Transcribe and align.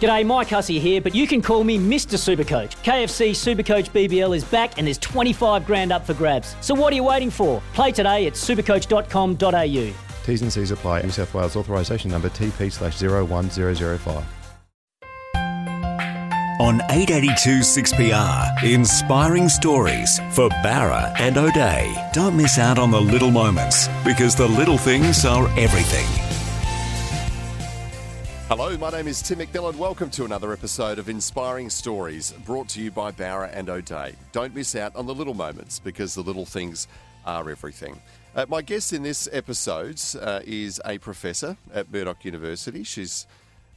G'day, 0.00 0.26
Mike 0.26 0.48
Hussey 0.48 0.78
here, 0.78 1.00
but 1.00 1.14
you 1.14 1.26
can 1.26 1.40
call 1.40 1.64
me 1.64 1.78
Mr. 1.78 2.18
Supercoach. 2.18 2.72
KFC 2.84 3.30
Supercoach 3.30 3.90
BBL 3.90 4.36
is 4.36 4.44
back 4.44 4.76
and 4.78 4.86
there's 4.86 4.98
25 4.98 5.64
grand 5.66 5.92
up 5.92 6.04
for 6.04 6.14
grabs. 6.14 6.56
So 6.60 6.74
what 6.74 6.92
are 6.92 6.96
you 6.96 7.04
waiting 7.04 7.30
for? 7.30 7.62
Play 7.72 7.90
today 7.92 8.26
at 8.26 8.34
supercoach.com.au. 8.34 9.94
T's 10.24 10.42
and 10.42 10.52
C's 10.52 10.70
apply. 10.70 11.02
New 11.02 11.10
South 11.10 11.32
Wales 11.32 11.56
authorisation 11.56 12.10
number 12.10 12.28
TP 12.28 12.70
slash 12.70 13.00
01005. 13.00 14.24
On 16.60 16.76
882 16.82 17.60
6PR, 17.60 18.62
inspiring 18.62 19.48
stories 19.48 20.18
for 20.32 20.48
Bowra 20.62 21.12
and 21.18 21.36
O'Dea. 21.36 21.94
Don't 22.12 22.36
miss 22.36 22.58
out 22.58 22.78
on 22.78 22.90
the 22.90 23.00
little 23.00 23.30
moments 23.30 23.88
because 24.04 24.36
the 24.36 24.46
little 24.46 24.78
things 24.78 25.24
are 25.24 25.48
everything. 25.58 26.33
Hello, 28.56 28.76
my 28.76 28.90
name 28.90 29.08
is 29.08 29.20
Tim 29.20 29.40
McMillan. 29.40 29.74
Welcome 29.74 30.10
to 30.10 30.24
another 30.24 30.52
episode 30.52 31.00
of 31.00 31.08
Inspiring 31.08 31.68
Stories 31.68 32.30
brought 32.46 32.68
to 32.68 32.80
you 32.80 32.92
by 32.92 33.10
Bowra 33.10 33.50
and 33.52 33.68
O'Dea. 33.68 34.14
Don't 34.30 34.54
miss 34.54 34.76
out 34.76 34.94
on 34.94 35.06
the 35.06 35.12
little 35.12 35.34
moments 35.34 35.80
because 35.80 36.14
the 36.14 36.20
little 36.20 36.46
things 36.46 36.86
are 37.26 37.50
everything. 37.50 38.00
Uh, 38.32 38.46
my 38.48 38.62
guest 38.62 38.92
in 38.92 39.02
this 39.02 39.28
episode 39.32 40.00
uh, 40.20 40.38
is 40.44 40.80
a 40.84 40.98
professor 40.98 41.56
at 41.72 41.92
Murdoch 41.92 42.24
University. 42.24 42.84
She's 42.84 43.26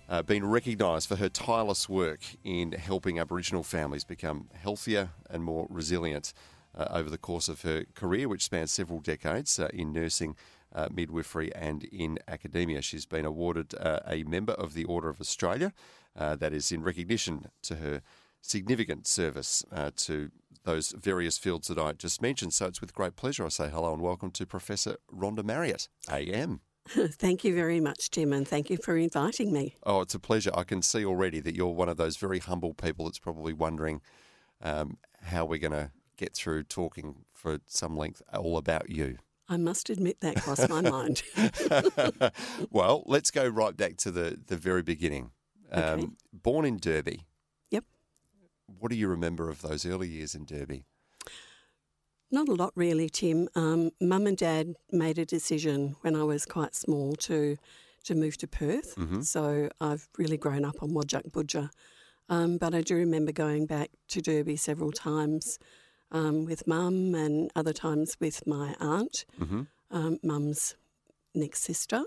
uh, 0.10 0.22
been 0.22 0.46
recognised 0.46 1.10
for 1.10 1.16
her 1.16 1.28
tireless 1.28 1.90
work 1.90 2.20
in 2.44 2.74
helping 2.74 3.18
Aboriginal 3.18 3.64
families 3.64 4.04
become 4.04 4.48
healthier 4.62 5.10
and 5.28 5.44
more 5.44 5.66
resilient 5.72 6.34
uh, 6.78 6.86
over 6.92 7.10
the 7.10 7.18
course 7.18 7.50
of 7.50 7.64
her 7.64 7.86
career, 7.96 8.30
which 8.30 8.44
spans 8.44 8.70
several 8.70 9.00
decades 9.00 9.60
uh, 9.60 9.70
in 9.74 9.92
nursing 9.92 10.36
uh, 10.74 10.88
midwifery 10.92 11.54
and 11.56 11.84
in 11.86 12.20
academia. 12.28 12.82
She's 12.82 13.06
been 13.06 13.26
awarded 13.26 13.74
uh, 13.76 14.00
a 14.08 14.24
member 14.24 14.54
of 14.54 14.74
the 14.74 14.84
Order 14.86 15.10
of 15.10 15.22
Australia. 15.22 15.74
Uh, 16.16 16.36
that 16.36 16.52
is 16.52 16.72
in 16.72 16.82
recognition 16.82 17.46
to 17.62 17.76
her 17.76 18.02
significant 18.42 19.06
service 19.06 19.64
uh, 19.72 19.92
to 19.96 20.32
those 20.64 20.92
various 20.98 21.38
fields 21.38 21.68
that 21.68 21.78
I 21.78 21.94
just 21.94 22.22
mentioned. 22.22 22.54
So 22.54 22.66
it's 22.66 22.82
with 22.82 22.94
great 22.94 23.16
pleasure 23.16 23.46
I 23.46 23.50
say 23.50 23.70
hello 23.70 23.94
and 23.94 24.02
welcome 24.02 24.32
to 24.32 24.46
Professor 24.46 24.98
Rhonda 25.14 25.44
Marriott, 25.44 25.90
AM. 26.12 26.62
Thank 26.90 27.44
you 27.44 27.54
very 27.54 27.80
much, 27.80 28.10
Tim, 28.10 28.32
and 28.32 28.48
thank 28.48 28.70
you 28.70 28.78
for 28.78 28.96
inviting 28.96 29.52
me. 29.52 29.76
Oh, 29.84 30.00
it's 30.00 30.16
a 30.16 30.20
pleasure. 30.20 30.52
I 30.54 30.64
can 30.64 30.82
see 30.82 31.04
already 31.04 31.42
that 31.42 31.54
you're 31.54 31.68
one 31.68 31.90
of 31.90 31.98
those 31.98 32.16
very 32.16 32.40
humble 32.40 32.74
people 32.74 33.06
that's 33.06 33.20
probably 33.20 33.52
wondering 33.52 34.02
um, 34.62 34.98
how 35.22 35.44
we're 35.44 35.60
going 35.60 35.74
to 35.74 35.92
get 36.16 36.34
through 36.34 36.64
talking 36.64 37.26
for 37.34 37.60
some 37.68 37.98
length 37.98 38.22
all 38.34 38.58
about 38.58 38.90
you. 38.90 39.18
I 39.50 39.58
must 39.58 39.90
admit 39.90 40.20
that 40.22 40.42
crossed 40.42 40.70
my 40.70 40.82
mind. 40.90 41.24
well, 42.72 43.04
let's 43.06 43.32
go 43.32 43.48
right 43.48 43.76
back 43.76 43.98
to 43.98 44.12
the, 44.12 44.40
the 44.48 44.58
very 44.58 44.84
beginning. 44.84 45.32
Um, 45.72 45.84
Okay. 45.84 46.08
Born 46.34 46.66
in 46.66 46.78
Derby. 46.78 47.26
Yep. 47.72 47.84
What 48.80 48.92
do 48.92 48.98
you 48.98 49.08
remember 49.08 49.50
of 49.50 49.62
those 49.62 49.86
early 49.86 50.08
years 50.08 50.36
in 50.36 50.46
Derby? 50.46 50.86
Not 52.30 52.50
a 52.50 52.54
lot, 52.54 52.74
really, 52.76 53.10
Tim. 53.10 53.48
Um, 53.56 53.92
Mum 54.02 54.28
and 54.28 54.38
Dad 54.38 54.76
made 54.92 55.18
a 55.18 55.26
decision 55.26 55.96
when 56.02 56.16
I 56.16 56.24
was 56.24 56.46
quite 56.46 56.76
small 56.76 57.16
to 57.16 57.58
to 58.04 58.16
move 58.16 58.38
to 58.38 58.48
Perth. 58.48 58.96
Mm-hmm. 58.96 59.22
So 59.22 59.70
I've 59.82 60.08
really 60.18 60.38
grown 60.38 60.64
up 60.64 60.82
on 60.82 60.92
Wajak 60.92 61.32
Budja. 61.32 61.70
Um, 62.30 62.58
but 62.58 62.74
I 62.74 62.82
do 62.82 62.96
remember 62.96 63.34
going 63.34 63.66
back 63.66 63.90
to 64.10 64.22
Derby 64.22 64.56
several 64.56 64.94
times 64.94 65.60
um, 66.12 66.46
with 66.46 66.66
Mum 66.68 67.14
and 67.16 67.52
other 67.56 67.74
times 67.74 68.18
with 68.20 68.46
my 68.48 68.76
aunt, 68.80 69.26
Mm-hmm. 69.40 69.62
um, 69.92 70.20
Mum's 70.24 70.76
next 71.36 71.62
sister. 71.64 72.04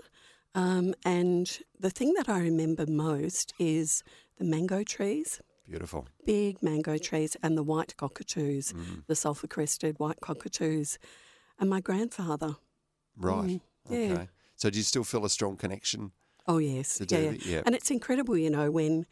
Um, 0.53 0.93
and 1.05 1.59
the 1.79 1.89
thing 1.89 2.13
that 2.17 2.27
I 2.27 2.39
remember 2.39 2.85
most 2.85 3.53
is 3.59 4.03
the 4.37 4.43
mango 4.43 4.83
trees. 4.83 5.41
Beautiful. 5.67 6.05
big 6.25 6.61
mango 6.61 6.97
trees 6.97 7.37
and 7.41 7.57
the 7.57 7.63
white 7.63 7.95
cockatoos, 7.95 8.73
Mm. 8.73 9.05
the 9.07 9.15
sulphur 9.15 9.47
crested 9.47 9.97
white 9.99 10.19
cockatoos, 10.19 10.97
and 11.59 11.69
my 11.69 11.79
grandfather. 11.79 12.55
Right. 13.15 13.61
yeah. 13.89 13.97
Okay. 14.13 14.29
So 14.57 14.69
do 14.69 14.77
you 14.77 14.83
still 14.83 15.05
feel 15.05 15.23
a 15.23 15.29
strong 15.29 15.55
connection? 15.55 16.11
Oh 16.45 16.57
yes, 16.57 16.99
yeah, 17.07 17.19
yeah. 17.19 17.31
Yeah. 17.45 17.61
And 17.65 17.73
it's 17.75 17.89
incredible, 17.91 18.37
you 18.37 18.49
know, 18.49 18.69
when 18.71 19.05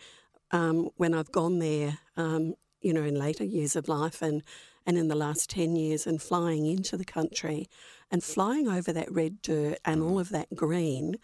um, 0.52 0.90
when 0.98 1.14
I've 1.14 1.32
gone 1.32 1.60
there, 1.60 2.00
um, 2.18 2.56
you 2.82 2.92
know, 2.92 3.04
in 3.04 3.16
later 3.16 3.46
years 3.46 3.76
of 3.78 3.88
life 3.88 4.22
and 4.22 4.44
and 4.86 4.98
in 4.98 5.08
the 5.08 5.16
last 5.16 5.50
ten 5.50 5.76
years, 5.76 6.08
and 6.08 6.22
flying 6.22 6.66
into 6.66 6.98
the 6.98 7.06
country, 7.06 7.68
and 8.12 8.24
flying 8.24 8.68
over 8.68 8.92
that 8.94 9.12
red 9.12 9.42
dirt 9.42 9.78
and 9.86 10.02
Mm. 10.02 10.10
all 10.10 10.20
of 10.20 10.30
that 10.30 10.56
green, 10.56 11.16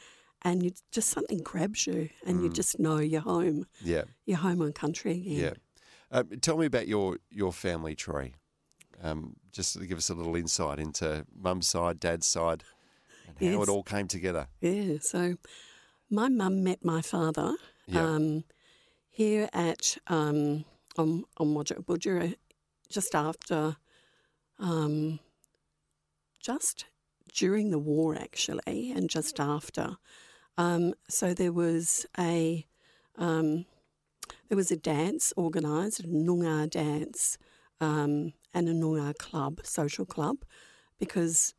and 0.43 0.61
you 0.63 0.71
just 0.91 1.09
something 1.09 1.39
grabs 1.39 1.87
you, 1.87 2.09
and 2.25 2.39
Mm. 2.39 2.43
you 2.43 2.49
just 2.49 2.79
know 2.79 2.99
you're 2.99 3.21
home, 3.21 3.65
Yeah. 3.81 4.03
you're 4.25 4.37
home 4.37 4.61
on 4.61 4.73
country 4.73 5.13
again. 5.13 5.39
Yeah. 5.39 5.53
Um, 6.11 6.29
tell 6.39 6.57
me 6.57 6.67
about 6.67 6.87
your, 6.87 7.17
your 7.31 7.51
family 7.51 7.95
tree. 7.95 8.33
Um, 9.01 9.35
just 9.51 9.73
to 9.73 9.85
give 9.85 9.97
us 9.97 10.09
a 10.09 10.13
little 10.13 10.35
insight 10.35 10.79
into 10.79 11.25
mum's 11.35 11.67
side, 11.67 11.99
dad's 11.99 12.27
side, 12.27 12.63
and 13.27 13.37
how 13.39 13.59
Yes. 13.59 13.67
it 13.67 13.71
all 13.71 13.83
came 13.83 14.07
together. 14.07 14.47
Yeah, 14.61 14.99
so 15.01 15.35
my 16.09 16.29
mum 16.29 16.63
met 16.63 16.85
my 16.85 17.01
father 17.01 17.55
Yeah. 17.87 18.05
um, 18.15 18.43
here 19.09 19.49
at 19.51 19.97
um, 20.07 20.63
on 20.97 21.25
on 21.37 21.47
Wajak 21.55 21.85
just 22.89 23.15
after, 23.15 23.77
um, 24.59 25.19
just 26.41 26.85
during 27.33 27.71
the 27.71 27.79
war 27.79 28.15
actually, 28.15 28.91
and 28.91 29.09
just 29.09 29.39
after. 29.39 29.97
Um, 30.57 30.93
so 31.09 31.33
there 31.33 31.51
was 31.51 32.05
a 32.17 32.65
um, 33.17 33.65
there 34.49 34.55
was 34.57 34.71
a 34.71 34.77
dance 34.77 35.33
organised, 35.37 35.99
a 36.01 36.03
Noongar 36.07 36.69
dance, 36.69 37.37
um, 37.81 38.33
and 38.53 38.69
a 38.69 38.73
Noongar 38.73 39.17
club, 39.17 39.59
social 39.63 40.05
club, 40.05 40.37
because 40.99 41.53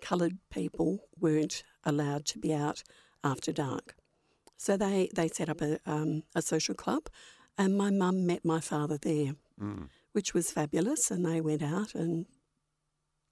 coloured 0.00 0.38
people 0.50 1.00
weren't 1.18 1.64
allowed 1.84 2.24
to 2.26 2.38
be 2.38 2.54
out 2.54 2.82
after 3.24 3.52
dark. 3.52 3.96
So 4.56 4.76
they, 4.76 5.08
they 5.14 5.28
set 5.28 5.48
up 5.48 5.60
a, 5.60 5.78
um, 5.86 6.24
a 6.34 6.42
social 6.42 6.74
club, 6.74 7.08
and 7.56 7.76
my 7.76 7.90
mum 7.90 8.26
met 8.26 8.44
my 8.44 8.60
father 8.60 8.98
there, 8.98 9.34
Mm. 9.60 9.88
Which 10.18 10.34
was 10.34 10.50
fabulous. 10.50 11.12
And 11.12 11.24
they 11.24 11.40
went 11.40 11.62
out, 11.62 11.94
and 11.94 12.26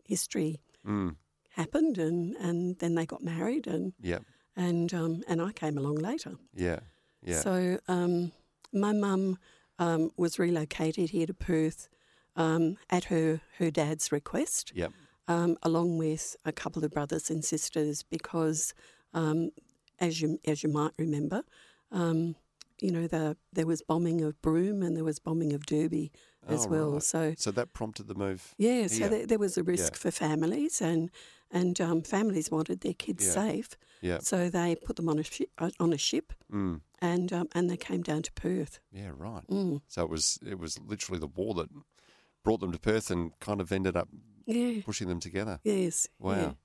history 0.05 0.61
Mm. 0.87 1.17
happened, 1.51 1.99
and, 1.99 2.37
and 2.37 2.79
then 2.79 2.95
they 2.95 3.05
got 3.07 3.23
married, 3.25 3.67
and 3.67 3.93
Yeah. 4.01 4.21
and 4.55 4.95
um, 4.95 5.13
and 5.27 5.43
I 5.43 5.51
came 5.53 5.77
along 5.77 5.97
later. 5.97 6.35
Yeah. 6.55 6.81
Yeah. 7.23 7.41
So 7.41 7.81
um, 7.89 8.31
my 8.73 8.93
mum 8.93 9.39
um, 9.81 10.11
was 10.17 10.39
relocated 10.39 11.11
here 11.11 11.27
to 11.27 11.35
Perth 11.35 11.89
um, 12.37 12.77
at 12.89 13.05
her 13.13 13.41
her 13.59 13.71
dad's 13.73 14.13
request 14.13 14.71
Yep. 14.77 14.93
um, 15.27 15.57
along 15.63 15.99
with 15.99 16.37
a 16.45 16.53
couple 16.53 16.85
of 16.85 16.93
brothers 16.93 17.31
and 17.31 17.45
sisters, 17.45 18.05
because 18.05 18.73
um, 19.13 19.51
as 19.99 20.21
you 20.21 20.39
as 20.45 20.63
you 20.63 20.71
might 20.71 20.93
remember, 20.99 21.43
um, 21.91 22.37
you 22.81 22.93
know 22.93 23.09
the 23.09 23.37
there 23.53 23.67
was 23.67 23.83
bombing 23.83 24.21
of 24.23 24.41
Broome 24.41 24.83
and 24.85 24.95
there 24.97 25.09
was 25.13 25.19
bombing 25.19 25.53
of 25.53 25.67
Derby 25.67 26.13
as 26.47 26.67
Oh, 26.67 26.69
well. 26.71 26.91
right. 26.93 27.03
So 27.03 27.35
So 27.37 27.51
that 27.53 27.73
prompted 27.73 28.07
the 28.09 28.15
move. 28.15 28.55
yeah, 28.59 28.87
so 28.87 28.97
here. 28.99 29.09
there, 29.09 29.27
there 29.27 29.39
was 29.39 29.59
a 29.59 29.63
risk 29.63 29.93
Yeah. 29.95 29.99
for 29.99 30.11
families, 30.11 30.81
and 30.81 31.11
and 31.51 31.81
um, 31.81 32.03
families 32.03 32.51
wanted 32.51 32.81
their 32.81 32.95
kids 32.95 33.25
Yeah. 33.25 33.33
safe, 33.33 33.69
Yeah. 34.03 34.19
so 34.21 34.51
they 34.51 34.75
put 34.75 34.97
them 34.97 35.09
on 35.09 35.19
a 35.19 35.23
ship, 35.23 35.49
on 35.79 35.93
a 35.93 35.99
ship, 35.99 36.33
Mm. 36.51 36.81
and 37.01 37.33
um, 37.33 37.49
and 37.55 37.71
they 37.71 37.77
came 37.77 38.03
down 38.03 38.23
to 38.23 38.33
Perth. 38.33 38.81
Yeah. 38.93 39.13
Right. 39.17 39.47
Mm. 39.49 39.81
So 39.89 40.03
it 40.03 40.11
was 40.11 40.39
it 40.45 40.59
was 40.59 40.79
literally 40.79 41.21
the 41.21 41.29
war 41.29 41.55
that 41.55 41.69
brought 42.43 42.61
them 42.61 42.73
to 42.73 42.79
Perth 42.79 43.11
and 43.11 43.33
kind 43.41 43.61
of 43.61 43.71
ended 43.73 43.97
up 43.97 44.09
Yeah. 44.47 44.83
pushing 44.85 45.09
them 45.09 45.21
together. 45.21 45.61
Yes. 45.65 46.09
Wow. 46.19 46.57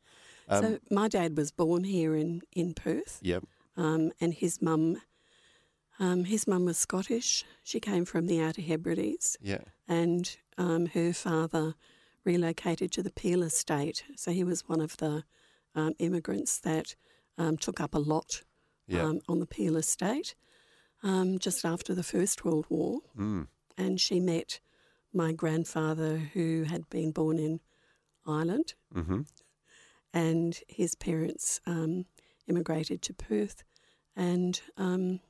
Um, 0.47 0.63
so 0.63 0.79
my 0.89 1.07
dad 1.07 1.37
was 1.37 1.51
born 1.51 1.83
here 1.83 2.15
in 2.15 2.41
in 2.53 2.73
Perth. 2.73 3.19
Yep. 3.21 3.43
um, 3.77 4.11
and 4.19 4.33
his 4.33 4.61
mum, 4.61 5.01
um, 6.05 6.23
his 6.25 6.47
mum 6.47 6.65
was 6.65 6.77
Scottish. 6.77 7.45
She 7.63 7.79
came 7.79 8.05
from 8.05 8.25
the 8.27 8.41
Outer 8.41 8.61
Hebrides, 8.69 9.37
Yeah. 9.41 9.63
and 9.87 10.23
um, 10.57 10.87
her 10.87 11.13
father 11.13 11.75
relocated 12.25 12.91
to 12.93 13.03
the 13.03 13.11
Peel 13.21 13.41
estate. 13.43 14.03
So 14.15 14.31
he 14.31 14.43
was 14.43 14.67
one 14.67 14.81
of 14.81 14.97
the 14.97 15.23
um, 15.75 15.93
immigrants 15.99 16.59
that 16.59 16.95
um, 17.37 17.55
took 17.57 17.79
up 17.79 17.93
a 17.95 17.99
lot 18.13 18.43
Yeah. 18.87 19.03
um, 19.05 19.19
on 19.27 19.39
the 19.39 19.45
Peel 19.55 19.75
estate. 19.77 20.35
um, 21.03 21.39
just 21.39 21.65
after 21.65 21.95
the 21.95 22.03
First 22.03 22.45
World 22.45 22.65
War, 22.69 22.99
Mm. 23.17 23.47
and 23.77 23.99
she 23.99 24.19
met 24.19 24.59
my 25.11 25.31
grandfather, 25.33 26.17
who 26.33 26.63
had 26.73 26.83
been 26.89 27.11
born 27.11 27.39
in 27.39 27.59
Ireland, 28.25 28.75
Mm-hmm. 28.93 29.21
and 30.13 30.59
his 30.67 30.95
parents 30.95 31.59
um, 31.65 32.05
immigrated 32.47 33.01
to 33.03 33.13
Perth, 33.13 33.63
and 34.15 34.61
um, 34.77 35.21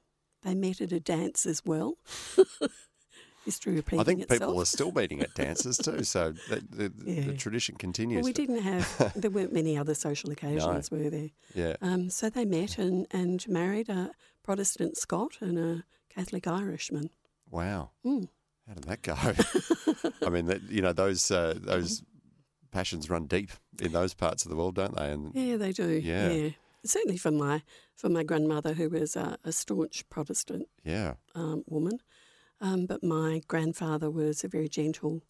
they 0.44 0.56
met 0.56 0.82
at 0.82 0.92
a 0.92 1.00
dance 1.00 1.46
as 1.46 1.64
well. 1.66 1.98
History 3.46 3.74
repeating 3.74 4.00
I 4.00 4.04
think 4.04 4.22
itself. 4.22 4.40
people 4.40 4.62
are 4.62 4.66
still 4.66 4.92
meeting 4.92 5.22
at 5.22 5.34
dances 5.36 5.78
too, 5.78 6.04
so 6.04 6.34
the, 6.50 6.64
the, 6.70 6.90
the 6.90 7.34
tradition 7.34 7.76
continues. 7.76 8.18
Well, 8.18 8.26
we 8.26 8.34
didn't 8.34 8.62
have. 8.62 9.14
there 9.16 9.32
weren't 9.32 9.52
many 9.52 9.78
other 9.78 9.96
social 9.96 10.32
occasions, 10.32 10.92
were 10.92 11.10
there? 11.10 11.30
Yeah. 11.56 11.76
Um, 11.82 12.12
so 12.12 12.30
they 12.30 12.46
met 12.46 12.78
and, 12.78 13.08
and 13.10 13.48
married 13.48 13.90
a 13.90 14.12
Protestant 14.44 14.96
Scot 14.96 15.38
and 15.42 15.58
a 15.58 15.84
Catholic 16.14 16.46
Irishman. 16.46 17.10
Wow. 17.50 17.90
Mm. 18.06 18.28
How 18.68 18.76
did 18.76 18.84
that 18.84 19.02
go? 19.02 19.16
I 20.26 20.30
mean, 20.30 20.46
that, 20.46 20.62
you 20.70 20.84
know, 20.84 20.94
those 20.94 21.32
uh, 21.32 21.56
those 21.58 22.04
passions 22.72 23.10
run 23.10 23.26
deep 23.26 23.50
in 23.82 23.92
those 23.92 24.14
parts 24.14 24.46
of 24.46 24.52
the 24.52 24.56
world, 24.56 24.76
don't 24.76 24.96
they? 24.96 25.12
And 25.12 25.34
Yeah, 25.34 25.58
they 25.58 25.72
do. 25.72 25.90
Yeah. 25.90 26.50
Certainly 26.84 27.18
for 27.18 27.32
my 27.32 27.62
for 27.96 28.10
my 28.10 28.24
grandmother, 28.24 28.74
who 28.74 28.90
was 28.90 29.16
a, 29.16 29.38
a 29.44 29.52
staunch 29.52 30.08
Protestant 30.10 30.68
yeah, 30.84 31.14
um, 31.36 31.64
woman, 31.68 32.00
um, 32.60 32.86
but 32.88 33.04
my 33.04 33.42
grandfather 33.48 34.10
was 34.10 34.44
a 34.44 34.48
very 34.48 34.68
gentle 34.70 35.22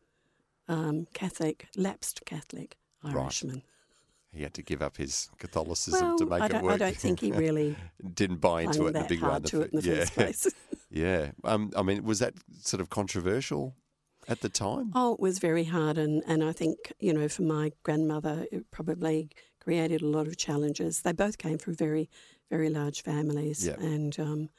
um, 0.67 1.07
Catholic, 1.13 1.67
lapsed 1.75 2.21
Catholic 2.25 2.77
Right. 3.03 3.15
Irishman. 3.15 3.63
he 4.31 4.43
had 4.43 4.53
to 4.53 4.61
give 4.61 4.81
up 4.81 4.95
his 4.97 5.29
Catholicism 5.39 6.09
Well, 6.09 6.17
to 6.19 6.25
make 6.27 6.53
it 6.53 6.61
work. 6.61 6.73
I 6.73 6.77
don't 6.77 6.95
think 6.95 7.19
he 7.19 7.31
really 7.31 7.75
didn't 8.13 8.37
buy 8.41 8.61
into 8.61 8.85
it 8.85 8.95
in 8.95 9.01
a 9.01 9.07
big 9.07 9.21
way. 9.21 9.39
to 9.39 9.61
it 9.61 9.73
in 9.73 9.79
the 9.81 9.87
yeah, 9.87 9.95
first 10.05 10.13
place. 10.13 10.47
yeah. 10.91 11.31
Um, 11.43 11.71
I 11.75 11.81
mean, 11.81 12.03
was 12.03 12.19
that 12.19 12.35
sort 12.61 12.79
of 12.79 12.89
controversial 12.89 13.75
at 14.27 14.41
the 14.41 14.49
time? 14.49 14.91
Oh, 14.93 15.15
it 15.15 15.19
was 15.19 15.39
very 15.39 15.63
hard, 15.65 15.97
and, 15.97 16.23
and 16.27 16.43
I 16.43 16.51
think 16.53 16.93
you 16.99 17.11
know 17.11 17.27
for 17.27 17.41
my 17.41 17.71
grandmother, 17.83 18.45
it 18.51 18.69
probably 18.71 19.29
created 19.61 20.01
a 20.01 20.07
lot 20.07 20.27
of 20.27 20.35
challenges. 20.37 21.01
They 21.01 21.13
both 21.13 21.37
came 21.37 21.57
from 21.57 21.75
very, 21.75 22.09
very 22.49 22.69
large 22.69 23.01
families, 23.03 23.65
Yeah. 23.65 23.79
and 23.79 24.19
um, 24.19 24.49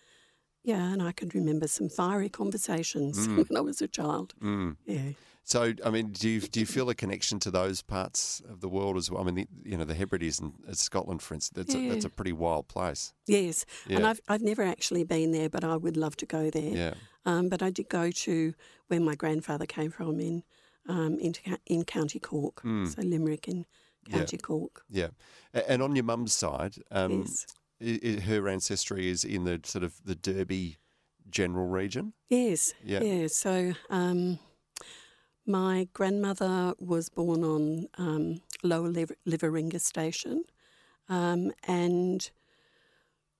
yeah, 0.64 0.92
and 0.92 1.02
I 1.02 1.12
can 1.12 1.28
remember 1.34 1.66
some 1.68 1.88
fiery 1.88 2.28
conversations 2.28 3.26
when 3.36 3.56
I 3.56 3.60
was 3.60 3.82
a 3.82 3.88
child. 3.88 4.34
Mm. 4.40 4.76
Yeah, 4.86 5.10
So, 5.44 5.72
I 5.84 5.90
mean, 5.90 6.12
do 6.12 6.28
you 6.28 6.40
do 6.40 6.60
you 6.60 6.66
feel 6.66 6.88
a 6.88 6.94
connection 6.94 7.40
to 7.40 7.50
those 7.50 7.82
parts 7.82 8.40
of 8.48 8.60
the 8.60 8.68
world 8.68 8.96
as 8.96 9.10
well? 9.10 9.20
I 9.22 9.24
mean, 9.24 9.34
the, 9.34 9.48
you 9.70 9.76
know, 9.76 9.84
the 9.84 9.94
Hebrides 9.94 10.40
uh, 10.40 10.72
Scotland, 10.72 11.20
for 11.20 11.34
instance, 11.34 11.56
that's, 11.56 11.74
a, 11.74 11.88
that's 11.88 12.04
a 12.04 12.10
pretty 12.10 12.32
wild 12.32 12.68
place. 12.68 13.12
yes, 13.26 13.66
and 13.90 14.06
I've 14.06 14.20
I've 14.28 14.42
never 14.42 14.62
actually 14.62 15.04
been 15.04 15.32
there, 15.32 15.48
but 15.50 15.64
I 15.64 15.76
would 15.76 15.96
love 15.96 16.14
to 16.16 16.26
go 16.26 16.48
there. 16.50 16.74
Yeah, 16.76 16.94
Um, 17.26 17.48
but 17.48 17.60
I 17.62 17.70
did 17.70 17.88
go 17.88 18.10
to 18.26 18.54
where 18.88 19.00
my 19.00 19.16
grandfather 19.16 19.66
came 19.66 19.90
from 19.90 20.20
in 20.20 20.44
um, 20.88 21.18
in, 21.18 21.32
in 21.66 21.84
County 21.84 22.20
Cork, 22.20 22.62
so 22.62 23.02
Limerick 23.02 23.48
in 23.48 23.66
Hmm. 24.06 24.12
Yeah. 24.12 24.18
County 24.18 24.36
Cork. 24.38 24.84
yeah. 24.90 25.08
And 25.68 25.82
on 25.82 25.94
your 25.96 26.04
mum's 26.04 26.32
side, 26.32 26.76
um, 26.90 27.20
yes. 27.22 27.46
i- 27.80 28.20
her 28.20 28.48
ancestry 28.48 29.08
is 29.08 29.24
in 29.24 29.44
the 29.44 29.60
sort 29.64 29.84
of 29.84 29.94
the 30.04 30.14
Derby 30.14 30.78
general 31.30 31.66
region. 31.66 32.12
Yes. 32.28 32.74
Yeah. 32.84 33.02
Yeah. 33.02 33.26
So 33.28 33.74
um, 33.90 34.38
my 35.46 35.88
grandmother 35.92 36.74
was 36.78 37.08
born 37.08 37.44
on 37.44 37.86
um, 37.98 38.40
Lower 38.62 38.88
Liver- 38.88 39.16
Liveringa 39.26 39.80
Station, 39.80 40.44
um, 41.08 41.52
and 41.66 42.30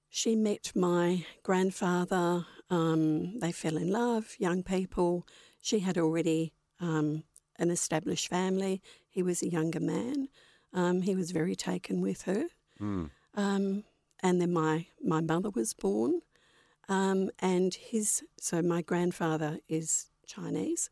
she 0.09 0.37
met 0.37 0.73
my 0.75 1.25
grandfather. 1.43 2.47
Um, 2.71 3.39
they 3.39 3.53
fell 3.53 3.77
in 3.77 3.91
love, 3.91 4.37
young 4.39 4.63
people. 4.63 5.27
She 5.61 5.81
had 5.81 5.97
already 5.99 6.53
um, 6.81 7.25
an 7.59 7.71
established 7.71 8.29
family. 8.29 8.83
He 9.09 9.23
was 9.23 9.43
a 9.43 9.49
younger 9.49 9.81
man. 9.81 10.29
Um, 10.73 11.03
he 11.03 11.15
was 11.15 11.31
very 11.33 11.55
taken 11.55 12.01
with 12.01 12.23
her. 12.23 12.45
Mm. 12.81 13.11
Um, 13.35 13.85
and 14.21 14.41
then 14.41 14.53
my, 14.53 14.87
my 15.03 15.21
mother 15.21 15.51
was 15.51 15.75
born. 15.75 16.21
Um, 16.89 17.31
and 17.39 17.75
his, 17.75 18.23
so 18.41 18.63
my 18.63 18.83
grandfather 18.83 19.59
is 19.69 20.07
Chinese, 20.27 20.91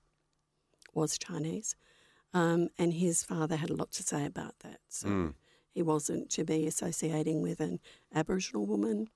was 0.95 1.19
Chinese. 1.19 1.77
Um, 2.33 2.69
and 2.79 2.95
his 2.95 3.23
father 3.25 3.57
had 3.57 3.71
a 3.71 3.75
lot 3.75 3.91
to 3.93 4.03
say 4.03 4.25
about 4.25 4.59
that. 4.61 4.81
So 4.89 5.09
Mm. 5.09 5.35
he 5.73 5.83
wasn't 5.83 6.31
to 6.31 6.45
be 6.45 6.67
associating 6.67 7.43
with 7.43 7.61
an 7.61 7.81
Aboriginal 8.15 8.67
woman 8.67 9.09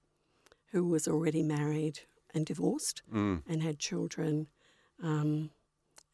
who 0.73 0.85
was 0.85 1.07
already 1.07 1.43
married 1.43 2.01
and 2.35 2.45
divorced 2.47 3.03
Mm. 3.13 3.43
and 3.47 3.63
had 3.63 3.79
children. 3.79 4.49
Um, 5.01 5.51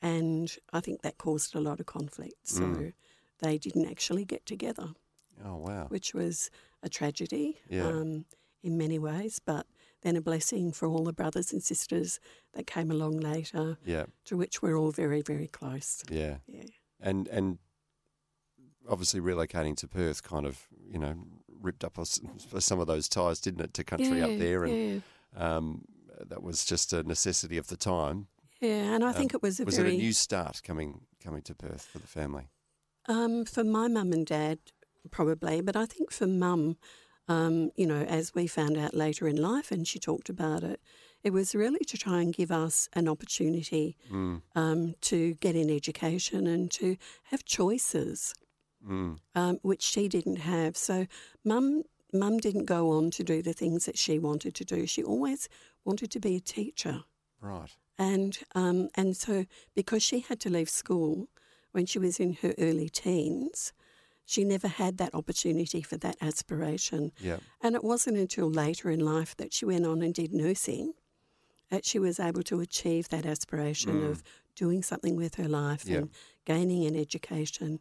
and 0.02 0.54
I 0.72 0.80
think 0.80 1.02
that 1.02 1.18
caused 1.18 1.54
a 1.54 1.60
lot 1.60 1.80
of 1.80 1.86
conflict. 1.86 2.48
So 2.48 2.62
Mm. 2.62 2.92
They 3.40 3.58
didn't 3.58 3.90
actually 3.90 4.24
get 4.24 4.44
together 4.46 4.88
Oh 5.44 5.56
wow. 5.56 5.86
which 5.88 6.14
was 6.14 6.50
a 6.82 6.88
tragedy 6.88 7.58
Yeah. 7.68 7.86
um, 7.88 8.24
in 8.62 8.76
many 8.76 8.98
ways, 8.98 9.40
but 9.44 9.66
then 10.02 10.16
a 10.16 10.20
blessing 10.20 10.72
for 10.72 10.86
all 10.88 11.04
the 11.04 11.12
brothers 11.14 11.52
and 11.52 11.62
sisters 11.62 12.20
that 12.52 12.66
came 12.66 12.90
along 12.90 13.18
later, 13.20 13.78
Yeah, 13.84 14.04
to 14.26 14.36
which 14.36 14.60
we're 14.62 14.76
all 14.76 14.90
very, 14.92 15.22
very 15.22 15.46
close. 15.48 16.02
yeah. 16.10 16.38
Yeah. 16.46 16.64
And 17.00 17.26
and 17.28 17.58
obviously 18.88 19.20
relocating 19.20 19.76
to 19.76 19.88
Perth 19.88 20.22
kind 20.22 20.46
of 20.46 20.66
you 20.86 20.98
know 20.98 21.14
ripped 21.60 21.84
up 21.84 21.98
us- 21.98 22.20
some 22.58 22.80
of 22.80 22.86
those 22.86 23.08
ties, 23.08 23.40
didn't 23.40 23.60
it, 23.62 23.74
to 23.74 23.84
country 23.84 24.18
yeah, 24.18 24.26
up 24.26 24.38
there, 24.38 24.64
and 24.64 25.02
yeah, 25.36 25.56
um, 25.56 25.84
that 26.28 26.42
was 26.42 26.64
just 26.64 26.92
a 26.92 27.02
necessity 27.02 27.56
of 27.56 27.68
the 27.68 27.76
time. 27.76 28.26
yeah, 28.60 28.94
and 28.94 29.04
I 29.04 29.08
Um, 29.08 29.14
think 29.14 29.34
it 29.34 29.42
was 29.42 29.60
a 29.60 29.64
was 29.64 29.76
very 29.76 29.92
it 29.92 29.94
a 29.94 29.98
new 29.98 30.12
start 30.12 30.62
coming 30.62 31.06
coming 31.22 31.42
to 31.42 31.54
Perth 31.54 31.82
for 31.92 31.98
the 31.98 32.06
family? 32.06 32.48
Um, 33.10 33.44
for 33.44 33.64
my 33.64 33.88
mum 33.88 34.12
and 34.12 34.24
dad, 34.26 34.58
probably, 35.10 35.60
but 35.62 35.74
I 35.76 35.84
think 35.86 36.12
for 36.12 36.26
mum, 36.28 36.76
um, 37.26 37.70
you 37.74 37.86
know, 37.86 38.02
as 38.02 38.34
we 38.34 38.46
found 38.46 38.76
out 38.78 38.94
later 38.94 39.26
in 39.26 39.36
life, 39.36 39.72
and 39.72 39.86
she 39.88 39.98
talked 39.98 40.28
about 40.28 40.62
it, 40.62 40.80
it 41.24 41.32
was 41.32 41.54
really 41.54 41.84
to 41.86 41.96
try 41.98 42.20
and 42.22 42.32
give 42.32 42.50
us 42.52 42.88
an 42.92 43.08
opportunity 43.08 43.96
Mm, 44.10 44.42
um, 44.54 44.94
to 45.10 45.34
get 45.34 45.56
an 45.56 45.70
education 45.70 46.46
and 46.46 46.70
to 46.72 46.96
have 47.30 47.44
choices. 47.44 48.34
mm, 48.82 49.16
um, 49.34 49.58
which 49.62 49.82
she 49.82 50.08
didn't 50.08 50.40
have. 50.54 50.76
So 50.76 51.06
mum 51.44 51.82
mum 52.12 52.38
didn't 52.38 52.64
go 52.66 52.90
on 52.90 53.10
to 53.12 53.22
do 53.24 53.42
the 53.42 53.52
things 53.52 53.84
that 53.86 53.98
she 53.98 54.18
wanted 54.18 54.54
to 54.56 54.64
do. 54.64 54.86
She 54.86 55.02
always 55.02 55.48
wanted 55.84 56.10
to 56.12 56.20
be 56.20 56.34
a 56.36 56.40
teacher. 56.40 57.04
right. 57.40 57.70
And 57.98 58.38
um, 58.54 58.88
and 58.94 59.16
so 59.16 59.44
because 59.74 60.02
she 60.02 60.20
had 60.20 60.40
to 60.40 60.50
leave 60.50 60.70
school 60.70 61.28
when 61.72 61.86
she 61.86 61.98
was 61.98 62.18
in 62.20 62.34
her 62.42 62.54
early 62.58 62.88
teens, 62.88 63.72
she 64.24 64.44
never 64.44 64.68
had 64.68 64.98
that 64.98 65.14
opportunity 65.14 65.82
for 65.82 65.96
that 65.98 66.16
aspiration. 66.20 67.12
Yeah. 67.18 67.38
And 67.60 67.74
it 67.74 67.82
wasn't 67.82 68.16
until 68.16 68.48
later 68.50 68.90
in 68.90 69.00
life 69.00 69.36
that 69.36 69.52
she 69.52 69.64
went 69.64 69.86
on 69.86 70.02
and 70.02 70.14
did 70.14 70.32
nursing 70.32 70.92
that 71.70 71.84
she 71.84 71.98
was 71.98 72.18
able 72.20 72.42
to 72.44 72.60
achieve 72.60 73.08
that 73.08 73.24
aspiration 73.26 74.04
of 74.10 74.22
doing 74.56 74.82
something 74.82 75.16
with 75.16 75.36
her 75.36 75.48
life 75.48 75.84
Yeah. 75.86 75.98
and 75.98 76.10
gaining 76.44 76.84
an 76.84 76.96
education. 76.96 77.78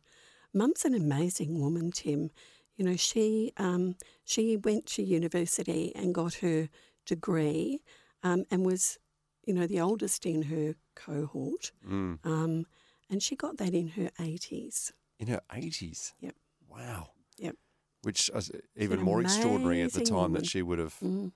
Mum's 0.53 0.86
an 0.86 0.93
amazing 0.93 1.60
woman, 1.60 1.91
Tim. 1.91 2.29
You 2.77 2.86
know, 2.86 2.96
she 2.96 3.51
um, 3.58 3.96
she 4.24 4.58
went 4.58 4.86
to 4.88 5.03
university 5.03 5.91
and 5.96 6.15
got 6.15 6.36
her 6.36 6.69
degree 7.05 7.81
um, 8.24 8.46
and 8.50 8.65
was, 8.65 8.98
you 9.46 9.53
know, 9.53 9.67
the 9.67 9.81
oldest 9.81 10.25
in 10.25 10.43
her 10.43 10.75
cohort. 10.96 11.72
Mm. 11.88 12.19
Um, 12.24 12.65
and 13.09 13.21
she 13.23 13.35
got 13.35 13.57
that 13.57 13.73
in 13.73 13.89
her 13.89 14.09
80s. 14.19 14.91
In 15.19 15.27
her 15.27 15.41
eighties. 15.53 16.13
Yep. 16.21 16.35
Wow. 16.69 17.09
Yep. 17.37 17.55
Which 18.03 18.29
is 18.33 18.51
even 18.77 19.01
more 19.01 19.19
extraordinary 19.21 19.81
at 19.81 19.91
the 19.93 20.01
time 20.03 20.15
woman. 20.17 20.33
that 20.41 20.45
she 20.47 20.61
would 20.61 20.79
have 20.79 20.95
Mm. 20.99 21.33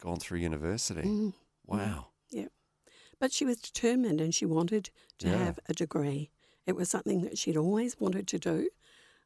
gone 0.00 0.18
through 0.18 0.38
university. 0.38 1.02
Mm. 1.02 1.34
Wow. 1.66 2.06
But 3.18 3.32
she 3.32 3.44
was 3.44 3.58
determined 3.60 4.18
and 4.18 4.34
she 4.34 4.46
wanted 4.46 4.88
to 5.18 5.28
Yeah. 5.28 5.36
have 5.44 5.58
a 5.68 5.74
degree. 5.74 6.30
It 6.64 6.72
was 6.74 6.88
something 6.88 7.20
that 7.24 7.36
she'd 7.36 7.54
always 7.56 8.00
wanted 8.00 8.26
to 8.28 8.38
do. 8.38 8.70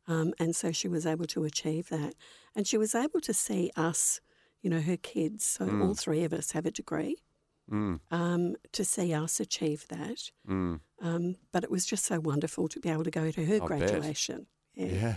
Um, 0.09 0.35
and 0.41 0.57
so 0.57 0.73
she 0.73 0.89
was 0.89 1.07
able 1.07 1.27
to 1.29 1.45
achieve 1.45 1.91
that. 1.91 2.17
And 2.57 2.67
she 2.67 2.77
was 2.77 2.97
able 2.97 3.21
to 3.21 3.33
see 3.33 3.71
us, 3.77 4.21
you 4.63 4.69
know, 4.69 4.81
her 4.81 4.97
kids, 4.97 5.45
so 5.45 5.67
Mm. 5.69 5.81
all 5.87 5.95
three 5.95 6.25
of 6.25 6.33
us 6.33 6.51
have 6.51 6.67
a 6.67 6.73
degree, 6.73 7.23
Mm, 7.71 8.01
um, 8.11 8.57
to 8.73 8.85
see 8.85 9.15
us 9.15 9.41
achieve 9.41 9.87
that. 9.89 10.31
mm. 10.49 10.81
Um, 11.01 11.37
but 11.53 11.65
it 11.65 11.71
was 11.71 11.87
just 11.87 12.05
so 12.05 12.21
wonderful 12.21 12.69
to 12.69 12.81
be 12.81 12.89
able 12.91 13.05
to 13.05 13.11
go 13.11 13.31
to 13.31 13.45
her 13.45 13.55
I 13.57 13.59
bet. 13.59 13.67
graduation. 13.67 14.47
Yeah, 14.75 14.87
Yeah. 14.89 15.17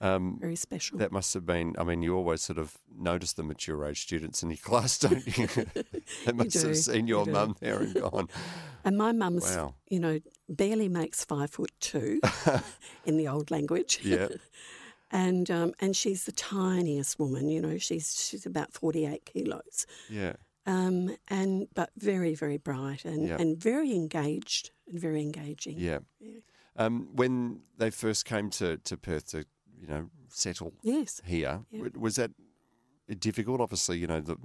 Um, 0.00 0.38
Very 0.40 0.56
special. 0.56 0.98
that 0.98 1.12
must 1.12 1.32
have 1.34 1.46
been. 1.46 1.74
I 1.78 1.84
mean, 1.84 2.02
you 2.02 2.16
always 2.16 2.42
sort 2.42 2.58
of 2.58 2.76
notice 2.92 3.34
the 3.34 3.44
mature 3.44 3.84
age 3.86 4.00
students 4.02 4.42
in 4.42 4.50
your 4.50 4.56
class, 4.62 4.98
don't 4.98 5.24
you? 5.38 5.46
they 6.26 6.32
must 6.32 6.50
do, 6.50 6.66
have 6.68 6.76
seen 6.76 7.06
you 7.06 7.14
your 7.16 7.24
do. 7.26 7.30
mum 7.30 7.54
there 7.60 7.78
and 7.78 7.94
gone, 7.94 8.28
and 8.84 8.98
my 8.98 9.12
mum's, 9.12 9.44
"Wow, 9.44 9.74
you 9.88 10.00
know, 10.00 10.18
barely 10.48 10.88
makes 10.88 11.24
five 11.24 11.50
foot 11.50 11.70
two 11.78 12.20
in 13.04 13.16
the 13.16 13.28
old 13.28 13.52
language. 13.52 14.00
yeah, 14.02 14.26
and 15.12 15.48
um, 15.52 15.72
and 15.78 15.94
she's 15.96 16.24
the 16.24 16.32
tiniest 16.32 17.20
woman. 17.20 17.48
You 17.48 17.60
know, 17.60 17.78
she's 17.78 18.20
she's 18.28 18.44
about 18.44 18.72
forty 18.72 19.06
eight 19.06 19.24
kilos, 19.24 19.86
yeah, 20.10 20.32
um, 20.66 21.16
and 21.28 21.68
but 21.74 21.90
very 21.96 22.34
very 22.34 22.56
bright 22.58 23.04
and, 23.04 23.26
Yeah. 23.28 23.36
and 23.40 23.56
very 23.62 23.92
engaged 23.92 24.70
and 24.88 24.98
very 25.00 25.20
engaging. 25.22 25.78
Yeah. 25.78 25.98
Um, 26.76 27.08
when 27.14 27.60
they 27.78 27.90
first 27.90 28.24
came 28.24 28.48
to, 28.50 28.78
to 28.78 28.96
Perth 28.96 29.26
to, 29.32 29.44
you 29.78 29.86
know, 29.86 30.08
settle 30.30 30.72
Yes. 30.82 31.20
here, 31.24 31.60
Yeah. 31.70 31.88
was 31.96 32.16
that 32.16 32.30
difficult? 33.18 33.60
Obviously, 33.60 33.98
you 33.98 34.06
know, 34.06 34.20
the 34.20 34.36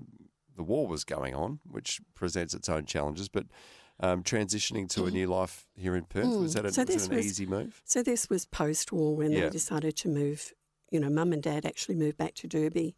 the 0.55 0.63
war 0.63 0.87
was 0.87 1.03
going 1.03 1.35
on, 1.35 1.59
which 1.69 2.01
presents 2.15 2.53
its 2.55 2.67
own 2.67 2.85
challenges, 2.85 3.29
but 3.29 3.45
um, 3.99 4.23
transitioning 4.23 4.89
to 4.89 5.05
a 5.05 5.11
new 5.11 5.27
life 5.27 5.67
here 5.75 5.95
in 5.95 6.05
Perth, 6.05 6.25
was 6.25 6.53
that, 6.55 6.65
a, 6.65 6.69
Mm. 6.69 6.73
So 6.73 6.83
was 6.93 7.07
an 7.07 7.15
was- 7.15 7.25
easy 7.27 7.45
move? 7.45 7.81
So 7.85 8.01
this 8.01 8.27
was 8.29 8.45
post 8.45 8.91
war 8.91 9.15
when 9.15 9.31
Yeah. 9.31 9.41
they 9.41 9.49
decided 9.51 9.95
to 9.97 10.09
move. 10.09 10.53
You 10.91 10.99
know, 10.99 11.09
mum 11.09 11.31
and 11.33 11.43
dad 11.43 11.65
actually 11.65 11.95
moved 11.95 12.17
back 12.17 12.33
to 12.35 12.47
Derby, 12.47 12.95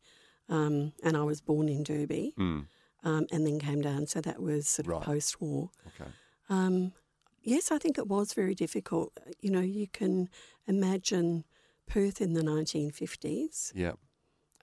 um, 0.48 0.94
and 1.04 1.18
I 1.18 1.24
was 1.24 1.42
born 1.42 1.68
in 1.68 1.84
Derby, 1.84 2.34
Mm. 2.38 2.68
Um, 3.04 3.28
and 3.32 3.46
then 3.46 3.60
came 3.60 3.82
down. 3.82 4.08
So 4.08 4.22
that 4.22 4.42
was 4.42 4.68
sort 4.68 4.88
of 4.88 4.92
Right. 4.94 5.02
post 5.04 5.40
war. 5.42 5.70
Okay. 5.88 6.10
Um, 6.50 6.94
yes, 7.44 7.72
I 7.72 7.78
think 7.78 7.98
it 7.98 8.08
was 8.08 8.34
very 8.34 8.56
difficult. 8.56 9.18
You 9.40 9.52
know, 9.52 9.62
you 9.62 9.88
can 9.88 10.30
imagine 10.68 11.46
Perth 11.88 12.22
in 12.22 12.34
the 12.34 12.44
1950s 12.44 13.72
Yeah. 13.76 13.94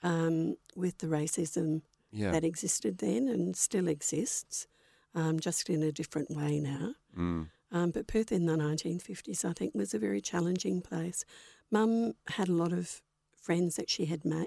um, 0.03 0.57
with 0.75 0.99
the 0.99 1.07
racism 1.07 1.83
Yeah. 2.13 2.31
that 2.33 2.45
existed 2.45 2.99
then 2.99 3.29
and 3.29 3.57
still 3.57 3.89
exists, 3.89 4.67
um, 5.15 5.41
just 5.41 5.69
in 5.71 5.83
a 5.83 5.91
different 5.93 6.31
way 6.31 6.61
now. 6.61 6.95
Mm. 7.17 7.51
Um, 7.73 7.91
but 7.91 8.07
Perth 8.07 8.31
in 8.31 8.47
the 8.47 8.57
1950s, 8.57 9.45
I 9.45 9.53
think, 9.53 9.75
was 9.75 9.93
a 9.95 9.99
very 9.99 10.21
challenging 10.21 10.81
place. 10.83 11.25
Mum 11.71 12.15
had 12.29 12.49
a 12.49 12.53
lot 12.53 12.73
of 12.73 13.03
friends 13.37 13.77
that 13.77 13.91
she 13.91 14.05
had 14.07 14.25
ma- 14.25 14.45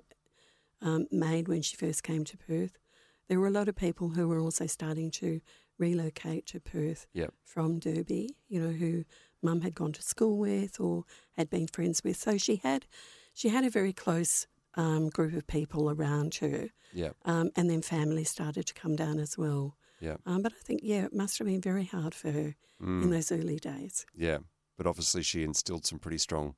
um, 0.82 1.08
made 1.12 1.48
when 1.50 1.62
she 1.62 1.76
first 1.76 2.04
came 2.04 2.24
to 2.26 2.38
Perth. 2.38 2.78
There 3.30 3.40
were 3.40 3.48
a 3.48 3.52
lot 3.52 3.70
of 3.70 3.76
people 3.76 4.10
who 4.10 4.28
were 4.28 4.40
also 4.40 4.66
starting 4.68 5.12
to 5.12 5.40
relocate 5.78 6.46
to 6.48 6.60
Perth 6.60 7.08
Yep. 7.14 7.34
from 7.46 7.80
Derby, 7.80 8.36
you 8.50 8.60
know, 8.60 8.72
who 8.72 9.06
mum 9.42 9.62
had 9.62 9.76
gone 9.76 9.94
to 9.94 10.02
school 10.02 10.38
with 10.38 10.80
or 10.80 11.06
had 11.38 11.50
been 11.50 11.68
friends 11.68 12.04
with. 12.04 12.18
So 12.18 12.38
she 12.38 12.58
had, 12.58 12.86
she 13.34 13.50
had 13.50 13.64
a 13.64 13.70
very 13.70 13.94
close 13.94 14.48
um, 14.76 15.10
group 15.10 15.34
of 15.36 15.46
people 15.48 15.90
around 15.90 16.36
her, 16.36 16.70
Yeah. 16.94 17.12
um, 17.24 17.52
and 17.56 17.70
then 17.70 17.82
family 17.82 18.24
started 18.24 18.66
to 18.66 18.74
come 18.74 18.96
down 18.96 19.20
as 19.20 19.38
well. 19.38 19.78
Yeah. 20.02 20.18
Um, 20.26 20.42
but 20.42 20.54
I 20.54 20.64
think, 20.64 20.82
yeah, 20.84 21.06
it 21.06 21.14
must 21.14 21.38
have 21.38 21.48
been 21.48 21.62
very 21.62 21.86
hard 21.86 22.14
for 22.16 22.32
her 22.32 22.56
Mm. 22.82 23.04
in 23.04 23.10
those 23.12 23.32
early 23.32 23.60
days. 23.60 24.06
Yeah. 24.16 24.40
But 24.78 24.88
obviously, 24.88 25.22
she 25.22 25.44
instilled 25.44 25.86
some 25.86 26.00
pretty 26.00 26.18
strong 26.20 26.56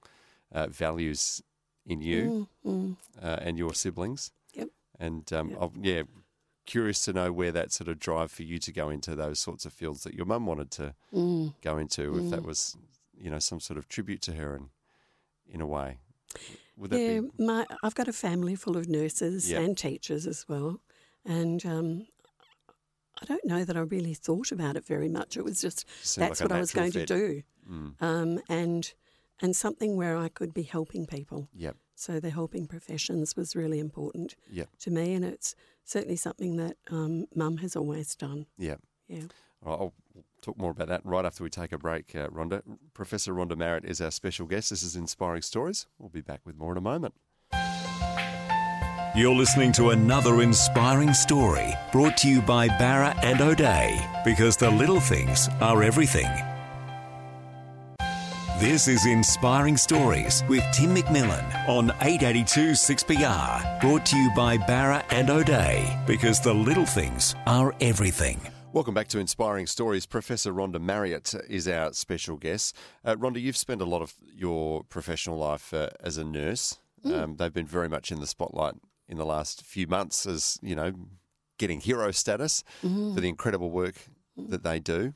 uh, 0.51 0.67
values 0.67 1.41
in 1.85 2.01
you 2.01 2.47
Mm, 2.63 2.71
mm. 2.71 2.97
uh, 3.21 3.37
and 3.41 3.57
your 3.57 3.73
siblings. 3.73 4.31
Yep. 4.53 4.69
And 4.99 5.33
um, 5.33 5.49
Yep. 5.49 5.71
Yeah, 5.81 6.03
curious 6.65 7.03
to 7.05 7.13
know 7.13 7.31
where 7.31 7.51
that 7.51 7.71
sort 7.71 7.87
of 7.87 7.99
drive 7.99 8.31
for 8.31 8.43
you 8.43 8.57
to 8.59 8.71
go 8.71 8.89
into 8.89 9.15
those 9.15 9.39
sorts 9.39 9.65
of 9.65 9.73
fields 9.73 10.03
that 10.03 10.13
your 10.13 10.25
mum 10.25 10.45
wanted 10.45 10.71
to 10.71 10.93
Mm. 11.13 11.53
go 11.61 11.77
into, 11.77 12.17
if 12.19 12.29
that 12.29 12.43
was, 12.43 12.77
you 13.17 13.29
know, 13.29 13.39
some 13.39 13.59
sort 13.59 13.77
of 13.77 13.87
tribute 13.89 14.21
to 14.23 14.33
her 14.33 14.55
in, 14.55 14.69
in 15.47 15.61
a 15.61 15.67
way. 15.67 15.97
Would 16.77 16.91
Yeah, 16.93 17.21
be? 17.21 17.29
my 17.43 17.65
I've 17.83 17.95
got 17.95 18.07
a 18.07 18.13
family 18.13 18.55
full 18.55 18.77
of 18.77 18.87
nurses 18.87 19.49
Yeah. 19.51 19.59
and 19.59 19.77
teachers 19.77 20.25
as 20.27 20.47
well, 20.47 20.79
and 21.25 21.65
um, 21.65 22.07
I 23.21 23.25
don't 23.25 23.45
know 23.45 23.63
that 23.65 23.75
I 23.77 23.81
really 23.81 24.13
thought 24.13 24.51
about 24.51 24.75
it 24.77 24.85
very 24.85 25.09
much. 25.09 25.37
It 25.37 25.43
was 25.43 25.61
just 25.61 25.85
Seemed 26.01 26.23
that's 26.29 26.39
like 26.41 26.49
what 26.49 26.55
I 26.55 26.59
was 26.59 26.71
going 26.71 26.91
fit. 26.91 27.07
to 27.07 27.15
do, 27.17 27.43
Mm. 27.69 28.01
um, 28.01 28.39
and 28.49 28.93
and 29.43 29.55
something 29.55 29.95
where 29.95 30.15
I 30.17 30.29
could 30.29 30.53
be 30.53 30.61
helping 30.63 31.07
people. 31.07 31.49
Yep. 31.55 31.75
So 31.95 32.19
the 32.19 32.29
helping 32.29 32.67
professions 32.67 33.35
was 33.35 33.55
really 33.55 33.79
important 33.79 34.35
Yep. 34.51 34.69
to 34.81 34.91
me, 34.91 35.13
and 35.13 35.25
it's 35.25 35.55
certainly 35.91 36.15
something 36.15 36.55
that 36.57 36.77
um, 36.89 37.25
Mum 37.35 37.57
has 37.57 37.75
always 37.75 38.15
done. 38.15 38.47
Yeah. 38.57 38.75
Yeah. 39.07 39.23
All 39.63 39.71
right, 39.71 39.79
I'll 39.79 39.93
talk 40.41 40.57
more 40.57 40.71
about 40.71 40.87
that 40.87 41.01
right 41.03 41.25
after 41.25 41.43
we 41.43 41.49
take 41.49 41.71
a 41.71 41.77
break, 41.77 42.15
uh, 42.15 42.29
Rhonda. 42.29 42.61
Professor 42.93 43.33
Rhonda 43.33 43.57
Marriott 43.57 43.85
is 43.85 44.01
our 44.01 44.09
special 44.11 44.47
guest. 44.47 44.69
This 44.69 44.81
is 44.81 44.95
Inspiring 44.95 45.41
Stories. 45.41 45.87
We'll 45.99 46.09
be 46.09 46.21
back 46.21 46.41
with 46.45 46.57
more 46.57 46.71
in 46.71 46.77
a 46.77 46.81
moment. 46.81 47.13
You're 49.13 49.35
listening 49.35 49.73
to 49.73 49.89
another 49.89 50.41
inspiring 50.41 51.13
story 51.13 51.73
brought 51.91 52.15
to 52.17 52.29
you 52.29 52.41
by 52.41 52.69
Bowra 52.69 53.13
and 53.23 53.41
O'Dea 53.41 53.99
because 54.23 54.55
the 54.55 54.69
little 54.69 55.01
things 55.01 55.49
are 55.59 55.83
everything. 55.83 56.29
This 58.61 58.87
is 58.87 59.07
Inspiring 59.07 59.75
Stories 59.75 60.43
with 60.47 60.63
Tim 60.71 60.93
McMillan 60.93 61.67
on 61.67 61.89
882 61.99 62.73
6PR. 62.73 63.81
Brought 63.81 64.05
to 64.05 64.15
you 64.15 64.29
by 64.35 64.55
Bowra 64.55 65.03
and 65.09 65.31
O'Dea 65.31 65.99
because 66.05 66.39
the 66.39 66.53
little 66.53 66.85
things 66.85 67.33
are 67.47 67.73
everything. 67.81 68.39
Welcome 68.71 68.93
back 68.93 69.07
to 69.07 69.17
Inspiring 69.17 69.65
Stories. 69.65 70.05
Professor 70.05 70.53
Rhonda 70.53 70.79
Marriott 70.79 71.33
is 71.49 71.67
our 71.67 71.91
special 71.93 72.37
guest. 72.37 72.77
Uh, 73.03 73.15
Rhonda, 73.15 73.41
you've 73.41 73.57
spent 73.57 73.81
a 73.81 73.85
lot 73.85 74.03
of 74.03 74.13
your 74.31 74.83
professional 74.83 75.39
life 75.39 75.73
uh, 75.73 75.89
as 75.99 76.19
a 76.19 76.23
nurse. 76.23 76.77
Um, 77.03 77.37
they've 77.37 77.51
been 77.51 77.65
very 77.65 77.89
much 77.89 78.11
in 78.11 78.19
the 78.19 78.27
spotlight 78.27 78.75
in 79.09 79.17
the 79.17 79.25
last 79.25 79.63
few 79.63 79.87
months 79.87 80.27
as, 80.27 80.59
you 80.61 80.75
know, 80.75 80.93
getting 81.57 81.81
hero 81.81 82.11
status 82.11 82.63
for 82.81 83.19
the 83.19 83.27
incredible 83.27 83.71
work 83.71 83.95
that 84.37 84.61
they 84.61 84.79
do. 84.79 85.15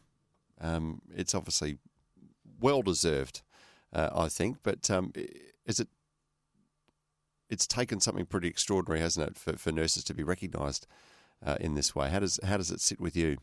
Um, 0.60 1.04
it's 1.16 1.36
obviously 1.36 1.78
well 2.59 2.81
deserved, 2.81 3.41
uh, 3.93 4.09
I 4.13 4.29
think, 4.29 4.57
but 4.63 4.89
um, 4.89 5.13
is 5.65 5.79
it? 5.79 5.88
It's 7.47 7.67
taken 7.67 8.00
something 8.00 8.25
pretty 8.25 8.47
extraordinary, 8.47 9.01
hasn't 9.01 9.27
it, 9.27 9.38
for, 9.38 9.55
for 9.55 9.71
nurses 9.71 10.03
to 10.05 10.15
be 10.15 10.24
recognised 10.24 10.88
uh, 11.45 11.57
in 11.59 11.75
this 11.75 11.93
way? 11.95 12.09
How 12.09 12.19
does 12.19 12.39
how 12.43 12.57
does 12.57 12.71
it 12.71 12.81
sit 12.81 13.00
with 13.00 13.15
you, 13.15 13.38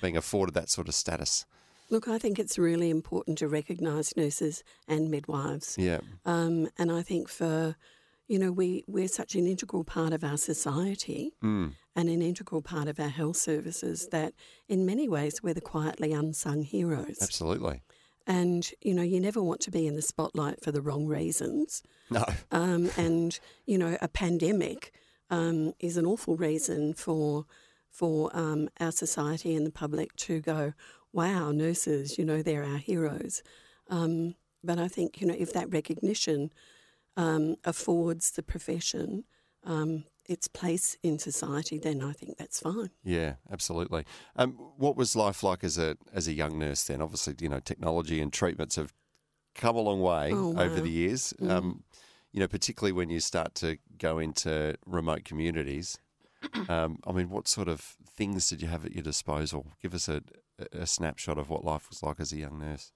being 0.00 0.16
afforded 0.16 0.54
that 0.54 0.70
sort 0.70 0.88
of 0.88 0.94
status? 0.94 1.44
Look, 1.88 2.08
I 2.08 2.18
think 2.18 2.38
it's 2.38 2.58
really 2.58 2.90
important 2.90 3.38
to 3.38 3.48
recognise 3.48 4.16
nurses 4.16 4.64
and 4.88 5.08
midwives. 5.08 5.76
Yeah, 5.78 6.00
Um, 6.24 6.68
and 6.78 6.90
I 6.90 7.02
think 7.02 7.28
for, 7.28 7.76
you 8.26 8.40
know, 8.40 8.50
we, 8.50 8.82
we're 8.88 9.06
such 9.06 9.36
an 9.36 9.46
integral 9.46 9.84
part 9.84 10.12
of 10.12 10.24
our 10.24 10.36
society 10.36 11.34
mm. 11.42 11.74
and 11.94 12.08
an 12.08 12.22
integral 12.22 12.60
part 12.60 12.88
of 12.88 12.98
our 12.98 13.08
health 13.08 13.36
services 13.36 14.08
that 14.10 14.34
in 14.68 14.84
many 14.84 15.08
ways 15.08 15.44
we're 15.44 15.54
the 15.54 15.60
quietly 15.60 16.12
unsung 16.12 16.62
heroes. 16.62 17.18
absolutely. 17.22 17.82
And, 18.26 18.68
you 18.80 18.92
know, 18.92 19.02
you 19.02 19.20
never 19.20 19.40
want 19.40 19.60
to 19.62 19.70
be 19.70 19.86
in 19.86 19.94
the 19.94 20.02
spotlight 20.02 20.62
for 20.62 20.72
the 20.72 20.82
wrong 20.82 21.06
reasons. 21.06 21.82
No, 22.10 22.24
Um, 22.50 22.90
and, 22.96 23.38
you 23.66 23.78
know, 23.78 23.96
a 24.00 24.08
pandemic 24.08 24.92
um, 25.30 25.72
is 25.78 25.96
an 25.96 26.06
awful 26.06 26.36
reason 26.36 26.94
for, 26.94 27.46
for 27.88 28.30
um, 28.36 28.68
our 28.80 28.90
society 28.90 29.54
and 29.54 29.64
the 29.64 29.70
public 29.70 30.14
to 30.16 30.40
go, 30.40 30.72
wow, 31.12 31.52
nurses, 31.52 32.18
you 32.18 32.24
know, 32.24 32.42
they're 32.42 32.64
our 32.64 32.78
heroes. 32.78 33.42
Um, 33.88 34.34
but 34.62 34.78
I 34.78 34.88
think, 34.88 35.20
you 35.20 35.26
know, 35.28 35.36
if 35.38 35.52
that 35.52 35.72
recognition 35.72 36.52
um, 37.16 37.56
affords 37.64 38.32
the 38.32 38.42
profession 38.42 39.24
um, 39.64 40.04
its 40.28 40.48
place 40.48 40.96
in 41.02 41.18
society, 41.18 41.78
then 41.78 42.02
I 42.02 42.12
think 42.12 42.36
that's 42.38 42.60
fine. 42.60 42.90
yeah, 43.04 43.34
absolutely. 43.50 44.04
Um, 44.36 44.52
what 44.76 44.96
was 44.96 45.16
life 45.16 45.42
like 45.42 45.64
as 45.64 45.78
a 45.78 45.96
as 46.12 46.28
a 46.28 46.32
young 46.32 46.58
nurse 46.58 46.84
then? 46.84 47.00
Obviously, 47.02 47.34
you 47.40 47.48
know, 47.48 47.60
technology 47.60 48.20
and 48.20 48.32
treatments 48.32 48.76
have 48.76 48.92
come 49.54 49.76
a 49.76 49.80
long 49.80 50.00
way 50.00 50.32
Oh, 50.32 50.56
over 50.56 50.80
the 50.80 50.90
years. 50.90 51.32
Um, 51.40 51.84
you 52.32 52.40
know, 52.40 52.48
particularly 52.48 52.92
when 52.92 53.08
you 53.08 53.20
start 53.20 53.54
to 53.56 53.78
go 53.98 54.18
into 54.18 54.76
remote 54.86 55.24
communities. 55.24 55.98
Um, 56.68 56.98
I 57.06 57.12
mean, 57.12 57.28
what 57.30 57.48
sort 57.48 57.66
of 57.68 57.80
things 58.16 58.48
did 58.50 58.62
you 58.62 58.68
have 58.68 58.84
at 58.84 58.92
your 58.92 59.02
disposal? 59.02 59.72
Give 59.82 59.94
us 59.94 60.08
a, 60.08 60.22
a 60.72 60.86
snapshot 60.86 61.38
of 61.38 61.48
what 61.48 61.64
life 61.64 61.88
was 61.88 62.02
like 62.02 62.20
as 62.20 62.32
a 62.32 62.36
young 62.36 62.58
nurse. 62.60 62.92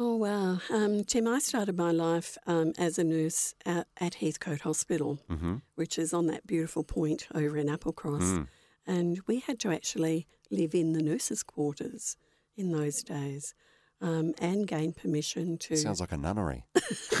Oh, 0.00 0.14
wow. 0.16 0.60
Um, 0.70 1.02
Tim, 1.04 1.26
I 1.26 1.40
started 1.40 1.76
my 1.76 1.90
life 1.90 2.38
um, 2.46 2.72
as 2.78 2.98
a 2.98 3.04
nurse 3.04 3.54
at, 3.66 3.88
at 3.98 4.14
Heathcote 4.14 4.60
Hospital, 4.60 5.18
Mm-hmm. 5.28 5.56
which 5.74 5.98
is 5.98 6.14
on 6.14 6.26
that 6.26 6.46
beautiful 6.46 6.84
point 6.84 7.26
over 7.34 7.56
in 7.56 7.66
Applecross. 7.66 8.22
Mm. 8.22 8.46
And 8.86 9.20
we 9.26 9.40
had 9.40 9.58
to 9.60 9.70
actually 9.72 10.26
live 10.50 10.74
in 10.74 10.92
the 10.92 11.02
nurses' 11.02 11.42
quarters 11.42 12.16
in 12.56 12.70
those 12.72 13.02
days 13.02 13.54
um, 14.00 14.34
and 14.40 14.66
gain 14.68 14.92
permission 14.92 15.58
to. 15.58 15.76
Sounds 15.76 16.00
like 16.00 16.12
a 16.12 16.16
nunnery. 16.16 16.64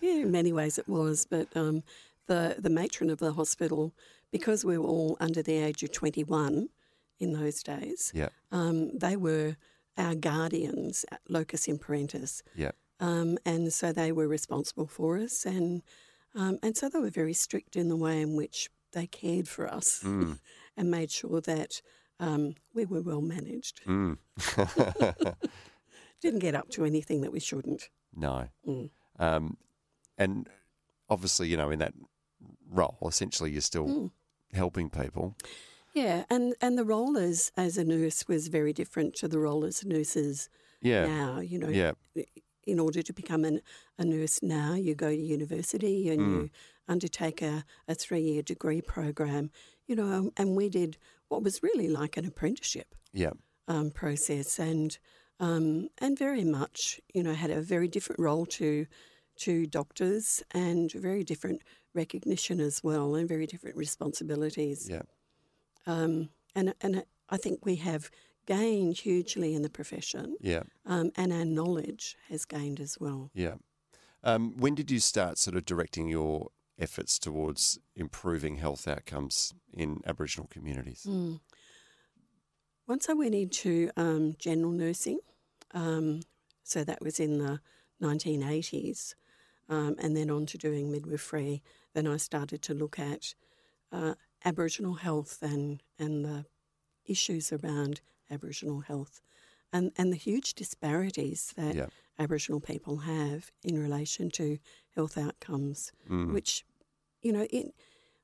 yeah, 0.00 0.22
in 0.22 0.32
many 0.32 0.52
ways 0.52 0.78
it 0.78 0.88
was. 0.88 1.26
But 1.30 1.48
um, 1.56 1.84
the, 2.26 2.56
the 2.58 2.70
matron 2.70 3.08
of 3.08 3.18
the 3.18 3.32
hospital, 3.34 3.94
because 4.32 4.64
we 4.64 4.76
were 4.76 4.86
all 4.88 5.16
under 5.20 5.42
the 5.42 5.56
age 5.56 5.82
of 5.84 5.92
21 5.92 6.68
in 7.20 7.32
those 7.32 7.62
days, 7.62 8.10
Yeah, 8.14 8.28
um, 8.52 8.90
they 8.98 9.16
were 9.16 9.56
our 9.98 10.14
guardians, 10.14 11.04
locus 11.28 11.66
in 11.68 11.78
parentis. 11.78 12.42
yeah. 12.54 12.72
Um, 13.00 13.36
and 13.44 13.72
so 13.72 13.92
they 13.92 14.10
were 14.12 14.26
responsible 14.28 14.86
for 14.86 15.18
us, 15.18 15.44
and 15.44 15.82
um, 16.34 16.58
and 16.62 16.76
so 16.76 16.88
they 16.88 16.98
were 16.98 17.10
very 17.10 17.34
strict 17.34 17.76
in 17.76 17.88
the 17.88 17.96
way 17.96 18.20
in 18.22 18.36
which 18.36 18.70
they 18.92 19.06
cared 19.06 19.48
for 19.48 19.66
us 19.72 20.00
Mm. 20.04 20.38
and 20.76 20.90
made 20.90 21.10
sure 21.10 21.40
that 21.42 21.82
um, 22.20 22.54
we 22.74 22.86
were 22.86 23.02
well 23.02 23.20
managed. 23.20 23.82
Mm. 23.86 24.16
Didn't 26.22 26.40
get 26.40 26.54
up 26.54 26.70
to 26.70 26.84
anything 26.84 27.20
that 27.20 27.32
we 27.32 27.40
shouldn't. 27.40 27.88
no. 28.14 28.48
Mm. 28.66 28.90
Um, 29.18 29.56
and 30.18 30.48
obviously, 31.10 31.48
you 31.48 31.56
know, 31.58 31.70
in 31.70 31.78
that 31.80 31.92
role, 32.70 32.96
essentially, 33.06 33.50
you're 33.50 33.60
still 33.60 33.86
Mm. 33.86 34.10
helping 34.52 34.88
people. 34.90 35.36
Yeah, 35.96 36.24
and, 36.28 36.54
and 36.60 36.76
the 36.76 36.84
role 36.84 37.16
as, 37.16 37.50
as 37.56 37.78
a 37.78 37.84
nurse 37.84 38.28
was 38.28 38.48
very 38.48 38.74
different 38.74 39.14
to 39.16 39.28
the 39.28 39.38
role 39.38 39.64
as 39.64 39.82
nurses 39.84 40.50
Yeah. 40.82 41.06
now. 41.06 41.40
You 41.40 41.58
know, 41.58 41.68
Yeah. 41.68 41.92
in 42.66 42.78
order 42.78 43.00
to 43.02 43.12
become 43.14 43.44
an, 43.46 43.60
a 43.96 44.04
nurse 44.04 44.42
now, 44.42 44.74
you 44.74 44.94
go 44.94 45.08
to 45.08 45.16
university 45.16 46.10
and 46.10 46.20
you 46.20 46.50
undertake 46.86 47.40
a, 47.40 47.64
a 47.88 47.94
three 47.94 48.20
year 48.20 48.42
degree 48.42 48.82
program, 48.82 49.50
you 49.86 49.96
know, 49.96 50.30
and 50.36 50.54
we 50.54 50.68
did 50.68 50.98
what 51.28 51.42
was 51.42 51.62
really 51.62 51.88
like 51.88 52.16
an 52.18 52.26
apprenticeship 52.26 52.94
Yeah. 53.12 53.32
um, 53.66 53.90
process 53.90 54.58
and 54.58 54.98
um, 55.40 55.88
and 55.98 56.18
very 56.18 56.44
much, 56.44 57.00
you 57.14 57.22
know, 57.22 57.34
had 57.34 57.50
a 57.50 57.60
very 57.60 57.88
different 57.88 58.20
role 58.20 58.46
to 58.60 58.86
to 59.44 59.66
doctors 59.66 60.42
and 60.52 60.90
very 60.92 61.22
different 61.24 61.60
recognition 61.94 62.58
as 62.60 62.82
well 62.82 63.14
and 63.14 63.28
very 63.28 63.46
different 63.46 63.76
responsibilities. 63.76 64.88
Yeah. 64.90 65.02
Um, 65.86 66.30
and 66.54 66.74
and 66.80 67.04
I 67.28 67.36
think 67.36 67.64
we 67.64 67.76
have 67.76 68.10
gained 68.46 68.98
hugely 68.98 69.54
in 69.54 69.62
the 69.62 69.68
profession, 69.70 70.36
Yeah. 70.40 70.62
um, 70.84 71.10
and 71.16 71.32
our 71.32 71.44
knowledge 71.44 72.16
has 72.28 72.44
gained 72.44 72.80
as 72.80 72.98
well. 73.00 73.30
Yeah. 73.34 73.56
Um, 74.22 74.56
when 74.56 74.74
did 74.74 74.90
you 74.90 75.00
start 75.00 75.38
sort 75.38 75.56
of 75.56 75.64
directing 75.64 76.08
your 76.08 76.50
efforts 76.78 77.18
towards 77.18 77.78
improving 77.96 78.56
health 78.56 78.86
outcomes 78.86 79.52
in 79.72 80.00
Aboriginal 80.06 80.46
communities? 80.48 81.04
Mm. 81.08 81.40
Once 82.86 83.08
I 83.08 83.14
went 83.14 83.34
into 83.34 83.90
um, 83.96 84.34
general 84.38 84.70
nursing, 84.70 85.18
um, 85.74 86.20
so 86.62 86.84
that 86.84 87.02
was 87.02 87.18
in 87.18 87.38
the 87.38 87.60
1980s, 88.00 89.14
um, 89.68 89.96
and 89.98 90.16
then 90.16 90.30
on 90.30 90.46
to 90.46 90.58
doing 90.58 90.92
midwifery, 90.92 91.62
then 91.94 92.06
I 92.06 92.16
started 92.16 92.62
to 92.62 92.74
look 92.74 92.98
at 92.98 93.34
uh, 93.90 94.14
Aboriginal 94.44 94.94
health 94.94 95.42
and, 95.42 95.82
and 95.98 96.24
the 96.24 96.44
issues 97.04 97.52
around 97.52 98.00
Aboriginal 98.30 98.80
health 98.80 99.20
and, 99.72 99.92
and 99.96 100.12
the 100.12 100.16
huge 100.16 100.54
disparities 100.54 101.52
that 101.56 101.74
Yeah. 101.74 101.86
Aboriginal 102.18 102.60
people 102.60 102.98
have 102.98 103.50
in 103.62 103.78
relation 103.78 104.30
to 104.30 104.58
health 104.94 105.18
outcomes, 105.18 105.92
Mm. 106.08 106.32
which, 106.32 106.64
you 107.22 107.32
know, 107.32 107.44
in, 107.44 107.72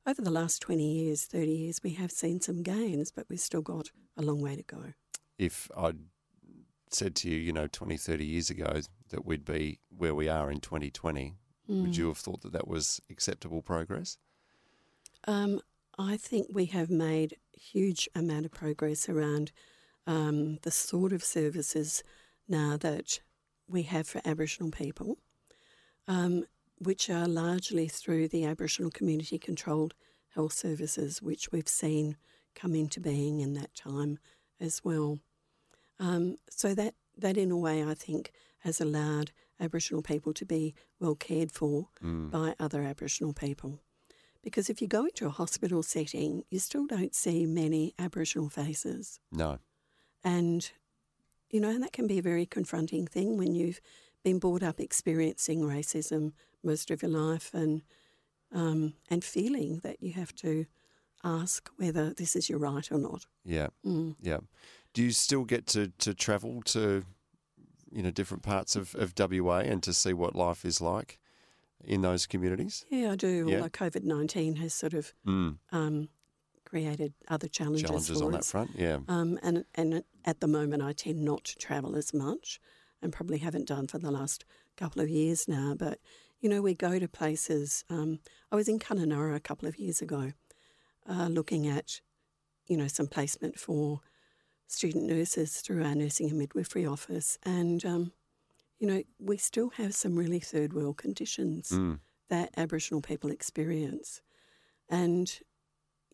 over 0.07 0.23
the 0.23 0.31
last 0.31 0.63
20 0.63 0.83
years, 0.83 1.25
30 1.27 1.53
years, 1.53 1.83
we 1.83 1.91
have 1.91 2.11
seen 2.11 2.41
some 2.41 2.63
gains, 2.63 3.11
but 3.13 3.29
we've 3.29 3.39
still 3.41 3.63
got 3.63 3.91
a 4.17 4.23
long 4.23 4.41
way 4.41 4.57
to 4.57 4.63
go. 4.63 4.95
If 5.39 5.71
I'd 5.77 5.99
said 6.91 7.15
to 7.17 7.29
you, 7.31 7.37
you 7.39 7.53
know, 7.53 7.67
20, 7.67 7.97
30 7.97 8.25
years 8.25 8.51
ago 8.51 8.81
that 9.11 9.25
we'd 9.25 9.45
be 9.45 9.79
where 9.97 10.15
we 10.15 10.29
are 10.29 10.51
in 10.51 10.61
2020, 10.61 11.35
Mm. 11.69 11.83
would 11.83 11.97
you 11.97 12.09
have 12.09 12.19
thought 12.19 12.41
that 12.43 12.53
that 12.53 12.67
was 12.67 13.01
acceptable 13.09 13.63
progress? 13.63 14.19
Um, 15.29 15.61
I 15.99 16.17
think 16.17 16.49
we 16.51 16.67
have 16.67 16.91
made 16.91 17.37
a 17.57 17.61
huge 17.61 18.09
amount 18.15 18.47
of 18.47 18.53
progress 18.53 19.09
around 19.09 19.53
um, 20.07 20.59
the 20.63 20.71
sort 20.71 21.13
of 21.13 21.23
services 21.23 22.03
now 22.49 22.77
that 22.79 23.21
we 23.69 23.83
have 23.83 24.07
for 24.07 24.21
Aboriginal 24.25 24.71
people, 24.71 25.19
um, 26.09 26.45
which 26.79 27.09
are 27.09 27.29
largely 27.29 27.89
through 27.89 28.29
the 28.29 28.45
Aboriginal 28.45 28.91
community 28.91 29.39
controlled 29.39 29.95
health 30.35 30.53
services, 30.55 31.23
which 31.23 31.53
we've 31.53 31.69
seen 31.69 32.17
come 32.55 32.75
into 32.75 33.01
being 33.01 33.41
in 33.41 33.55
that 33.55 33.75
time 33.75 34.19
as 34.61 34.81
well. 34.85 35.19
Um, 35.99 36.37
so 36.51 36.75
that 36.75 36.95
that 37.17 37.37
in 37.37 37.51
a 37.51 37.57
way 37.57 37.85
I 37.85 37.95
think 37.95 38.33
has 38.61 38.81
allowed 38.81 39.33
Aboriginal 39.61 40.03
people 40.03 40.33
to 40.35 40.45
be 40.47 40.75
well 40.99 41.15
cared 41.15 41.53
for 41.53 41.89
by 42.31 42.55
other 42.59 42.83
Aboriginal 42.83 43.33
people. 43.35 43.81
Because 44.43 44.69
if 44.69 44.83
you 44.83 44.89
go 44.89 45.05
into 45.05 45.27
a 45.27 45.31
hospital 45.31 45.83
setting, 45.83 46.45
you 46.51 46.59
still 46.59 46.87
don't 46.87 47.15
see 47.15 47.47
many 47.47 47.95
Aboriginal 47.99 48.49
faces. 48.49 49.21
No. 49.31 49.59
And, 50.25 50.71
you 51.51 51.61
know, 51.61 51.71
and 51.71 51.83
that 51.83 51.93
can 51.93 52.07
be 52.07 52.19
a 52.19 52.23
very 52.23 52.47
confronting 52.47 53.07
thing 53.07 53.39
when 53.39 53.55
you've 53.55 53.81
been 54.25 54.39
brought 54.39 54.63
up 54.63 54.81
experiencing 54.81 55.61
racism 55.61 56.33
most 56.63 56.91
of 56.91 57.03
your 57.03 57.11
life 57.11 57.55
and, 57.55 57.83
um, 58.53 58.95
and 59.09 59.25
feeling 59.25 59.81
that 59.83 60.03
you 60.03 60.13
have 60.13 60.35
to 60.37 60.67
ask 61.25 61.71
whether 61.77 62.13
this 62.13 62.35
is 62.35 62.49
your 62.51 62.59
right 62.59 62.91
or 62.91 62.99
not. 62.99 63.27
Yeah. 63.45 63.69
Mm. 63.87 64.17
Yeah. 64.21 64.39
Do 64.93 65.03
you 65.03 65.13
still 65.13 65.45
get 65.45 65.67
to, 65.69 65.93
to 65.99 66.15
travel 66.15 66.63
to, 66.67 67.05
you 67.93 68.03
know, 68.03 68.11
different 68.11 68.43
parts 68.43 68.75
of, 68.75 68.95
of 68.97 69.15
WA 69.17 69.59
and 69.59 69.83
to 69.85 69.93
see 69.93 70.13
what 70.13 70.35
life 70.35 70.65
is 70.65 70.81
like 70.81 71.19
in 71.85 72.03
those 72.03 72.27
communities? 72.27 72.85
Yeah, 72.91 73.13
I 73.13 73.17
do. 73.17 73.47
Yeah. 73.49 73.57
Although 73.57 73.69
COVID 73.71 74.05
19 74.05 74.57
has 74.57 74.73
sort 74.75 74.95
of 74.95 75.13
Mm. 75.27 75.59
um, 75.73 76.09
created 76.65 77.13
other 77.29 77.49
challenges, 77.49 77.83
Challenges 77.83 78.19
for 78.19 78.25
on 78.27 78.33
that 78.33 78.39
us. 78.41 78.51
front? 78.51 78.71
Yeah. 78.77 78.99
Um, 79.09 79.39
and 79.43 79.65
and 79.75 80.05
at 80.25 80.41
the 80.41 80.47
moment, 80.49 80.83
I 80.83 80.93
tend 80.93 81.25
not 81.25 81.45
to 81.45 81.57
travel 81.57 81.97
as 81.97 82.15
much, 82.15 82.61
and 83.01 83.13
probably 83.13 83.39
haven't 83.39 83.67
done 83.69 83.87
for 83.89 83.99
the 83.99 84.11
last 84.11 84.45
couple 84.77 85.03
of 85.03 85.09
years 85.11 85.47
now. 85.49 85.75
But 85.79 85.99
you 86.41 86.49
know, 86.49 86.63
we 86.63 86.75
go 86.75 86.99
to 86.99 87.09
places. 87.09 87.85
Um, 87.91 88.19
I 88.51 88.57
was 88.57 88.69
in 88.69 88.79
Kununurra 88.79 89.35
a 89.37 89.41
couple 89.41 89.69
of 89.69 89.79
years 89.79 90.01
ago, 90.03 90.33
uh, 91.09 91.29
looking 91.29 91.67
at 91.69 92.01
you 92.67 92.77
know 92.77 92.87
some 92.89 93.07
placement 93.09 93.59
for 93.59 94.01
student 94.67 95.05
nurses 95.05 95.61
through 95.61 95.85
our 95.85 95.95
nursing 95.95 96.31
and 96.31 96.39
midwifery 96.39 96.87
office, 96.87 97.39
and 97.45 97.85
um, 97.85 98.13
you 98.83 98.89
know 98.89 99.03
we 99.21 99.37
still 99.37 99.71
have 99.81 99.95
some 99.95 100.17
really 100.17 100.41
third 100.41 100.73
world 100.73 100.97
conditions 100.97 101.71
Mm. 101.71 102.01
that 102.29 102.51
Aboriginal 102.57 103.01
people 103.01 103.31
experience, 103.31 104.21
and 104.89 105.41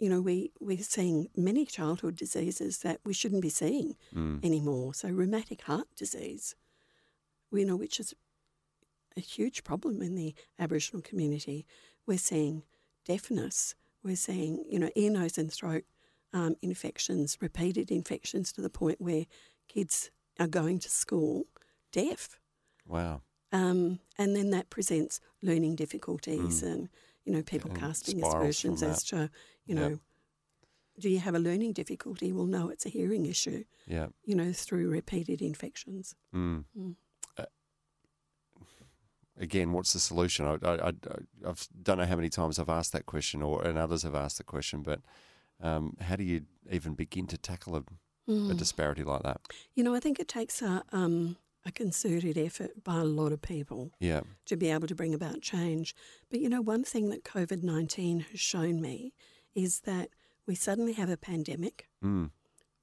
you 0.00 0.08
know, 0.08 0.20
we, 0.20 0.52
we're 0.60 0.78
seeing 0.96 1.28
many 1.34 1.66
childhood 1.66 2.14
diseases 2.14 2.78
that 2.78 3.00
we 3.04 3.12
shouldn't 3.12 3.42
be 3.42 3.48
seeing 3.48 3.96
Mm. 4.14 4.44
anymore. 4.44 4.94
So, 4.94 5.08
rheumatic 5.08 5.62
heart 5.62 5.88
disease, 5.96 6.54
you 7.50 7.64
know, 7.64 7.74
which 7.74 7.98
is 7.98 8.14
a 9.16 9.20
huge 9.20 9.64
problem 9.64 10.00
in 10.02 10.14
the 10.14 10.34
Aboriginal 10.58 11.02
community. 11.02 11.66
We're 12.06 12.18
seeing 12.18 12.62
deafness, 13.04 13.74
we're 14.04 14.14
seeing, 14.28 14.64
you 14.68 14.78
know, 14.78 14.90
ear, 14.94 15.10
nose, 15.10 15.36
and 15.38 15.52
throat 15.52 15.84
um, 16.32 16.54
infections, 16.62 17.36
repeated 17.40 17.90
infections 17.90 18.52
to 18.52 18.60
the 18.60 18.70
point 18.70 19.00
where 19.00 19.24
kids 19.66 20.12
are 20.38 20.46
going 20.46 20.78
to 20.80 20.90
school 20.90 21.46
deaf. 21.90 22.37
Wow. 22.88 23.22
Um, 23.52 24.00
and 24.18 24.34
then 24.34 24.50
that 24.50 24.68
presents 24.70 25.20
learning 25.42 25.76
difficulties 25.76 26.62
and, 26.62 26.88
you 27.24 27.32
know, 27.32 27.42
people 27.42 27.70
Mm. 27.70 27.74
And 27.74 27.80
casting 27.82 28.22
aspersions 28.22 28.82
as 28.82 29.02
to, 29.04 29.30
you 29.66 29.74
Yep. 29.76 29.90
know, 29.90 29.98
do 30.98 31.08
you 31.08 31.20
have 31.20 31.34
a 31.34 31.38
learning 31.38 31.72
difficulty? 31.74 32.32
Well, 32.32 32.46
no, 32.46 32.68
it's 32.70 32.84
a 32.84 32.88
hearing 32.88 33.24
issue, 33.26 33.64
Yeah. 33.86 34.08
you 34.24 34.34
know, 34.34 34.52
through 34.52 34.88
repeated 34.90 35.40
infections. 35.40 36.14
Mm. 36.34 36.64
Mm. 36.76 36.96
Uh, 37.36 37.44
again, 39.36 39.72
what's 39.72 39.92
the 39.92 40.00
solution? 40.00 40.44
I, 40.46 40.54
I, 40.62 40.74
I, 40.88 40.92
I 41.46 41.54
don't 41.82 41.98
know 41.98 42.06
how 42.06 42.16
many 42.16 42.28
times 42.28 42.58
I've 42.58 42.68
asked 42.68 42.92
that 42.92 43.06
question, 43.06 43.42
or 43.42 43.64
and 43.64 43.78
others 43.78 44.02
have 44.02 44.14
asked 44.14 44.38
the 44.38 44.44
question, 44.44 44.82
but 44.82 45.00
um, 45.60 45.96
how 46.00 46.16
do 46.16 46.24
you 46.24 46.42
even 46.70 46.94
begin 46.94 47.26
to 47.28 47.38
tackle 47.38 47.76
a, 47.76 47.78
a 47.78 47.82
Mm. 48.30 48.58
disparity 48.58 49.04
like 49.04 49.22
that? 49.22 49.40
You 49.74 49.82
know, 49.84 49.94
I 49.94 50.00
think 50.00 50.18
it 50.20 50.28
takes 50.28 50.60
a, 50.60 50.82
um, 50.92 51.36
a 51.68 51.72
concerted 51.72 52.36
effort 52.38 52.82
by 52.82 52.98
a 52.98 53.04
lot 53.04 53.30
of 53.32 53.42
people 53.42 53.92
Yeah. 54.00 54.22
to 54.46 54.56
be 54.56 54.68
able 54.70 54.88
to 54.88 54.94
bring 54.94 55.14
about 55.14 55.42
change. 55.42 55.94
But, 56.30 56.40
you 56.40 56.48
know, 56.48 56.62
one 56.62 56.82
thing 56.82 57.10
that 57.10 57.24
COVID 57.24 57.62
19 57.62 58.20
has 58.20 58.40
shown 58.40 58.80
me 58.80 59.12
is 59.54 59.80
that 59.80 60.08
we 60.46 60.54
suddenly 60.54 60.94
have 60.94 61.10
a 61.10 61.16
pandemic, 61.16 61.86
Mm. 62.02 62.30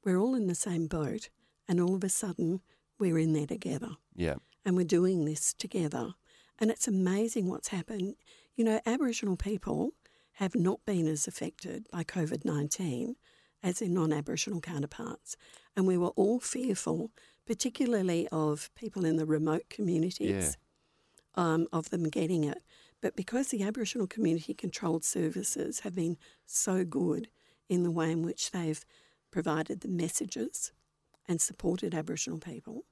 we're 0.03 0.17
all 0.17 0.35
in 0.35 0.47
the 0.47 0.55
same 0.55 0.87
boat, 0.87 1.29
and 1.67 1.81
all 1.81 1.95
of 1.95 2.03
a 2.03 2.09
sudden 2.09 2.61
we're 2.99 3.17
in 3.17 3.33
there 3.33 3.47
together. 3.47 3.97
Yeah. 4.15 4.35
and 4.67 4.75
we're 4.75 4.83
doing 4.99 5.25
this 5.25 5.53
together. 5.53 6.15
And 6.57 6.71
it's 6.71 6.87
amazing 6.87 7.47
what's 7.47 7.67
happened. 7.67 8.15
You 8.55 8.63
know, 8.65 8.81
Aboriginal 8.83 9.37
people 9.37 9.91
have 10.33 10.55
not 10.55 10.83
been 10.85 11.07
as 11.07 11.27
affected 11.27 11.85
by 11.91 12.03
COVID 12.03 12.43
19 12.45 13.15
as 13.61 13.77
their 13.77 13.89
non 13.89 14.11
Aboriginal 14.11 14.61
counterparts. 14.61 15.37
And 15.75 15.85
we 15.85 15.97
were 15.99 16.09
all 16.21 16.39
fearful, 16.39 17.11
particularly 17.45 18.27
of 18.31 18.69
people 18.75 19.05
in 19.05 19.17
the 19.17 19.25
remote 19.25 19.69
communities, 19.69 20.57
um, 21.35 21.67
of 21.71 21.89
them 21.89 22.09
getting 22.09 22.43
it. 22.43 22.61
But 23.01 23.15
because 23.15 23.49
the 23.49 23.63
Aboriginal 23.63 24.07
community 24.07 24.53
controlled 24.53 25.03
services 25.03 25.81
have 25.81 25.93
been 25.93 26.17
so 26.45 26.83
good 26.83 27.27
in 27.69 27.83
the 27.83 27.91
way 27.91 28.11
in 28.11 28.23
which 28.23 28.51
they've 28.51 28.83
provided 29.31 29.81
the 29.81 29.87
messages 29.87 30.71
and 31.27 31.41
supported 31.41 31.93
Aboriginal 31.93 32.39
people, 32.39 32.85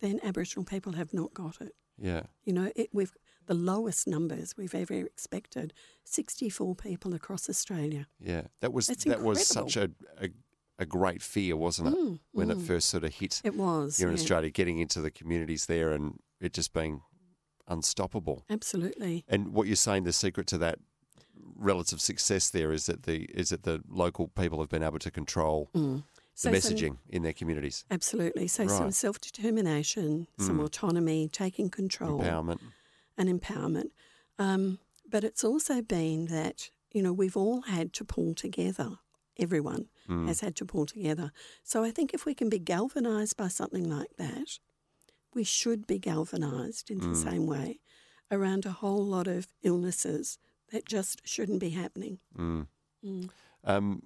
then 0.00 0.18
Aboriginal 0.22 0.64
people 0.64 0.92
have 0.92 1.12
not 1.12 1.34
got 1.34 1.60
it. 1.60 1.74
Yeah. 1.96 2.22
You 2.44 2.52
know, 2.52 2.72
it, 2.74 2.88
we've 2.92 3.12
the 3.46 3.54
lowest 3.54 4.08
numbers 4.08 4.56
we've 4.56 4.74
ever 4.74 4.94
expected. 4.94 5.74
Sixty-four 6.02 6.74
people 6.74 7.14
across 7.14 7.48
Australia. 7.48 8.06
Yeah. 8.18 8.44
That 8.60 8.72
was 8.72 8.88
It's 8.88 9.04
that 9.04 9.20
was 9.20 9.46
such 9.46 9.76
a, 9.76 9.90
a 10.18 10.30
a 10.78 10.86
great 10.86 11.22
fear, 11.22 11.56
wasn't 11.56 11.88
it? 11.88 11.94
Mm, 11.94 12.18
when 12.32 12.50
it 12.50 12.58
mm. 12.58 12.66
first 12.66 12.88
sort 12.88 13.04
of 13.04 13.14
hit 13.14 13.40
It 13.44 13.54
was 13.54 13.96
here 13.96 14.08
in 14.08 14.14
yeah. 14.16 14.20
Australia, 14.20 14.50
getting 14.50 14.78
into 14.78 15.00
the 15.00 15.10
communities 15.10 15.66
there 15.66 15.92
and 15.92 16.18
it 16.40 16.52
just 16.52 16.72
being 16.72 17.02
unstoppable. 17.68 18.44
Absolutely. 18.50 19.24
And 19.28 19.52
what 19.54 19.66
you're 19.66 19.76
saying, 19.76 20.04
the 20.04 20.12
secret 20.12 20.46
to 20.48 20.58
that 20.58 20.78
relative 21.56 22.00
success 22.00 22.50
there 22.50 22.72
is 22.72 22.86
that 22.86 23.04
the 23.04 23.24
is 23.24 23.50
that 23.50 23.62
the 23.62 23.82
local 23.88 24.28
people 24.28 24.60
have 24.60 24.68
been 24.68 24.82
able 24.82 24.98
to 24.98 25.10
control 25.10 25.70
Mm. 25.74 26.02
So 26.36 26.50
the 26.50 26.60
some- 26.60 26.72
messaging 26.76 26.98
in 27.08 27.22
their 27.22 27.32
communities, 27.32 27.84
absolutely. 27.92 28.48
So 28.48 28.66
some 28.66 28.78
Right. 28.84 28.88
Mm. 28.88 28.94
self 28.94 29.20
determination, 29.20 30.26
some 30.38 30.58
autonomy, 30.58 31.28
taking 31.28 31.70
control, 31.70 32.18
empowerment. 32.20 32.58
and 33.16 33.28
empowerment. 33.28 33.90
Um, 34.36 34.80
but 35.08 35.22
it's 35.22 35.44
also 35.44 35.80
been 35.80 36.26
that 36.26 36.70
you 36.90 37.02
know 37.02 37.12
we've 37.12 37.36
all 37.36 37.62
had 37.62 37.92
to 37.94 38.04
pull 38.04 38.34
together. 38.34 38.98
Everyone 39.38 39.88
Mm. 40.08 40.26
has 40.28 40.40
had 40.40 40.54
to 40.56 40.64
pull 40.66 40.86
together. 40.86 41.32
So 41.62 41.82
I 41.84 41.90
think 41.90 42.12
if 42.12 42.26
we 42.26 42.34
can 42.34 42.48
be 42.48 42.58
galvanised 42.58 43.36
by 43.36 43.48
something 43.48 43.88
like 43.88 44.16
that, 44.18 44.58
we 45.34 45.44
should 45.44 45.86
be 45.86 45.98
galvanised 45.98 46.90
in 46.90 47.00
Mm. 47.00 47.10
the 47.14 47.16
same 47.30 47.46
way 47.46 47.80
around 48.30 48.66
a 48.66 48.70
whole 48.72 49.04
lot 49.04 49.26
of 49.26 49.46
illnesses 49.62 50.38
that 50.70 50.84
just 50.84 51.20
shouldn't 51.26 51.60
be 51.60 51.70
happening. 51.70 52.18
Mm. 52.36 52.66
Mm. 53.04 53.30
Um, 53.64 54.02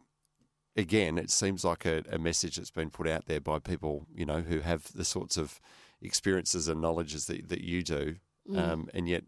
again, 0.77 1.19
it 1.19 1.31
seems 1.31 1.65
like 1.65 1.85
a, 1.85 2.03
a 2.11 2.19
message 2.19 2.57
that's 2.57 2.71
been 2.71 2.91
put 2.91 3.09
out 3.09 3.27
there 3.27 3.41
by 3.41 3.59
people, 3.59 4.07
you 4.15 4.25
know, 4.27 4.41
who 4.41 4.61
have 4.61 4.93
the 4.93 5.05
sorts 5.05 5.37
of 5.37 5.61
experiences 6.01 6.69
and 6.69 6.81
knowledges 6.81 7.27
that, 7.27 7.49
that 7.49 7.61
you 7.63 7.83
do, 7.83 8.17
Mm. 8.49 8.57
um, 8.59 8.89
and 8.95 9.09
yet 9.09 9.25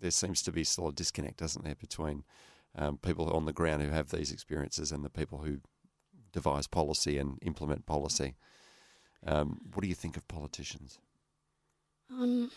there 0.00 0.10
seems 0.10 0.42
to 0.42 0.50
be 0.50 0.64
still 0.64 0.88
a 0.88 0.92
disconnect, 0.92 1.36
doesn't 1.36 1.64
there, 1.64 1.76
between 1.76 2.24
um, 2.74 2.98
people 2.98 3.30
on 3.30 3.44
the 3.44 3.52
ground 3.52 3.82
who 3.82 3.90
have 3.90 4.10
these 4.10 4.32
experiences 4.32 4.90
and 4.90 5.04
the 5.04 5.10
people 5.10 5.38
who 5.38 5.60
devise 6.34 6.66
policy 6.66 7.18
and 7.18 7.38
implement 7.42 7.86
policy. 7.86 8.34
Um, 9.26 9.60
what 9.72 9.82
do 9.82 9.88
you 9.88 9.94
think 9.94 10.16
of 10.16 10.28
politicians? 10.28 10.98
Um, 12.10 12.50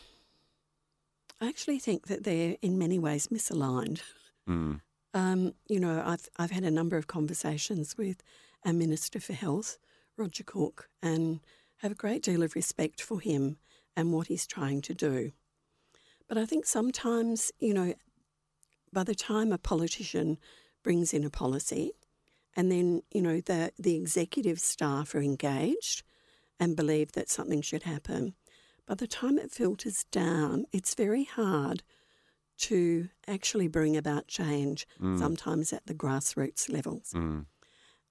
I 1.40 1.48
actually 1.48 1.80
think 1.80 2.08
that 2.08 2.24
they're 2.24 2.58
in 2.62 2.78
many 2.78 3.00
ways 3.00 3.28
misaligned. 3.28 4.02
Mm, 4.50 4.82
Um, 5.14 5.54
you 5.70 5.80
know, 5.80 6.04
I've 6.12 6.28
I've 6.42 6.52
had 6.52 6.66
a 6.66 6.78
number 6.80 6.98
of 6.98 7.06
conversations 7.08 7.96
with 7.98 8.18
our 8.66 8.74
Minister 8.74 9.20
for 9.20 9.34
Health, 9.34 9.78
Roger 10.18 10.44
Cook, 10.44 10.90
and 11.02 11.40
have 11.78 11.92
a 11.92 12.02
great 12.04 12.24
deal 12.24 12.44
of 12.44 12.56
respect 12.56 13.02
for 13.02 13.20
him 13.22 13.58
and 13.96 14.12
what 14.14 14.28
he's 14.28 14.48
trying 14.48 14.82
to 14.82 14.94
do. 14.94 15.32
But 16.28 16.38
I 16.38 16.46
think 16.46 16.66
sometimes, 16.66 17.52
you 17.60 17.74
know, 17.74 17.94
by 18.92 19.04
the 19.04 19.16
time 19.16 19.54
a 19.54 19.58
politician 19.58 20.38
brings 20.84 21.14
in 21.14 21.24
a 21.24 21.30
policy, 21.30 21.92
and 22.58 22.70
then 22.72 23.04
you 23.14 23.22
know 23.22 23.40
the 23.40 23.72
the 23.80 23.96
executive 23.96 24.60
staff 24.60 25.16
are 25.16 25.22
engaged 25.22 26.04
and 26.60 26.76
believe 26.76 27.14
that 27.14 27.30
something 27.30 27.62
should 27.62 27.84
happen, 27.84 28.34
by 28.88 28.96
the 28.96 29.08
time 29.08 29.38
it 29.38 29.52
filters 29.52 30.04
down, 30.06 30.66
it's 30.74 30.96
very 30.96 31.24
hard 31.26 31.84
to 32.58 33.10
actually 33.28 33.68
bring 33.68 33.96
about 33.96 34.28
change, 34.28 34.88
sometimes 35.20 35.72
at 35.72 35.86
the 35.86 35.94
grassroots 35.94 36.68
levels. 36.74 37.14
mm, 37.14 37.46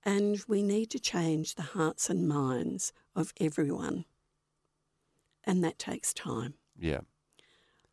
And 0.05 0.45
we 0.47 0.63
need 0.63 0.91
to 0.91 1.01
change 1.01 1.57
the 1.57 1.63
hearts 1.75 2.09
and 2.09 2.29
minds 2.29 2.93
of 3.17 3.33
everyone. 3.41 4.05
And 5.43 5.65
that 5.65 5.79
takes 5.81 6.15
time. 6.15 6.55
yeah, 6.79 7.01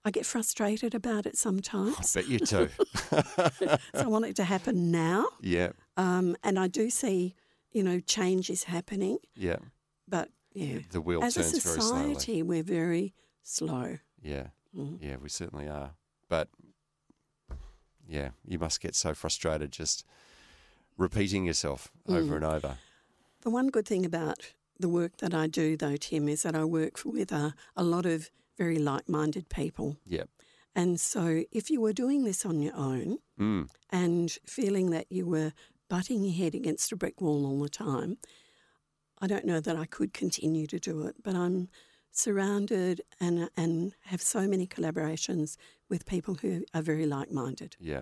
I 0.05 0.11
get 0.11 0.25
frustrated 0.25 0.93
about 0.93 1.25
it 1.25 1.37
sometimes. 1.37 2.15
I 2.15 2.21
bet 2.21 2.29
you 2.29 2.39
too. 2.53 2.69
so 3.09 3.77
I 3.93 4.07
want 4.07 4.25
it 4.25 4.35
to 4.37 4.43
happen 4.43 4.91
now. 4.91 5.27
yeah, 5.41 5.69
Um, 5.97 6.35
and 6.43 6.59
I 6.59 6.67
do 6.67 6.89
see, 6.89 7.35
you 7.71 7.83
know, 7.83 7.99
change 7.99 8.49
is 8.49 8.65
happening. 8.65 9.17
yeah. 9.35 9.57
But 10.07 10.29
yeah, 10.53 10.79
The 10.91 10.99
wheel 11.01 11.23
as 11.23 11.37
a 11.37 11.41
turns 11.43 11.63
very 11.63 11.79
slowly. 11.81 12.13
society, 12.15 12.43
we're 12.43 12.63
very 12.63 13.13
slow. 13.43 13.97
Yeah, 14.21 14.47
Mm. 14.77 14.97
yeah, 15.01 15.15
we 15.17 15.29
certainly 15.29 15.67
are. 15.69 15.91
But 16.29 16.49
yeah, 18.07 18.29
you 18.45 18.59
must 18.59 18.81
get 18.81 18.95
so 18.95 19.13
frustrated 19.13 19.71
just 19.71 20.05
repeating 20.97 21.45
yourself 21.45 21.91
over 22.07 22.35
and 22.35 22.45
over. 22.45 22.77
The 23.41 23.49
one 23.49 23.69
good 23.69 23.87
thing 23.87 24.05
about 24.05 24.53
the 24.79 24.89
work 24.89 25.17
that 25.17 25.33
I 25.33 25.47
do, 25.47 25.77
though, 25.77 25.95
Tim, 25.97 26.27
is 26.27 26.43
that 26.43 26.55
I 26.55 26.65
work 26.65 26.99
with 27.05 27.31
a, 27.31 27.55
a 27.75 27.83
lot 27.83 28.05
of 28.05 28.29
very 28.57 28.77
like 28.77 29.07
minded 29.09 29.49
people. 29.49 29.97
Yeah. 30.05 30.23
And 30.75 30.99
so 30.99 31.43
if 31.51 31.69
you 31.69 31.81
were 31.81 31.93
doing 31.93 32.23
this 32.23 32.45
on 32.45 32.59
your 32.61 32.75
own 32.75 33.19
Mm. 33.39 33.69
and 33.91 34.31
feeling 34.45 34.89
that 34.91 35.11
you 35.11 35.25
were 35.27 35.53
butting 35.89 36.23
your 36.23 36.33
head 36.33 36.55
against 36.55 36.91
a 36.91 36.95
brick 36.95 37.21
wall 37.21 37.45
all 37.45 37.59
the 37.61 37.69
time, 37.69 38.17
I 39.19 39.27
don't 39.27 39.45
know 39.45 39.59
that 39.59 39.75
I 39.75 39.85
could 39.85 40.13
continue 40.13 40.65
to 40.67 40.79
do 40.79 41.05
it, 41.07 41.15
but 41.23 41.35
I'm 41.35 41.69
surrounded 42.11 43.01
and, 43.19 43.49
and 43.57 43.93
have 44.05 44.21
so 44.21 44.47
many 44.47 44.67
collaborations 44.67 45.57
with 45.89 46.05
people 46.05 46.35
who 46.35 46.63
are 46.73 46.81
very 46.81 47.05
like 47.05 47.31
minded. 47.31 47.75
Yeah. 47.79 48.01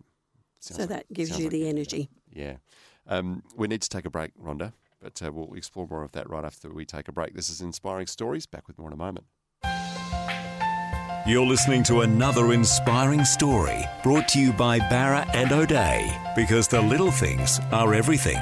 Sounds 0.59 0.77
So 0.77 0.81
like- 0.83 0.89
that 0.89 1.13
gives 1.13 1.37
you 1.37 1.45
like 1.45 1.51
the 1.51 1.67
energy. 1.67 2.09
Yeah. 2.31 2.57
Um, 3.07 3.43
we 3.55 3.67
need 3.67 3.81
to 3.81 3.89
take 3.89 4.05
a 4.05 4.09
break, 4.09 4.31
Rhonda, 4.37 4.73
but 5.01 5.21
uh, 5.21 5.31
we'll 5.31 5.53
explore 5.55 5.87
more 5.87 6.03
of 6.03 6.11
that 6.11 6.29
right 6.29 6.45
after 6.45 6.69
we 6.71 6.85
take 6.85 7.07
a 7.07 7.11
break. 7.11 7.33
This 7.33 7.49
is 7.49 7.61
Inspiring 7.61 8.07
Stories. 8.07 8.45
Back 8.45 8.67
with 8.67 8.77
more 8.77 8.87
in 8.87 8.93
a 8.93 8.97
moment. 8.97 9.25
You're 11.31 11.47
listening 11.47 11.81
to 11.83 12.01
another 12.01 12.51
inspiring 12.51 13.23
story 13.23 13.85
brought 14.03 14.27
to 14.27 14.37
you 14.37 14.51
by 14.51 14.79
Bowra 14.79 15.25
and 15.33 15.53
O'Dea 15.53 16.11
because 16.35 16.67
the 16.67 16.81
little 16.81 17.09
things 17.09 17.57
are 17.71 17.93
everything. 17.93 18.37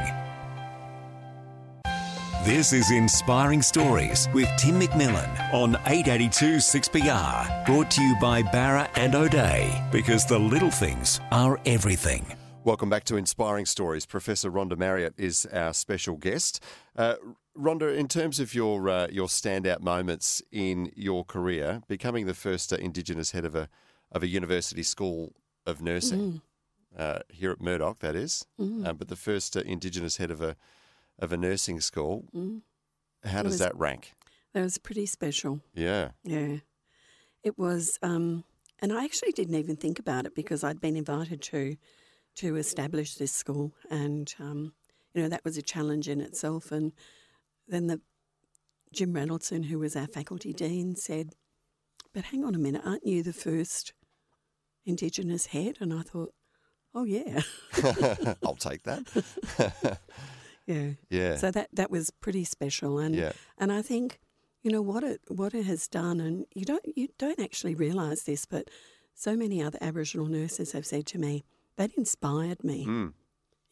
This 2.43 2.73
is 2.73 2.89
Inspiring 2.89 3.61
Stories 3.61 4.27
with 4.33 4.49
Tim 4.57 4.79
McMillan 4.79 5.53
on 5.53 5.75
882 5.85 6.55
6PR, 6.55 7.63
brought 7.67 7.91
to 7.91 8.01
you 8.01 8.15
by 8.19 8.41
Bowra 8.41 8.89
and 8.95 9.13
O'Dea 9.13 9.71
because 9.91 10.25
the 10.25 10.39
little 10.39 10.71
things 10.71 11.21
are 11.31 11.59
everything. 11.67 12.25
Welcome 12.63 12.89
back 12.89 13.03
to 13.03 13.17
Inspiring 13.17 13.67
Stories. 13.67 14.07
Professor 14.07 14.49
Rhonda 14.49 14.75
Marriott 14.75 15.13
is 15.15 15.45
our 15.53 15.75
special 15.75 16.17
guest. 16.17 16.63
Uh, 16.95 17.17
Rhonda, 17.59 17.95
in 17.95 18.07
terms 18.07 18.39
of 18.39 18.53
your 18.53 18.87
uh, 18.89 19.07
your 19.11 19.27
standout 19.27 19.81
moments 19.81 20.41
in 20.51 20.91
your 20.95 21.25
career, 21.25 21.81
becoming 21.87 22.25
the 22.25 22.33
first 22.33 22.71
uh, 22.71 22.77
Indigenous 22.77 23.31
head 23.31 23.45
of 23.45 23.55
a 23.55 23.67
of 24.11 24.23
a 24.23 24.27
university 24.27 24.83
school 24.83 25.33
of 25.65 25.81
nursing 25.81 26.41
uh, 26.97 27.19
here 27.29 27.51
at 27.51 27.61
Murdoch, 27.61 27.99
that 27.99 28.15
is, 28.15 28.45
uh, 28.59 28.93
but 28.93 29.07
the 29.07 29.15
first 29.15 29.55
uh, 29.55 29.61
Indigenous 29.61 30.17
head 30.17 30.31
of 30.31 30.41
a 30.41 30.55
of 31.19 31.33
a 31.33 31.37
nursing 31.37 31.81
school. 31.81 32.25
How 33.23 33.43
does 33.43 33.53
was- 33.53 33.59
that 33.59 33.77
rank? 33.77 34.13
That 34.53 34.63
was 34.63 34.79
pretty 34.79 35.05
special. 35.05 35.61
Yeah, 35.75 36.11
Yeah. 36.23 36.57
It 37.43 37.57
was, 37.57 37.99
um, 38.01 38.43
and 38.79 38.91
I 38.91 39.05
actually 39.05 39.31
didn't 39.31 39.55
even 39.55 39.75
think 39.77 39.99
about 39.99 40.25
it 40.25 40.33
because 40.35 40.63
I'd 40.63 40.81
been 40.81 40.97
invited 40.97 41.41
to 41.43 41.77
to 42.35 42.55
establish 42.55 43.15
this 43.15 43.31
school, 43.31 43.73
and 43.89 44.33
um, 44.39 44.73
you 45.13 45.21
know 45.21 45.29
that 45.29 45.45
was 45.45 45.57
a 45.57 45.61
challenge 45.61 46.09
in 46.09 46.19
itself. 46.21 46.71
And 46.71 46.93
then 47.69 47.87
the 47.87 48.01
Jim 48.91 49.13
Reynoldson, 49.13 49.65
who 49.65 49.79
was 49.79 49.95
our 49.95 50.07
faculty 50.07 50.51
dean, 50.53 50.95
said, 50.95 51.35
"But 52.13 52.25
hang 52.25 52.43
on 52.43 52.55
a 52.55 52.59
minute, 52.59 52.81
aren't 52.85 53.05
you 53.05 53.21
the 53.23 53.33
first 53.33 53.93
Indigenous 54.85 55.47
head?" 55.47 55.77
And 55.79 55.93
I 55.93 56.01
thought, 56.01 56.33
"Oh 56.93 57.03
yeah, 57.03 57.41
I'll 58.43 58.55
take 58.55 58.83
that. 58.83 59.03
yeah." 60.65 60.91
Yeah, 61.09 61.35
So 61.37 61.51
that 61.51 61.69
that 61.73 61.91
was 61.91 62.09
pretty 62.11 62.43
special, 62.43 62.99
and 62.99 63.15
Yeah. 63.15 63.33
and 63.57 63.71
I 63.71 63.81
think 63.81 64.19
you 64.63 64.71
know 64.71 64.81
what 64.81 65.03
it 65.03 65.21
what 65.27 65.53
it 65.53 65.65
has 65.65 65.87
done, 65.87 66.19
and 66.19 66.45
you 66.55 66.65
don't 66.65 66.85
you 66.95 67.09
don't 67.17 67.39
actually 67.39 67.75
realise 67.75 68.23
this, 68.23 68.45
but 68.45 68.69
so 69.13 69.35
many 69.35 69.61
other 69.61 69.77
Aboriginal 69.81 70.27
nurses 70.27 70.71
have 70.71 70.85
said 70.85 71.05
to 71.07 71.17
me 71.19 71.43
that 71.75 71.91
inspired 71.97 72.63
me. 72.63 72.85
Mm. 72.85 73.13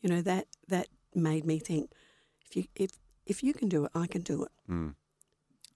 You 0.02 0.10
know 0.10 0.22
that 0.22 0.48
that 0.68 0.88
made 1.16 1.46
me 1.46 1.58
think 1.60 1.92
if 2.46 2.56
you 2.56 2.66
if 2.76 2.92
if 3.28 3.44
you 3.44 3.54
can 3.54 3.70
do 3.70 3.86
it, 3.86 3.92
I 3.96 4.08
can 4.08 4.22
do 4.22 4.44
it. 4.44 4.52
Mm. 4.70 4.96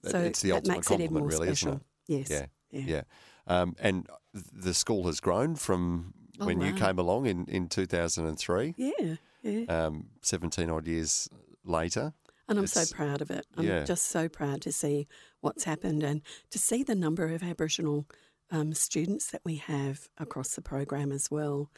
So 0.04 0.18
it's 0.18 0.40
the 0.42 0.52
ultimate 0.52 0.76
makes 0.76 0.90
it 0.90 1.00
even 1.00 1.14
more 1.14 1.28
really, 1.28 1.46
special. 1.46 1.68
isn't 2.08 2.28
Yes. 2.28 2.30
Yeah. 2.30 2.46
Yeah. 2.70 2.84
Yeah. 2.86 3.02
Um, 3.46 3.76
and 3.78 4.08
the 4.32 4.74
school 4.74 5.06
has 5.06 5.20
grown 5.20 5.54
from 5.56 6.14
Oh, 6.40 6.46
when 6.46 6.60
you 6.60 6.72
came 6.72 6.98
along 6.98 7.26
in, 7.26 7.44
in 7.46 7.68
2003, 7.68 8.74
Yeah. 8.76 9.16
Yeah. 9.42 9.64
um, 9.68 10.06
17 10.22 10.70
odd 10.70 10.88
years 10.88 11.28
later. 11.64 12.14
And 12.48 12.58
I'm 12.58 12.66
so 12.66 12.84
proud 12.94 13.20
of 13.20 13.30
it. 13.30 13.46
I'm 13.56 13.64
yeah. 13.64 13.84
just 13.84 14.08
so 14.08 14.28
proud 14.28 14.62
to 14.62 14.72
see 14.72 15.06
what's 15.40 15.64
happened 15.64 16.02
and 16.02 16.22
to 16.50 16.58
see 16.58 16.82
the 16.82 16.94
number 16.94 17.26
of 17.26 17.42
Aboriginal 17.42 18.06
um, 18.50 18.74
students 18.74 19.30
that 19.30 19.42
we 19.44 19.56
have 19.56 20.08
across 20.18 20.54
the 20.54 20.62
program 20.62 21.12
as 21.12 21.30
well, 21.30 21.70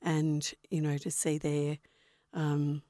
and 0.00 0.54
you 0.70 0.80
know 0.80 0.96
to 0.98 1.10
see 1.10 1.36
their 1.36 1.78
um, 2.32 2.82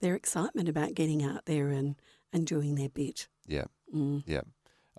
their 0.00 0.14
excitement 0.14 0.68
about 0.68 0.94
getting 0.94 1.22
out 1.22 1.46
there 1.46 1.68
and, 1.68 1.96
and 2.32 2.46
doing 2.46 2.74
their 2.74 2.88
bit. 2.88 3.28
Yeah. 3.46 3.64
Mm. 3.94 4.22
Yeah. 4.26 4.42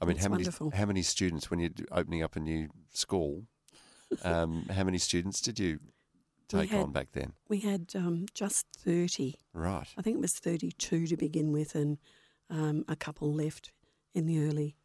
I 0.02 0.06
mean, 0.06 0.18
how 0.18 0.30
many, 0.30 0.44
wonderful. 0.44 0.72
how 0.72 0.86
many 0.86 1.02
students, 1.02 1.52
when 1.52 1.60
you're 1.60 1.72
opening 1.92 2.24
up 2.24 2.36
a 2.36 2.40
new 2.40 2.70
school, 2.92 3.44
um, 4.24 4.66
how 4.74 4.84
many 4.84 4.98
students 4.98 5.42
did 5.42 5.60
you 5.60 5.80
take 6.48 6.70
had- 6.70 6.82
on 6.82 6.92
back 6.92 7.10
then? 7.14 7.34
We 7.50 7.60
had 7.60 7.92
um, 7.96 8.26
just 8.34 8.66
thirty. 8.78 9.36
Right. 9.54 9.88
I 9.98 10.02
think 10.02 10.18
it 10.18 10.22
was 10.22 10.34
thirty-two 10.34 11.08
to 11.08 11.18
begin 11.18 11.52
with, 11.52 11.76
and 11.76 11.98
um, 12.50 12.86
a 12.88 12.96
couple 12.96 13.34
left 13.34 13.72
in 14.14 14.26
the 14.26 14.48
early 14.48 14.76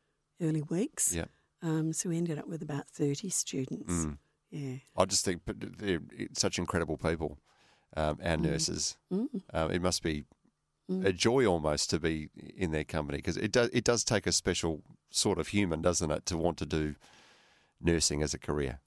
early 0.43 0.63
weeks. 0.63 1.15
Yeah. 1.15 1.27
Um, 1.63 1.93
so 1.93 2.09
we 2.09 2.17
ended 2.17 2.39
up 2.39 2.49
with 2.49 2.63
about 2.63 2.89
thirty 2.89 3.31
students. 3.31 3.93
Mm. 3.93 4.19
yeah. 4.51 4.77
I 4.97 5.05
just 5.05 5.25
think 5.25 5.43
but 5.47 5.57
they're 5.79 6.01
such 6.37 6.59
incredible 6.59 6.99
people, 6.99 7.39
um, 7.97 8.19
our 8.25 8.37
nurses. 8.37 8.97
Mm. 9.13 9.43
Um, 9.53 9.71
it 9.71 9.83
must 9.83 10.03
be 10.03 10.25
a 11.03 11.13
joy 11.13 11.47
almost 11.47 11.89
to 11.91 11.99
be 11.99 12.29
in 12.57 12.71
their 12.71 12.85
company 12.85 13.19
because 13.19 13.39
it 13.39 13.51
does 13.51 13.71
it 13.73 13.85
does 13.85 14.05
take 14.05 14.27
a 14.27 14.33
special 14.33 14.83
sort 15.11 15.39
of 15.39 15.49
human, 15.49 15.81
doesn't 15.81 16.11
it, 16.11 16.27
to 16.27 16.37
want 16.37 16.59
to 16.59 16.67
do 16.67 16.95
nursing 17.81 18.23
as 18.23 18.35
a 18.35 18.39
career. 18.39 18.81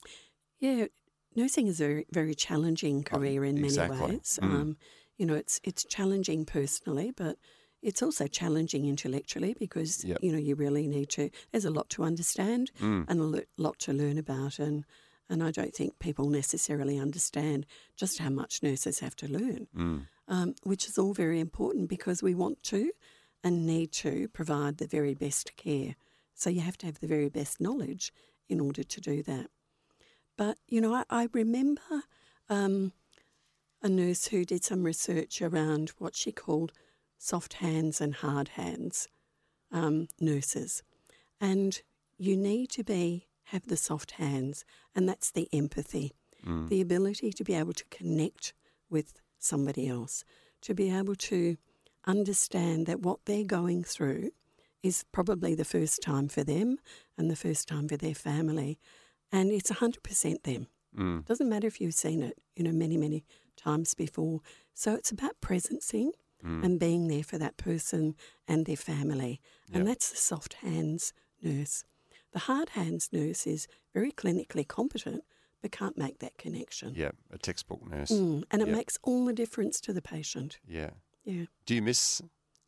Yeah, 0.60 0.86
nursing 1.34 1.66
is 1.66 1.80
a 1.80 2.04
very, 2.12 2.34
challenging 2.34 3.02
career 3.02 3.44
in 3.44 3.56
many 3.56 3.66
exactly. 3.68 4.00
ways. 4.00 4.38
Mm. 4.42 4.54
Um, 4.54 4.76
you 5.16 5.26
know, 5.26 5.34
it's 5.34 5.60
it's 5.64 5.84
challenging 5.84 6.44
personally, 6.44 7.12
but 7.16 7.36
it's 7.82 8.02
also 8.02 8.26
challenging 8.26 8.86
intellectually 8.86 9.54
because 9.58 10.04
Yep. 10.04 10.18
you 10.22 10.32
know 10.32 10.38
you 10.38 10.54
really 10.54 10.86
need 10.86 11.08
to. 11.10 11.30
There's 11.50 11.64
a 11.64 11.70
lot 11.70 11.88
to 11.90 12.04
understand 12.04 12.70
Mm. 12.80 13.06
and 13.08 13.20
a 13.20 13.44
lot 13.56 13.78
to 13.80 13.92
learn 13.92 14.18
about, 14.18 14.58
and 14.60 14.84
and 15.28 15.42
I 15.42 15.50
don't 15.50 15.74
think 15.74 15.98
people 15.98 16.28
necessarily 16.28 16.98
understand 16.98 17.66
just 17.96 18.18
how 18.18 18.30
much 18.30 18.62
nurses 18.62 19.00
have 19.00 19.16
to 19.16 19.28
learn, 19.28 19.68
Mm. 19.74 20.06
um, 20.26 20.54
which 20.62 20.86
is 20.86 20.98
all 20.98 21.12
very 21.14 21.38
important 21.40 21.88
because 21.88 22.22
we 22.22 22.34
want 22.34 22.62
to 22.64 22.92
and 23.44 23.66
need 23.66 23.92
to 23.92 24.28
provide 24.28 24.78
the 24.78 24.86
very 24.86 25.14
best 25.14 25.56
care. 25.56 25.96
So 26.34 26.50
you 26.50 26.60
have 26.60 26.78
to 26.78 26.86
have 26.86 27.00
the 27.00 27.06
very 27.06 27.28
best 27.28 27.60
knowledge 27.60 28.12
in 28.48 28.60
order 28.60 28.82
to 28.82 29.00
do 29.00 29.22
that. 29.24 29.50
But, 30.36 30.58
you 30.68 30.80
know, 30.80 30.94
I, 30.94 31.04
I 31.10 31.28
remember 31.32 32.04
um, 32.48 32.92
a 33.82 33.88
nurse 33.88 34.28
who 34.28 34.44
did 34.44 34.64
some 34.64 34.82
research 34.82 35.40
around 35.42 35.90
what 35.98 36.16
she 36.16 36.32
called 36.32 36.72
soft 37.18 37.54
hands 37.54 38.00
and 38.00 38.14
hard 38.14 38.48
hands 38.48 39.08
um, 39.70 40.08
nurses. 40.20 40.82
And 41.40 41.80
you 42.16 42.36
need 42.36 42.70
to 42.70 42.82
be 42.82 43.27
have 43.50 43.66
the 43.66 43.76
soft 43.76 44.12
hands, 44.12 44.64
and 44.94 45.08
that's 45.08 45.30
the 45.30 45.48
empathy, 45.52 46.12
the 46.68 46.80
ability 46.80 47.32
to 47.32 47.44
be 47.44 47.54
able 47.54 47.72
to 47.74 47.84
connect 47.90 48.54
with 48.88 49.20
somebody 49.38 49.88
else, 49.88 50.24
to 50.62 50.74
be 50.74 50.90
able 50.90 51.14
to 51.14 51.56
understand 52.06 52.86
that 52.86 53.00
what 53.00 53.18
they're 53.26 53.44
going 53.44 53.84
through 53.84 54.30
is 54.82 55.04
probably 55.12 55.54
the 55.54 55.64
first 55.64 56.00
time 56.02 56.28
for 56.28 56.42
them 56.44 56.78
and 57.16 57.30
the 57.30 57.36
first 57.36 57.68
time 57.68 57.88
for 57.88 57.96
their 57.96 58.14
family. 58.14 58.78
And 59.32 59.50
it's 59.50 59.70
100% 59.70 60.42
them. 60.44 60.68
Mm. 60.96 61.26
Doesn't 61.26 61.48
matter 61.48 61.66
if 61.66 61.80
you've 61.80 61.94
seen 61.94 62.22
it, 62.22 62.38
you 62.56 62.64
know, 62.64 62.72
many, 62.72 62.96
many 62.96 63.24
times 63.56 63.92
before. 63.94 64.40
So 64.74 64.94
it's 64.94 65.10
about 65.10 65.40
presencing 65.40 66.10
Mm. 66.44 66.64
and 66.64 66.78
being 66.78 67.08
there 67.08 67.24
for 67.24 67.36
that 67.36 67.56
person 67.56 68.14
and 68.46 68.64
their 68.64 68.76
family. 68.76 69.40
And 69.72 69.78
Yep. 69.78 69.86
that's 69.86 70.10
the 70.10 70.16
soft 70.16 70.52
hands 70.54 71.12
nurse. 71.42 71.82
The 72.32 72.40
hard 72.40 72.70
hands 72.70 73.08
nurse 73.12 73.46
is 73.46 73.66
very 73.94 74.12
clinically 74.12 74.66
competent 74.66 75.24
but 75.60 75.72
can't 75.72 75.98
make 75.98 76.18
that 76.20 76.38
connection. 76.38 76.92
Yeah, 76.94 77.10
a 77.32 77.38
textbook 77.38 77.88
nurse. 77.88 78.10
Mm, 78.10 78.44
and 78.50 78.62
it 78.62 78.68
makes 78.68 78.98
all 79.02 79.24
the 79.24 79.32
difference 79.32 79.80
to 79.82 79.92
the 79.92 80.02
patient. 80.02 80.58
Yeah. 80.66 80.90
Yeah. 81.24 81.46
Do 81.66 81.74
you 81.74 81.82
miss 81.82 82.22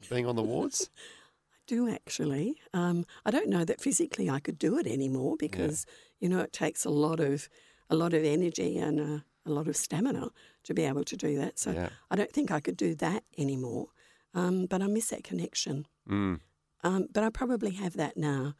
being 0.09 0.27
on 0.27 0.37
the 0.37 0.42
wards? 0.42 0.90
I 1.55 1.57
do 1.66 1.88
actually. 1.88 2.57
Um, 2.75 3.07
I 3.25 3.31
don't 3.31 3.49
know 3.49 3.64
that 3.64 3.81
physically 3.81 4.29
I 4.29 4.40
could 4.40 4.59
do 4.59 4.77
it 4.79 4.87
anymore 4.87 5.37
because 5.38 5.87
you 6.18 6.29
know 6.29 6.40
it 6.40 6.53
takes 6.53 6.85
a 6.85 6.90
lot 6.90 7.20
of 7.20 7.49
a 7.88 7.94
lot 7.94 8.12
of 8.12 8.25
energy 8.25 8.77
and 8.77 8.99
a, 8.99 9.25
a 9.46 9.51
lot 9.51 9.68
of 9.68 9.77
stamina 9.77 10.31
to 10.64 10.75
be 10.75 10.85
able 10.85 11.05
to 11.05 11.16
do 11.16 11.38
that. 11.38 11.59
So 11.59 11.70
Yeah. 11.70 11.90
I 12.11 12.16
don't 12.16 12.33
think 12.33 12.51
I 12.51 12.61
could 12.61 12.77
do 12.77 12.94
that 12.96 13.25
anymore. 13.38 13.88
Um, 14.35 14.66
but 14.66 14.83
I 14.83 14.87
miss 14.87 15.09
that 15.11 15.25
connection. 15.25 15.87
Mm. 16.09 16.40
Um, 16.83 17.07
but 17.12 17.25
I 17.25 17.31
probably 17.31 17.73
have 17.73 17.94
that 17.94 18.16
now 18.16 18.55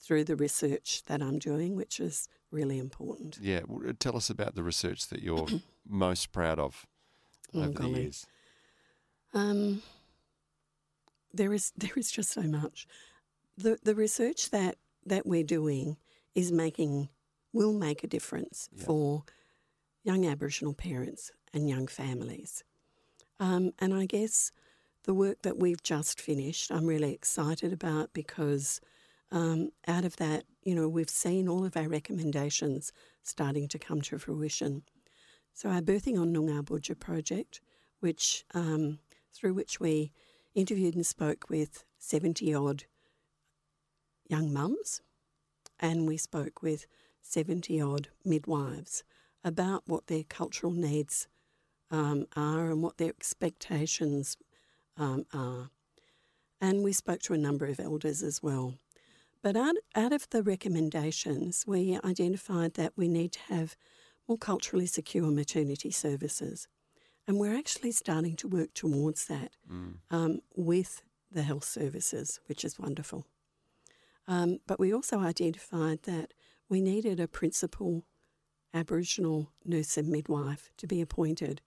through 0.00 0.24
the 0.24 0.36
research 0.36 1.02
that 1.06 1.22
I'm 1.22 1.38
doing, 1.38 1.76
which 1.76 2.00
is 2.00 2.28
really 2.50 2.78
important. 2.78 3.38
Yeah. 3.40 3.60
Tell 3.98 4.16
us 4.16 4.30
about 4.30 4.54
the 4.54 4.62
research 4.62 5.08
that 5.08 5.22
you're 5.22 5.46
most 5.88 6.32
proud 6.32 6.58
of 6.58 6.86
Oh, 7.52 7.62
the 7.66 7.68
golly. 7.72 8.02
years. 8.02 8.26
Um, 9.34 9.82
there 11.34 11.52
is 11.52 11.72
there 11.76 11.92
is 11.96 12.10
just 12.10 12.30
so 12.30 12.42
much. 12.42 12.86
The 13.56 13.78
the 13.82 13.94
research 13.94 14.50
that 14.50 14.76
that 15.06 15.26
we're 15.26 15.44
doing 15.44 15.96
is 16.34 16.52
making 16.52 17.08
will 17.52 17.72
make 17.72 18.04
a 18.04 18.06
difference 18.06 18.68
Yeah. 18.72 18.84
for 18.84 19.24
young 20.04 20.24
Aboriginal 20.26 20.74
parents 20.74 21.32
and 21.52 21.68
young 21.68 21.86
families. 21.88 22.62
Um, 23.40 23.72
and 23.78 23.92
I 23.92 24.06
guess 24.06 24.52
the 25.04 25.14
work 25.14 25.42
that 25.42 25.58
we've 25.58 25.82
just 25.82 26.20
finished, 26.20 26.70
I'm 26.70 26.86
really 26.86 27.12
excited 27.12 27.72
about 27.72 28.12
because 28.12 28.80
um, 29.32 29.70
out 29.86 30.04
of 30.04 30.16
that, 30.16 30.44
you 30.62 30.74
know, 30.74 30.88
we've 30.88 31.10
seen 31.10 31.48
all 31.48 31.64
of 31.64 31.76
our 31.76 31.88
recommendations 31.88 32.92
starting 33.22 33.68
to 33.68 33.78
come 33.78 34.00
to 34.02 34.18
fruition. 34.18 34.82
So 35.54 35.68
our 35.68 35.80
Birthing 35.80 36.20
on 36.20 36.32
Noongar 36.32 36.62
Boodja 36.62 36.98
project, 36.98 37.60
which 38.00 38.44
um, 38.54 38.98
through 39.32 39.54
which 39.54 39.80
we 39.80 40.12
interviewed 40.54 40.94
and 40.94 41.06
spoke 41.06 41.48
with 41.48 41.84
70 41.98 42.52
odd 42.54 42.84
young 44.28 44.52
mums, 44.52 45.00
and 45.78 46.06
we 46.06 46.16
spoke 46.16 46.62
with 46.62 46.86
70 47.22 47.80
odd 47.80 48.08
midwives 48.24 49.02
about 49.44 49.82
what 49.86 50.06
their 50.06 50.24
cultural 50.24 50.72
needs 50.72 51.28
um, 51.90 52.26
are 52.36 52.70
and 52.70 52.82
what 52.82 52.98
their 52.98 53.08
expectations 53.08 54.36
um, 54.96 55.24
are. 55.32 55.70
And 56.60 56.84
we 56.84 56.92
spoke 56.92 57.20
to 57.22 57.34
a 57.34 57.38
number 57.38 57.66
of 57.66 57.80
elders 57.80 58.22
as 58.22 58.42
well. 58.42 58.74
But 59.42 59.56
out, 59.56 59.76
out 59.94 60.12
of 60.12 60.28
the 60.30 60.42
recommendations, 60.42 61.64
we 61.66 61.98
identified 62.04 62.74
that 62.74 62.92
we 62.96 63.08
need 63.08 63.32
to 63.32 63.40
have 63.48 63.76
more 64.28 64.38
culturally 64.38 64.86
secure 64.86 65.30
maternity 65.30 65.90
services. 65.90 66.68
And 67.26 67.38
we're 67.38 67.56
actually 67.56 67.92
starting 67.92 68.36
to 68.36 68.48
work 68.48 68.74
towards 68.74 69.26
that 69.26 69.52
um, 70.10 70.40
with 70.56 71.02
the 71.30 71.42
health 71.42 71.64
services, 71.64 72.40
which 72.46 72.64
is 72.64 72.78
wonderful. 72.78 73.26
Um, 74.26 74.58
but 74.66 74.78
we 74.78 74.92
also 74.92 75.20
identified 75.20 76.02
that 76.02 76.34
we 76.68 76.80
needed 76.80 77.18
a 77.18 77.28
principal 77.28 78.04
Aboriginal 78.72 79.50
nurse 79.64 79.96
and 79.96 80.08
midwife 80.08 80.70
to 80.76 80.86
be 80.86 81.00
appointed, 81.00 81.60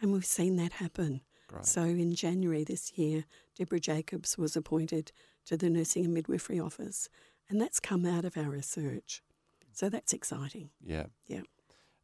and 0.00 0.12
we've 0.12 0.26
seen 0.26 0.56
that 0.56 0.74
happen. 0.74 1.22
Great. 1.50 1.66
So 1.66 1.82
in 1.82 2.14
January 2.14 2.62
this 2.64 2.96
year, 2.96 3.24
Deborah 3.56 3.80
Jacobs 3.80 4.38
was 4.38 4.54
appointed 4.56 5.10
to 5.46 5.56
the 5.56 5.68
Nursing 5.68 6.04
and 6.04 6.14
Midwifery 6.14 6.60
Office, 6.60 7.08
and 7.48 7.60
that's 7.60 7.80
come 7.80 8.06
out 8.06 8.24
of 8.24 8.36
our 8.36 8.50
research. 8.50 9.22
So 9.72 9.88
that's 9.88 10.12
exciting. 10.12 10.70
Yeah. 10.80 11.06
Yeah. 11.26 11.40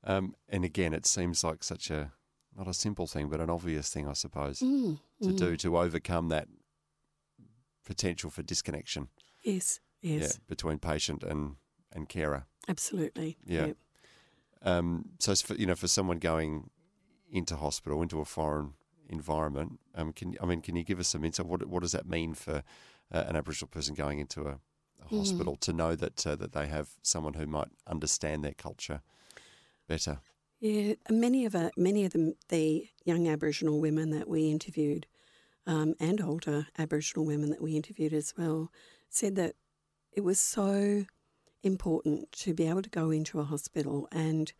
Um, 0.02 0.34
and 0.48 0.64
again, 0.64 0.92
it 0.92 1.06
seems 1.06 1.44
like 1.44 1.62
such 1.62 1.90
a 1.90 2.12
not 2.56 2.66
a 2.66 2.74
simple 2.74 3.06
thing, 3.06 3.28
but 3.28 3.40
an 3.40 3.50
obvious 3.50 3.90
thing, 3.92 4.08
I 4.08 4.14
suppose, 4.14 4.60
Mm, 4.60 4.98
to 5.22 5.28
mm. 5.28 5.36
do 5.36 5.56
to 5.58 5.78
overcome 5.78 6.28
that 6.30 6.48
potential 7.84 8.30
for 8.30 8.42
disconnection. 8.42 9.08
Yes, 9.44 9.80
yes, 10.00 10.22
Yeah, 10.22 10.28
between 10.48 10.78
patient 10.78 11.22
and 11.22 11.56
and 11.92 12.08
carer. 12.08 12.46
absolutely. 12.68 13.36
Yeah. 13.44 13.66
Yep. 13.66 13.76
Um, 14.62 15.10
so, 15.20 15.34
for, 15.36 15.54
you 15.54 15.66
know, 15.66 15.76
for 15.76 15.86
someone 15.86 16.18
going 16.18 16.70
into 17.30 17.56
hospital, 17.56 18.02
into 18.02 18.20
a 18.20 18.24
foreign 18.24 18.74
environment, 19.08 19.78
um, 19.94 20.12
can 20.12 20.36
I 20.40 20.46
mean, 20.46 20.60
can 20.60 20.76
you 20.76 20.84
give 20.84 21.00
us 21.00 21.08
some 21.08 21.24
insight? 21.24 21.46
What 21.46 21.66
what 21.66 21.82
does 21.82 21.92
that 21.92 22.08
mean 22.08 22.34
for 22.34 22.62
uh, 23.12 23.24
an 23.28 23.36
Aboriginal 23.36 23.68
person 23.68 23.94
going 23.94 24.18
into 24.18 24.42
a, 24.42 24.58
a 25.02 25.08
Mm. 25.10 25.18
hospital 25.18 25.56
to 25.56 25.72
know 25.72 25.94
that 25.94 26.26
uh, 26.26 26.36
that 26.36 26.52
they 26.52 26.66
have 26.66 26.90
someone 27.02 27.34
who 27.34 27.46
might 27.46 27.68
understand 27.86 28.44
their 28.44 28.54
culture 28.54 29.02
better? 29.88 30.20
Yeah, 30.60 30.94
many 31.10 31.44
of 31.44 31.54
uh, 31.54 31.70
many 31.76 32.04
of 32.04 32.12
the, 32.12 32.34
the 32.48 32.88
young 33.04 33.28
Aboriginal 33.28 33.80
women 33.80 34.10
that 34.10 34.28
we 34.28 34.50
interviewed, 34.50 35.06
um, 35.66 35.94
and 36.00 36.20
older 36.20 36.66
Aboriginal 36.78 37.26
women 37.26 37.50
that 37.50 37.60
we 37.62 37.76
interviewed 37.76 38.12
as 38.12 38.34
well, 38.38 38.70
said 39.08 39.36
that 39.36 39.54
it 40.12 40.22
was 40.24 40.40
so 40.40 41.04
important 41.62 42.32
to 42.32 42.54
be 42.54 42.66
able 42.66 42.82
to 42.82 42.90
go 42.90 43.10
into 43.10 43.40
a 43.40 43.44
hospital 43.44 44.08
and 44.12 44.52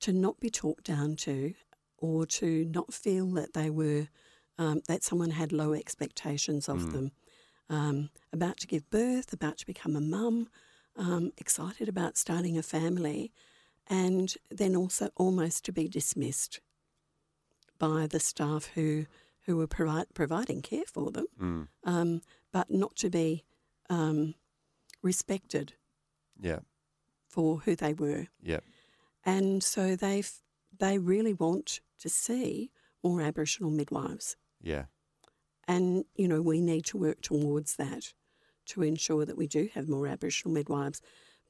to 0.00 0.12
not 0.12 0.40
be 0.40 0.50
talked 0.50 0.84
down 0.84 1.16
to, 1.16 1.54
or 1.98 2.26
to 2.26 2.64
not 2.66 2.92
feel 2.92 3.26
that 3.32 3.52
they 3.54 3.70
were 3.70 4.08
um, 4.58 4.80
that 4.88 5.02
someone 5.04 5.30
had 5.32 5.52
low 5.52 5.72
expectations 5.74 6.68
of 6.68 6.90
them, 6.92 7.12
um, 7.68 8.08
about 8.32 8.56
to 8.58 8.66
give 8.66 8.88
birth, 8.90 9.32
about 9.32 9.58
to 9.58 9.66
become 9.66 9.94
a 9.96 10.00
mum, 10.00 10.48
um, 10.96 11.30
excited 11.36 11.88
about 11.88 12.16
starting 12.16 12.56
a 12.56 12.62
family 12.62 13.32
and 13.88 14.36
then 14.50 14.74
also 14.74 15.10
almost 15.16 15.64
to 15.64 15.72
be 15.72 15.88
dismissed 15.88 16.60
by 17.78 18.06
the 18.06 18.20
staff 18.20 18.70
who 18.74 19.06
who 19.44 19.56
were 19.56 19.66
provi- 19.68 20.06
providing 20.14 20.60
care 20.62 20.86
for 20.86 21.12
them, 21.12 21.26
Mm. 21.38 21.68
um, 21.84 22.22
but 22.50 22.68
not 22.70 22.96
to 22.96 23.10
be 23.10 23.44
um, 23.88 24.34
respected 25.02 25.74
Yeah, 26.40 26.60
for 27.28 27.58
who 27.60 27.76
they 27.76 27.94
were. 27.94 28.26
yeah, 28.42 28.60
And 29.24 29.62
so 29.62 29.94
they 29.94 30.24
they 30.78 30.98
really 30.98 31.34
want 31.34 31.80
to 32.00 32.08
see 32.08 32.70
more 33.02 33.20
Aboriginal 33.20 33.70
midwives, 33.70 34.36
yeah, 34.62 34.84
and 35.66 36.04
you 36.14 36.28
know 36.28 36.42
we 36.42 36.60
need 36.60 36.84
to 36.86 36.98
work 36.98 37.20
towards 37.20 37.76
that 37.76 38.12
to 38.66 38.82
ensure 38.82 39.24
that 39.24 39.38
we 39.38 39.46
do 39.46 39.68
have 39.74 39.88
more 39.88 40.06
Aboriginal 40.06 40.52
midwives. 40.52 41.00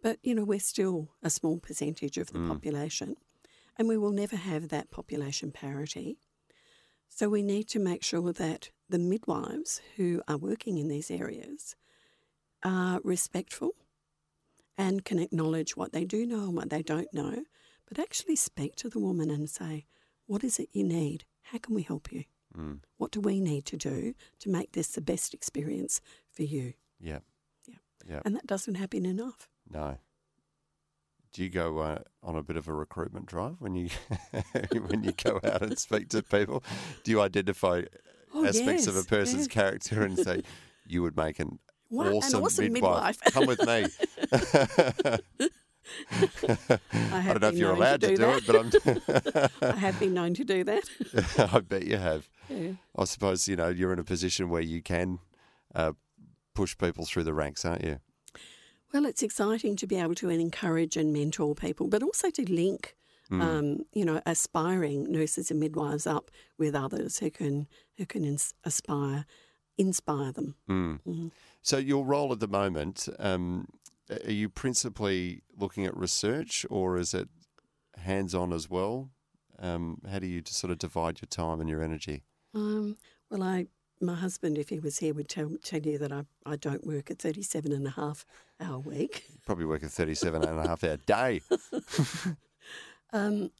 But, 0.02 0.18
you 0.22 0.34
know, 0.34 0.44
we're 0.44 0.60
still 0.60 1.08
a 1.22 1.30
small 1.30 1.58
percentage 1.58 2.18
of 2.18 2.32
the 2.32 2.38
mm. 2.38 2.48
population, 2.48 3.16
and 3.76 3.88
we 3.88 3.96
will 3.96 4.12
never 4.12 4.36
have 4.36 4.68
that 4.68 4.90
population 4.90 5.50
parity. 5.50 6.18
So 7.08 7.28
we 7.28 7.42
need 7.42 7.68
to 7.68 7.78
make 7.78 8.04
sure 8.04 8.32
that 8.32 8.70
the 8.88 8.98
midwives 8.98 9.80
who 9.96 10.22
are 10.28 10.36
working 10.36 10.78
in 10.78 10.88
these 10.88 11.10
areas 11.10 11.76
are 12.62 13.00
respectful 13.02 13.70
and 14.76 15.04
can 15.04 15.18
acknowledge 15.18 15.76
what 15.76 15.92
they 15.92 16.04
do 16.04 16.26
know 16.26 16.44
and 16.44 16.54
what 16.54 16.70
they 16.70 16.82
don't 16.82 17.12
know, 17.14 17.44
but 17.88 17.99
actually 17.99 18.37
speak 18.37 18.77
to 18.77 18.88
the 18.88 18.99
woman 18.99 19.31
and 19.31 19.49
say, 19.49 19.87
What 20.27 20.42
is 20.44 20.59
it 20.59 20.68
you 20.72 20.85
need? 20.85 21.25
How 21.42 21.59
can 21.59 21.75
we 21.75 21.83
help 21.83 22.11
you? 22.12 22.25
Mm. 22.57 22.81
What 22.96 23.11
do 23.12 23.20
we 23.20 23.40
need 23.40 23.66
to 23.66 23.77
do 23.77 24.14
to 24.40 24.49
make 24.49 24.72
this 24.72 24.88
the 24.88 25.01
best 25.01 25.35
experience 25.35 26.01
for 26.33 26.42
you? 26.42 26.72
Yeah. 26.99 27.18
Yeah. 27.68 27.75
Yeah. 28.09 28.20
And 28.25 28.35
that 28.35 28.46
doesn't 28.46 28.77
happen 28.77 29.05
enough. 29.07 29.49
No. 29.70 29.99
Do 31.33 31.42
you 31.42 31.51
go 31.51 31.79
uh, 31.79 31.99
on 32.22 32.35
a 32.37 32.42
bit 32.42 32.57
of 32.57 32.66
a 32.66 32.72
recruitment 32.72 33.27
drive 33.27 33.57
when 33.61 33.75
you 33.75 33.90
when 34.87 35.05
you 35.05 35.12
go 35.12 35.38
out 35.44 35.61
and 35.62 35.79
speak 35.79 36.09
to 36.11 36.22
people? 36.22 36.62
Do 37.05 37.11
you 37.11 37.20
identify 37.20 37.83
Oh, 38.35 38.44
aspects 38.44 38.87
of 38.87 38.96
a 38.96 39.05
person's 39.05 39.42
yes. 39.46 39.49
character 39.49 40.03
and 40.03 40.18
say 40.18 40.42
you 40.87 41.01
would 41.03 41.16
make 41.16 41.38
an 41.38 41.59
What- 41.88 42.07
an 42.09 42.14
awesome, 42.14 42.42
awesome 42.42 42.72
midwife. 42.72 43.18
midwife." 43.25 43.35
Come 43.35 43.46
with 43.46 43.66
me. 43.66 45.49
I 46.20 46.79
I 47.12 47.22
don't 47.29 47.40
know 47.42 47.49
if 47.49 47.57
you're 47.57 47.72
allowed 47.72 48.01
to 48.03 48.09
do, 48.09 48.16
that. 48.16 48.37
it, 48.38 48.46
but 48.46 49.62
I'm. 49.62 49.70
I 49.75 49.77
have 49.77 49.99
been 50.01 50.14
known 50.14 50.35
to 50.35 50.44
do 50.44 50.64
that. 50.64 50.85
I'm. 51.53 51.64
Bet 51.64 51.87
you 51.87 51.96
have. 51.96 52.29
Yeah. 52.49 52.72
I 52.96 53.05
suppose 53.05 53.49
you 53.49 53.57
know 53.57 53.68
you're 53.68 53.92
in 53.92 53.99
a 53.99 54.05
position 54.05 54.49
where 54.49 54.62
you 54.62 54.83
can 54.83 55.18
uh, 55.75 55.92
push 56.55 56.77
people 56.79 57.05
through 57.05 57.25
the 57.25 57.35
ranks, 57.35 57.64
aren't 57.64 57.85
you? 57.85 58.01
Well, 58.92 59.05
it's 59.07 59.22
exciting 59.22 59.77
to 59.77 59.87
be 59.87 59.96
able 59.96 60.14
to 60.16 60.29
encourage 60.31 60.96
and 60.96 61.12
mentor 61.12 61.55
people, 61.55 61.88
but 61.88 62.03
also 62.03 62.31
to 62.31 62.53
link, 62.53 62.96
Hmm. 63.29 63.40
um, 63.40 63.79
you 63.92 64.05
know, 64.05 64.20
aspiring 64.25 65.11
nurses 65.11 65.51
and 65.51 65.59
midwives 65.59 66.07
up 66.07 66.31
with 66.59 66.77
others 66.77 67.18
who 67.18 67.29
can 67.31 67.66
who 67.96 68.07
can 68.07 68.25
ins- 68.25 68.55
aspire, 68.62 69.27
inspire 69.77 70.31
them. 70.31 70.55
Mm. 70.70 71.01
Mhm. 71.05 71.31
So 71.62 71.77
your 71.79 72.05
role 72.05 72.33
at 72.33 72.38
the 72.38 72.46
moment, 72.46 73.09
um, 73.18 73.66
are 74.10 74.32
you 74.32 74.48
principally 74.48 75.42
looking 75.56 75.86
at 75.86 75.96
research, 75.96 76.64
or 76.70 76.98
is 76.98 77.14
it 77.14 77.28
hands-on 77.98 78.52
as 78.52 78.68
well? 78.70 79.10
Um, 79.58 80.00
how 80.10 80.18
do 80.18 80.26
you 80.26 80.42
sort 80.44 80.70
of 80.70 80.78
divide 80.78 81.20
your 81.20 81.28
time 81.28 81.60
and 81.60 81.68
your 81.68 81.82
energy? 81.82 82.22
Um, 82.54 82.96
well, 83.30 83.42
I 83.42 83.66
my 84.00 84.14
husband, 84.14 84.58
if 84.58 84.68
he 84.68 84.78
was 84.78 84.98
here, 84.98 85.14
would 85.14 85.28
tell 85.28 85.50
tell 85.64 85.80
you 85.80 85.98
that 85.98 86.12
I, 86.12 86.24
I 86.44 86.56
don't 86.56 86.86
work 86.86 87.10
a 87.10 87.14
37 87.14 87.72
and 87.72 87.86
a 87.86 87.90
half 87.90 88.26
hour 88.60 88.78
week. 88.78 89.24
Probably 89.46 89.64
work 89.64 89.82
a 89.82 89.88
37 89.88 90.44
and 90.44 90.58
a 90.58 90.66
half 90.66 90.84
hour 90.84 90.98
day. 90.98 91.40
Um, 93.12 93.50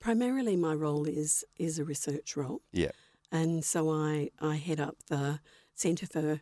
primarily, 0.00 0.56
my 0.56 0.74
role 0.74 1.06
is 1.06 1.44
is 1.56 1.78
a 1.78 1.84
research 1.84 2.36
role. 2.36 2.62
Yeah. 2.72 2.92
And 3.32 3.64
so 3.64 3.90
I, 3.90 4.30
I 4.40 4.56
head 4.56 4.80
up 4.80 4.96
the 5.08 5.40
Centre 5.74 6.06
for 6.06 6.40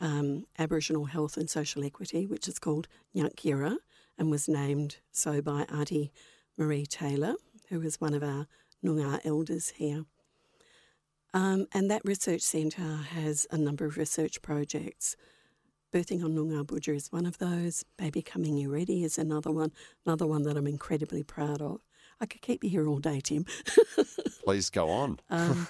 um, 0.00 0.44
Aboriginal 0.58 1.04
Health 1.06 1.36
and 1.36 1.48
Social 1.48 1.84
Equity, 1.84 2.26
which 2.26 2.48
is 2.48 2.58
called 2.58 2.88
Ngangk 3.14 3.36
Yira, 3.36 3.76
and 4.18 4.30
was 4.30 4.48
named 4.48 4.98
so 5.12 5.40
by 5.40 5.66
Auntie 5.72 6.12
Marie 6.56 6.86
Taylor, 6.86 7.34
who 7.68 7.80
is 7.82 8.00
one 8.00 8.14
of 8.14 8.22
our 8.22 8.46
Noongar 8.84 9.20
elders 9.24 9.70
here. 9.70 10.04
Um, 11.32 11.66
and 11.72 11.90
that 11.90 12.02
research 12.04 12.42
centre 12.42 12.96
has 13.14 13.46
a 13.50 13.58
number 13.58 13.84
of 13.84 13.96
research 13.96 14.42
projects. 14.42 15.16
Birthing 15.92 16.24
on 16.24 16.34
Noongar 16.34 16.64
Boodja 16.64 16.94
is 16.94 17.12
one 17.12 17.26
of 17.26 17.38
those. 17.38 17.84
Baby 17.96 18.22
Coming 18.22 18.56
You 18.56 18.72
Ready 18.72 19.04
is 19.04 19.18
another 19.18 19.50
one, 19.50 19.72
another 20.06 20.26
one 20.26 20.42
that 20.42 20.56
I'm 20.56 20.66
incredibly 20.66 21.22
proud 21.22 21.60
of. 21.60 21.80
I 22.20 22.26
could 22.26 22.42
keep 22.42 22.62
you 22.62 22.70
here 22.70 22.86
all 22.86 22.98
day, 22.98 23.20
Tim. 23.20 23.46
Please 24.44 24.70
go 24.70 24.90
on. 24.90 25.20
Um, 25.30 25.68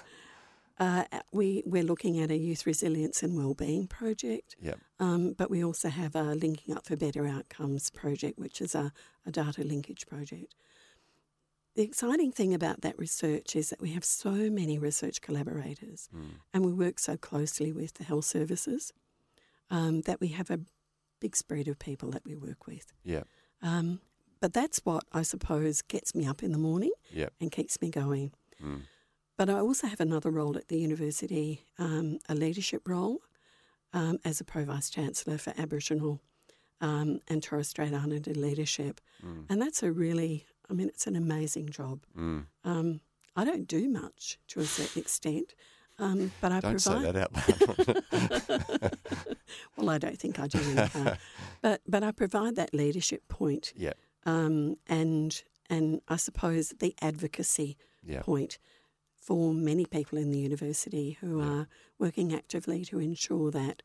uh, 0.79 1.03
we, 1.31 1.61
we're 1.65 1.83
looking 1.83 2.19
at 2.19 2.31
a 2.31 2.37
youth 2.37 2.65
resilience 2.65 3.21
and 3.23 3.37
wellbeing 3.37 3.87
project, 3.87 4.55
Yeah. 4.61 4.75
um, 4.99 5.33
but 5.37 5.49
we 5.51 5.63
also 5.63 5.89
have 5.89 6.15
a 6.15 6.33
Linking 6.35 6.75
Up 6.75 6.85
for 6.85 6.95
Better 6.95 7.27
Outcomes 7.27 7.89
project, 7.89 8.39
which 8.39 8.61
is 8.61 8.73
a, 8.75 8.91
a 9.25 9.31
data 9.31 9.63
linkage 9.63 10.07
project. 10.07 10.55
The 11.75 11.83
exciting 11.83 12.31
thing 12.33 12.53
about 12.53 12.81
that 12.81 12.99
research 12.99 13.55
is 13.55 13.69
that 13.69 13.79
we 13.81 13.91
have 13.93 14.03
so 14.03 14.31
many 14.31 14.77
research 14.77 15.21
collaborators 15.21 16.09
and 16.53 16.65
we 16.65 16.73
work 16.73 16.99
so 16.99 17.15
closely 17.15 17.71
with 17.71 17.93
the 17.93 18.03
health 18.03 18.25
services 18.25 18.91
um, 19.69 20.01
that 20.01 20.19
we 20.19 20.29
have 20.29 20.49
a 20.51 20.59
big 21.21 21.33
spread 21.35 21.69
of 21.69 21.79
people 21.79 22.11
that 22.11 22.25
we 22.25 22.35
work 22.35 22.67
with. 22.67 22.91
Yeah. 23.05 23.23
Um, 23.61 24.01
but 24.41 24.51
that's 24.51 24.79
what 24.83 25.05
I 25.13 25.21
suppose 25.21 25.81
gets 25.81 26.13
me 26.13 26.25
up 26.27 26.43
in 26.43 26.51
the 26.51 26.57
morning 26.57 26.91
Yeah. 27.09 27.29
and 27.39 27.51
keeps 27.51 27.79
me 27.81 27.89
going. 27.89 28.33
Mm. 28.61 28.81
But 29.41 29.49
I 29.49 29.59
also 29.59 29.87
have 29.87 29.99
another 29.99 30.29
role 30.29 30.55
at 30.55 30.67
the 30.67 30.77
university, 30.77 31.65
um, 31.79 32.19
a 32.29 32.35
leadership 32.35 32.87
role 32.87 33.21
um, 33.91 34.19
as 34.23 34.39
a 34.39 34.43
Pro 34.43 34.65
Vice 34.65 34.87
Chancellor 34.91 35.39
for 35.39 35.51
Aboriginal 35.57 36.21
um, 36.79 37.21
and 37.27 37.41
Torres 37.41 37.67
Strait 37.67 37.91
Islander 37.91 38.33
leadership. 38.35 39.01
Mm. 39.25 39.45
And 39.49 39.59
that's 39.59 39.81
a 39.81 39.91
really, 39.91 40.45
I 40.69 40.73
mean, 40.73 40.89
it's 40.89 41.07
an 41.07 41.15
amazing 41.15 41.69
job. 41.69 42.01
Mm. 42.15 42.45
Um, 42.63 43.01
I 43.35 43.43
don't 43.43 43.67
do 43.67 43.89
much 43.89 44.37
to 44.49 44.59
a 44.59 44.63
certain 44.63 45.01
extent, 45.01 45.55
um, 45.97 46.31
but 46.39 46.51
I 46.51 46.59
Don't 46.59 46.77
say 46.77 46.91
provide. 46.91 47.15
that 47.15 47.97
out 48.21 48.83
loud. 48.83 48.93
Well, 49.75 49.89
I 49.89 49.97
don't 49.97 50.19
think 50.19 50.39
I 50.39 50.45
do 50.45 50.59
anyhow. 50.59 51.15
but, 51.63 51.81
but 51.87 52.03
I 52.03 52.11
provide 52.11 52.57
that 52.57 52.75
leadership 52.75 53.27
point 53.27 53.73
yeah. 53.75 53.93
um, 54.27 54.75
and, 54.85 55.41
and 55.67 56.01
I 56.07 56.17
suppose 56.17 56.75
the 56.77 56.93
advocacy 57.01 57.75
Yeah. 58.05 58.21
point 58.21 58.59
for 59.21 59.53
many 59.53 59.85
people 59.85 60.17
in 60.17 60.31
the 60.31 60.39
university 60.39 61.17
who 61.21 61.39
are 61.39 61.67
working 61.99 62.33
actively 62.33 62.83
to 62.85 62.99
ensure 62.99 63.51
that, 63.51 63.83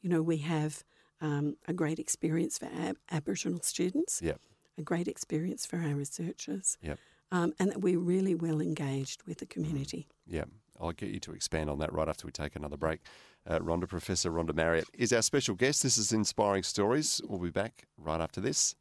you 0.00 0.08
know, 0.08 0.22
we 0.22 0.38
have 0.38 0.84
um, 1.20 1.56
a 1.66 1.72
great 1.72 1.98
experience 1.98 2.56
for 2.58 2.66
ab- 2.66 2.98
Aboriginal 3.10 3.60
students, 3.62 4.20
Yeah. 4.22 4.34
a 4.78 4.82
great 4.82 5.08
experience 5.08 5.66
for 5.66 5.78
our 5.80 5.94
researchers, 5.94 6.78
Yeah. 6.82 6.94
um, 7.32 7.52
and 7.58 7.70
that 7.70 7.80
we're 7.80 7.98
really 7.98 8.34
well 8.34 8.60
engaged 8.60 9.24
with 9.24 9.38
the 9.38 9.46
community. 9.46 10.06
Yeah, 10.26 10.44
I'll 10.80 10.92
get 10.92 11.10
you 11.10 11.20
to 11.20 11.32
expand 11.32 11.68
on 11.68 11.78
that 11.80 11.92
right 11.92 12.08
after 12.08 12.26
we 12.26 12.32
take 12.32 12.54
another 12.54 12.76
break. 12.76 13.00
Uh, 13.46 13.58
Rhonda, 13.58 13.88
Professor 13.88 14.30
Rhonda 14.30 14.54
Marriott 14.54 14.88
is 14.94 15.12
our 15.12 15.22
special 15.22 15.54
guest. 15.56 15.82
This 15.82 15.98
is 15.98 16.12
Inspiring 16.12 16.62
Stories. 16.62 17.20
We'll 17.24 17.40
be 17.40 17.50
back 17.50 17.86
right 17.96 18.20
after 18.20 18.40
this. 18.40 18.74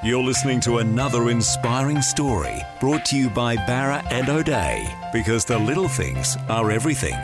You're 0.00 0.22
listening 0.22 0.60
to 0.60 0.78
another 0.78 1.28
inspiring 1.28 2.00
story 2.02 2.62
brought 2.78 3.04
to 3.06 3.16
you 3.16 3.28
by 3.28 3.56
Bowra 3.56 4.06
and 4.12 4.28
O'Dea 4.28 4.88
because 5.12 5.44
the 5.44 5.58
little 5.58 5.88
things 5.88 6.36
are 6.48 6.70
everything. 6.70 7.16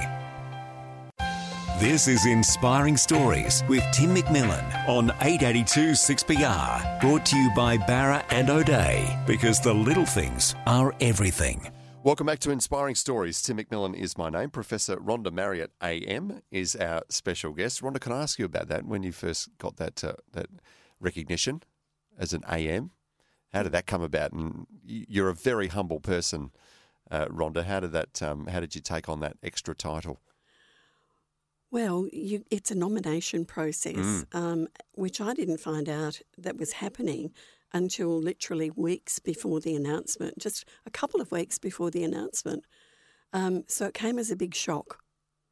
This 1.79 2.09
is 2.09 2.27
Inspiring 2.27 2.97
Stories 2.97 3.63
with 3.69 3.85
Tim 3.93 4.13
McMillan 4.13 4.89
on 4.89 5.13
882 5.21 5.93
6PR, 5.93 7.01
brought 7.01 7.25
to 7.27 7.37
you 7.37 7.49
by 7.55 7.79
Bowra 7.79 8.25
and 8.31 8.51
O'Dea 8.51 9.21
because 9.25 9.61
the 9.61 9.73
little 9.73 10.07
things 10.07 10.57
are 10.67 10.93
everything. 11.01 11.71
Welcome 12.03 12.27
back 12.27 12.41
to 12.41 12.51
Inspiring 12.51 12.97
Stories. 12.97 13.41
Tim 13.41 13.59
McMillan 13.59 13.95
is 13.95 14.19
my 14.19 14.31
name. 14.31 14.51
Professor 14.51 14.97
Rhonda 14.97 15.33
Marriott 15.33 15.71
AM 15.81 16.43
is 16.51 16.75
our 16.75 17.03
special 17.09 17.53
guest. 17.53 17.83
Rhonda, 17.83 18.01
can 18.01 18.11
I 18.11 18.23
ask 18.23 18.37
you 18.41 18.47
about 18.47 18.67
that? 18.67 18.85
When 18.85 19.05
you 19.05 19.13
first 19.13 19.49
got 19.59 19.77
that 19.77 20.03
uh, 20.03 20.15
that 20.33 20.49
recognition 20.99 21.63
as 22.19 22.33
an 22.33 22.43
AM, 22.49 22.91
how 23.53 23.63
did 23.63 23.73
that 23.73 23.87
come 23.87 24.03
about? 24.03 24.33
And 24.33 24.67
you're 24.85 25.29
a 25.29 25.35
very 25.35 25.69
humble 25.69 26.01
person, 26.01 26.51
uh, 27.11 27.27
Rhonda. 27.27 27.65
How 27.65 27.81
did 27.81 27.93
that? 27.93 28.23
Um, 28.23 28.47
how 28.47 28.61
did 28.61 28.75
you 28.75 28.81
take 28.81 29.09
on 29.09 29.21
that 29.21 29.37
extra 29.43 29.75
title? 29.75 30.21
Well, 31.71 32.07
you, 32.13 32.45
it's 32.51 32.71
a 32.71 32.75
nomination 32.77 33.45
process, 33.45 33.97
Mm. 33.97 34.35
um, 34.35 34.69
which 34.93 35.21
I 35.21 35.35
didn't 35.35 35.59
find 35.59 35.89
out 35.89 36.21
that 36.39 36.57
was 36.57 36.73
happening 36.75 37.33
until 37.73 38.17
literally 38.21 38.71
weeks 38.71 39.19
before 39.19 39.61
the 39.61 39.75
announcement, 39.75 40.39
just 40.39 40.65
a 40.87 40.91
couple 40.91 41.21
of 41.21 41.33
weeks 41.33 41.59
before 41.59 41.91
the 41.91 42.05
announcement. 42.05 42.65
Um, 43.33 43.65
so 43.67 43.87
it 43.87 43.95
came 43.95 44.19
as 44.21 44.31
a 44.31 44.37
big 44.37 44.55
shock, 44.55 45.01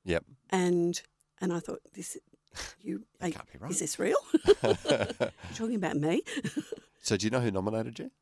Yep. 0.04 0.24
and 0.50 1.02
and 1.40 1.52
I 1.52 1.58
thought, 1.58 1.80
this, 1.94 2.16
you, 2.80 3.02
are- 3.20 3.30
can't 3.30 3.52
be 3.52 3.58
right. 3.58 3.70
is 3.70 3.78
this 3.80 3.98
real? 3.98 4.16
You're 4.62 4.76
talking 5.54 5.74
about 5.76 5.96
me? 5.96 6.22
So 7.04 7.16
do 7.16 7.26
you 7.26 7.30
know 7.32 7.40
who 7.40 7.50
nominated 7.50 7.98
you? 7.98 8.12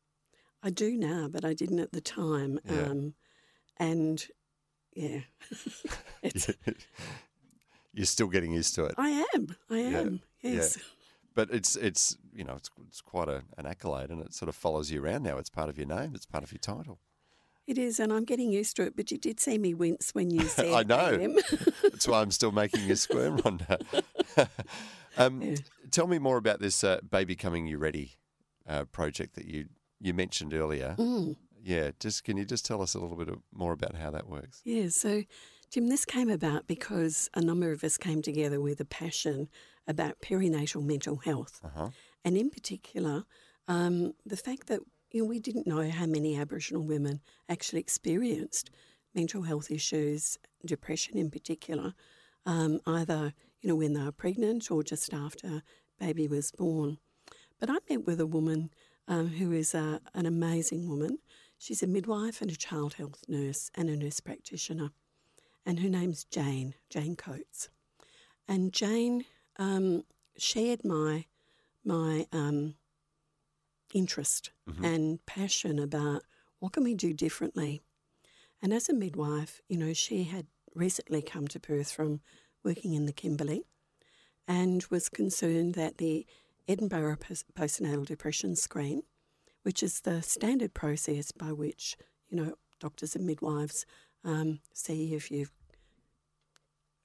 I 0.63 0.71
do 0.71 0.97
now, 0.97 1.27
but 1.31 1.45
I 1.45 1.53
didn't 1.53 1.77
at 1.77 1.91
the 1.91 2.01
time. 2.01 2.59
Yeah. 2.65 2.81
Um, 2.81 3.13
and 3.77 4.25
yeah, 4.95 5.19
You're 7.93 8.05
still 8.05 8.27
getting 8.27 8.53
used 8.53 8.73
to 8.75 8.85
it. 8.85 8.95
I 8.97 9.25
am. 9.35 9.55
I 9.69 9.77
am. 9.79 10.21
yeah. 10.41 10.51
Yes. 10.53 10.77
But 11.35 11.49
it's 11.51 11.75
it's 11.75 12.17
you 12.33 12.43
know 12.43 12.55
it's 12.55 12.69
it's 12.87 13.01
quite 13.01 13.27
a, 13.29 13.43
an 13.57 13.65
accolade, 13.65 14.09
and 14.09 14.21
it 14.21 14.33
sort 14.33 14.49
of 14.49 14.55
follows 14.55 14.89
you 14.91 15.03
around 15.03 15.23
now. 15.23 15.37
It's 15.37 15.49
part 15.49 15.69
of 15.69 15.77
your 15.77 15.87
name. 15.87 16.11
It's 16.15 16.25
part 16.25 16.43
of 16.43 16.51
your 16.51 16.59
title. 16.59 16.99
It 17.67 17.77
is, 17.77 17.99
and 17.99 18.11
I'm 18.11 18.25
getting 18.25 18.51
used 18.51 18.75
to 18.77 18.83
it. 18.83 18.95
But 18.95 19.11
you 19.11 19.17
did 19.17 19.39
see 19.39 19.57
me 19.57 19.73
wince 19.73 20.13
when 20.15 20.29
you 20.31 20.41
said 20.41 20.73
I 20.73 20.83
know. 20.83 21.37
That's 21.83 22.07
why 22.07 22.21
I'm 22.21 22.31
still 22.31 22.51
making 22.51 22.85
you 22.87 22.95
squirm, 22.95 23.37
Rhonda. 23.37 24.03
um, 25.17 25.55
tell 25.91 26.07
me 26.07 26.19
more 26.19 26.37
about 26.37 26.59
this 26.59 26.83
uh, 26.83 26.99
Baby 27.09 27.35
Coming 27.35 27.67
You 27.67 27.77
Ready 27.77 28.15
uh, 28.67 28.85
project 28.85 29.35
that 29.35 29.45
you, 29.45 29.65
you 29.99 30.13
mentioned 30.13 30.53
earlier. 30.53 30.95
Mm. 30.97 31.35
Yeah, 31.63 31.91
just 31.99 32.23
can 32.23 32.37
you 32.37 32.45
just 32.45 32.65
tell 32.65 32.81
us 32.81 32.95
a 32.95 32.99
little 32.99 33.17
bit 33.17 33.29
more 33.53 33.71
about 33.73 33.95
how 33.95 34.09
that 34.11 34.27
works? 34.27 34.61
Yeah, 34.63 34.87
so 34.89 35.23
Jim, 35.69 35.89
this 35.89 36.05
came 36.05 36.29
about 36.29 36.67
because 36.67 37.29
a 37.35 37.41
number 37.41 37.71
of 37.71 37.83
us 37.83 37.97
came 37.97 38.21
together 38.21 38.59
with 38.59 38.79
a 38.79 38.85
passion 38.85 39.47
about 39.87 40.19
perinatal 40.21 40.83
mental 40.83 41.17
health, 41.17 41.59
Uh-huh. 41.63 41.89
and 42.25 42.35
in 42.37 42.49
particular, 42.49 43.25
um, 43.67 44.13
the 44.25 44.37
fact 44.37 44.67
that 44.67 44.79
you 45.11 45.21
know 45.21 45.27
we 45.29 45.39
didn't 45.39 45.67
know 45.67 45.87
how 45.89 46.05
many 46.05 46.37
Aboriginal 46.37 46.83
women 46.83 47.21
actually 47.47 47.79
experienced 47.79 48.69
mental 49.13 49.43
health 49.43 49.69
issues, 49.69 50.37
depression 50.65 51.17
in 51.17 51.29
particular, 51.29 51.93
um, 52.45 52.79
either 52.85 53.33
you 53.61 53.69
know 53.69 53.75
when 53.75 53.93
they 53.93 54.01
were 54.01 54.11
pregnant 54.11 54.71
or 54.71 54.83
just 54.83 55.13
after 55.13 55.63
baby 55.99 56.27
was 56.27 56.51
born. 56.51 56.97
But 57.59 57.69
I 57.69 57.77
met 57.89 58.05
with 58.05 58.19
a 58.19 58.25
woman 58.25 58.71
um, 59.07 59.27
who 59.27 59.51
is 59.51 59.75
a, 59.75 60.01
an 60.15 60.25
amazing 60.25 60.89
woman. 60.89 61.19
She's 61.57 61.83
a 61.83 61.87
midwife 61.87 62.41
and 62.41 62.49
a 62.49 62.55
child 62.55 62.95
health 62.95 63.23
nurse 63.27 63.69
and 63.75 63.89
a 63.89 63.95
nurse 63.95 64.19
practitioner. 64.19 64.89
And 65.65 65.79
her 65.79 65.89
name's 65.89 66.23
Jane, 66.23 66.73
Jane 66.89 67.15
Kotz. 67.15 67.69
And 68.47 68.73
Jane 68.73 69.25
um, 69.57 70.05
shared 70.37 70.83
my, 70.83 71.25
my 71.85 72.25
um, 72.31 72.75
interest 73.93 74.51
and 74.83 75.23
passion 75.27 75.77
about 75.77 76.23
what 76.59 76.73
can 76.73 76.83
we 76.83 76.95
do 76.95 77.13
differently. 77.13 77.81
And 78.61 78.73
as 78.73 78.89
a 78.89 78.93
midwife, 78.93 79.61
you 79.69 79.77
know, 79.77 79.93
she 79.93 80.23
had 80.23 80.47
recently 80.73 81.21
come 81.21 81.47
to 81.49 81.59
Perth 81.59 81.91
from 81.91 82.21
working 82.63 82.93
in 82.93 83.05
the 83.05 83.13
Kimberley 83.13 83.63
and 84.47 84.83
was 84.89 85.09
concerned 85.09 85.75
that 85.75 85.97
the 85.97 86.25
Edinburgh 86.67 87.17
Postnatal 87.55 88.05
Depression 88.05 88.55
Screen, 88.55 89.03
which 89.63 89.81
is 89.83 90.01
the 90.01 90.21
standard 90.21 90.73
process 90.73 91.31
by 91.31 91.51
which, 91.51 91.97
you 92.29 92.37
know, 92.37 92.53
doctors 92.79 93.15
and 93.15 93.25
midwives 93.25 93.85
um, 94.23 94.59
see 94.73 95.13
if 95.13 95.31
you 95.31 95.47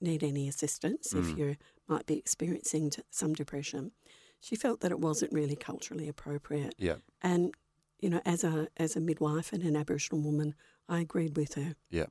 need 0.01 0.23
any 0.23 0.49
assistance, 0.49 1.15
if 1.15 1.37
you 1.39 1.57
might 1.89 2.07
be 2.07 2.19
experiencing 2.19 2.93
some 3.11 3.33
depression. 3.33 3.93
She 4.41 4.55
felt 4.57 4.81
that 4.81 4.91
it 4.93 5.01
wasn't 5.01 5.33
really 5.33 5.57
culturally 5.57 6.09
appropriate. 6.09 6.75
Yeah, 6.79 6.97
And, 7.23 7.55
you 7.99 8.11
know, 8.11 8.21
as 8.27 8.45
a, 8.45 8.69
as 8.77 8.95
a 8.95 9.01
midwife 9.01 9.53
and 9.53 9.63
an 9.63 9.75
Aboriginal 9.75 10.21
woman, 10.23 10.55
I 10.89 11.01
agreed 11.01 11.37
with 11.37 11.55
her. 11.55 11.75
yeah, 11.91 12.07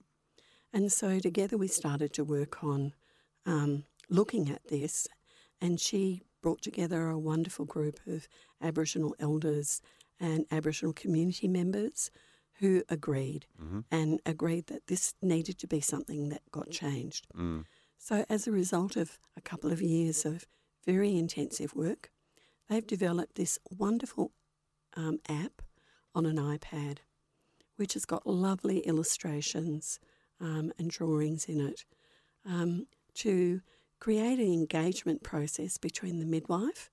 And 0.74 0.92
so 0.92 1.20
together 1.20 1.58
we 1.58 1.68
started 1.68 2.12
to 2.14 2.24
work 2.24 2.64
on 2.64 2.94
um, 3.46 3.84
looking 4.10 4.50
at 4.50 4.68
this, 4.68 5.08
and 5.62 5.80
she 5.80 6.22
brought 6.42 6.62
together 6.62 7.10
a 7.10 7.18
wonderful 7.20 7.66
group 7.66 8.00
of 8.08 8.28
Aboriginal 8.62 9.16
elders 9.20 9.82
and 10.20 10.46
Aboriginal 10.52 10.94
community 10.94 11.48
members 11.48 12.12
who 12.60 12.84
agreed 12.90 13.48
and 13.92 14.22
agreed 14.26 14.68
that 14.68 14.88
this 14.88 15.14
needed 15.22 15.58
to 15.60 15.68
be 15.68 15.82
something 15.82 16.30
that 16.30 16.42
got 16.52 16.70
changed. 16.72 17.28
So, 17.98 18.26
as 18.30 18.48
a 18.48 18.52
result 18.52 18.96
of 18.96 19.18
a 19.36 19.42
couple 19.42 19.72
of 19.72 19.82
years 19.82 20.26
of 20.26 20.46
very 20.86 21.18
intensive 21.18 21.76
work, 21.76 22.12
they've 22.70 22.86
developed 22.86 23.36
this 23.36 23.58
wonderful 23.78 24.32
um, 24.96 25.20
app 25.28 25.62
on 26.14 26.26
an 26.26 26.38
iPad 26.38 27.00
which 27.78 27.94
has 27.94 28.06
got 28.06 28.26
lovely 28.26 28.80
illustrations 28.80 30.00
um, 30.40 30.72
and 30.78 30.90
drawings 30.90 31.46
in 31.46 31.60
it, 31.60 31.84
um, 32.46 32.88
to 33.16 33.62
create 34.00 34.40
an 34.40 34.52
engagement 34.52 35.24
process 35.24 35.78
between 35.78 36.20
the 36.20 36.26
midwife 36.26 36.90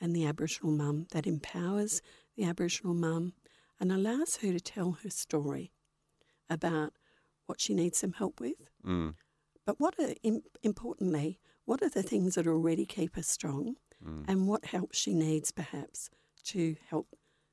and 0.00 0.14
the 0.14 0.26
Aboriginal 0.26 0.72
mum 0.72 1.06
that 1.12 1.26
empowers 1.26 2.02
the 2.36 2.44
Aboriginal 2.44 2.94
mum 2.94 3.32
and 3.80 3.90
allows 3.90 4.36
her 4.36 4.52
to 4.52 4.60
tell 4.60 4.98
her 5.02 5.10
story 5.10 5.72
about 6.48 6.92
what 7.46 7.60
she 7.60 7.74
needs 7.74 7.98
some 7.98 8.12
help 8.12 8.40
with. 8.40 8.68
Mm. 8.86 9.14
But 9.64 9.80
what 9.80 9.94
are, 9.98 10.14
importantly, 10.62 11.38
what 11.64 11.82
are 11.82 11.88
the 11.88 12.02
things 12.02 12.34
that 12.34 12.46
already 12.46 12.84
keep 12.84 13.16
her 13.16 13.22
strong 13.22 13.76
and 14.26 14.48
what 14.48 14.66
help 14.66 14.94
she 14.94 15.14
needs 15.14 15.52
perhaps 15.52 16.10
to 16.44 16.76
help 16.88 17.06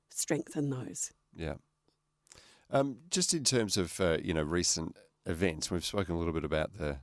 strengthen 0.09 0.69
those? 0.69 1.11
yeah. 1.35 1.55
Um, 2.71 2.97
just 3.09 3.33
in 3.33 3.43
terms 3.43 3.77
of 3.77 3.99
uh, 3.99 4.17
you 4.23 4.33
know 4.33 4.43
recent 4.43 4.95
events, 5.25 5.71
we've 5.71 5.85
spoken 5.85 6.15
a 6.15 6.17
little 6.17 6.33
bit 6.33 6.43
about 6.43 6.77
the 6.77 6.99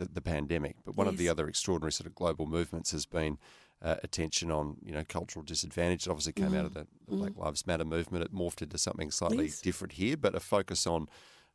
the, 0.00 0.08
the 0.12 0.20
pandemic, 0.20 0.76
but 0.84 0.96
one 0.96 1.06
of 1.06 1.16
the 1.18 1.28
other 1.28 1.48
extraordinary 1.48 1.92
sort 1.92 2.06
of 2.06 2.14
global 2.14 2.46
movements 2.46 2.90
has 2.92 3.06
been 3.06 3.38
uh, 3.82 3.96
attention 4.02 4.50
on 4.50 4.76
you 4.84 4.92
know 4.92 5.04
cultural 5.08 5.44
disadvantage. 5.44 6.06
It 6.06 6.10
obviously 6.10 6.32
came 6.32 6.54
out 6.54 6.64
of 6.64 6.74
the, 6.74 6.86
the 7.08 7.16
Black 7.16 7.36
Lives 7.36 7.66
Matter 7.66 7.84
movement. 7.84 8.24
It 8.24 8.34
morphed 8.34 8.62
into 8.62 8.78
something 8.78 9.10
slightly 9.10 9.44
Yes. 9.46 9.60
different 9.60 9.92
here, 9.92 10.16
but 10.16 10.34
a 10.34 10.40
focus 10.40 10.86
on 10.86 11.08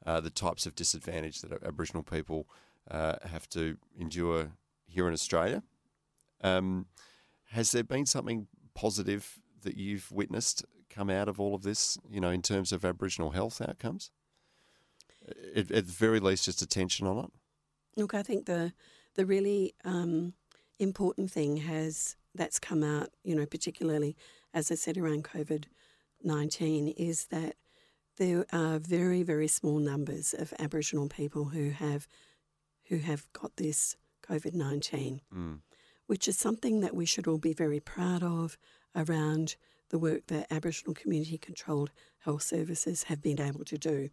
uh, 0.05 0.21
the 0.21 0.29
types 0.29 0.65
of 0.65 0.75
disadvantage 0.75 1.41
that 1.41 1.51
Aboriginal 1.63 2.03
people 2.03 2.47
uh, 2.89 3.15
have 3.25 3.47
to 3.49 3.77
endure 3.99 4.51
here 4.87 5.07
in 5.07 5.13
Australia. 5.13 5.63
Um, 6.41 6.87
has 7.51 7.71
there 7.71 7.83
been 7.83 8.05
something 8.05 8.47
positive 8.73 9.39
that 9.63 9.77
you've 9.77 10.11
witnessed 10.11 10.65
come 10.89 11.09
out 11.09 11.27
of 11.27 11.39
all 11.39 11.55
of 11.55 11.63
this, 11.63 11.97
you 12.09 12.19
know, 12.21 12.29
in 12.29 12.41
terms 12.41 12.71
of 12.71 12.85
Aboriginal 12.85 13.31
health 13.31 13.61
outcomes? 13.61 14.11
At, 15.55 15.71
at 15.71 15.85
the 15.87 15.91
very 15.91 16.19
least, 16.19 16.45
just 16.45 16.61
attention 16.61 17.07
on 17.07 17.17
it. 17.25 17.31
Look, 17.97 18.13
I 18.13 18.23
think 18.23 18.45
the 18.45 18.73
the 19.15 19.25
really 19.25 19.73
um, 19.85 20.33
important 20.79 21.31
thing 21.31 21.57
has 21.57 22.15
that's 22.33 22.59
come 22.59 22.83
out, 22.83 23.09
you 23.23 23.35
know, 23.35 23.45
particularly 23.45 24.15
as 24.53 24.71
I 24.71 24.75
said 24.75 24.97
around 24.97 25.23
COVID 25.23 25.65
nineteen, 26.23 26.89
is 26.89 27.25
that 27.27 27.55
there 28.17 28.45
are 28.51 28.79
very 28.79 29.23
very 29.23 29.47
small 29.47 29.79
numbers 29.79 30.33
of 30.33 30.53
Aboriginal 30.59 31.07
people 31.07 31.45
who 31.45 31.69
have 31.69 32.07
who 32.89 32.97
have 32.97 33.25
got 33.33 33.55
this 33.55 33.95
COVID 34.27 34.53
nineteen, 34.53 35.21
which 36.07 36.27
is 36.27 36.37
something 36.37 36.81
that 36.81 36.95
we 36.95 37.05
should 37.05 37.27
all 37.27 37.37
be 37.37 37.53
very 37.53 37.79
proud 37.79 38.23
of 38.23 38.57
around 38.95 39.55
the 39.89 39.99
work 39.99 40.27
that 40.27 40.47
Aboriginal 40.51 40.93
community 40.93 41.37
controlled 41.37 41.91
health 42.19 42.41
services 42.41 43.03
have 43.03 43.21
been 43.21 43.39
able 43.39 43.63
to 43.65 43.77
do. 43.77 44.09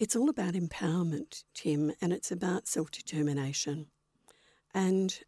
It's 0.00 0.16
all 0.16 0.30
about 0.30 0.54
empowerment, 0.54 1.44
Tim, 1.52 1.92
and 2.00 2.10
it's 2.10 2.32
about 2.32 2.66
self 2.66 2.90
determination. 2.90 3.88
And, 4.72 5.20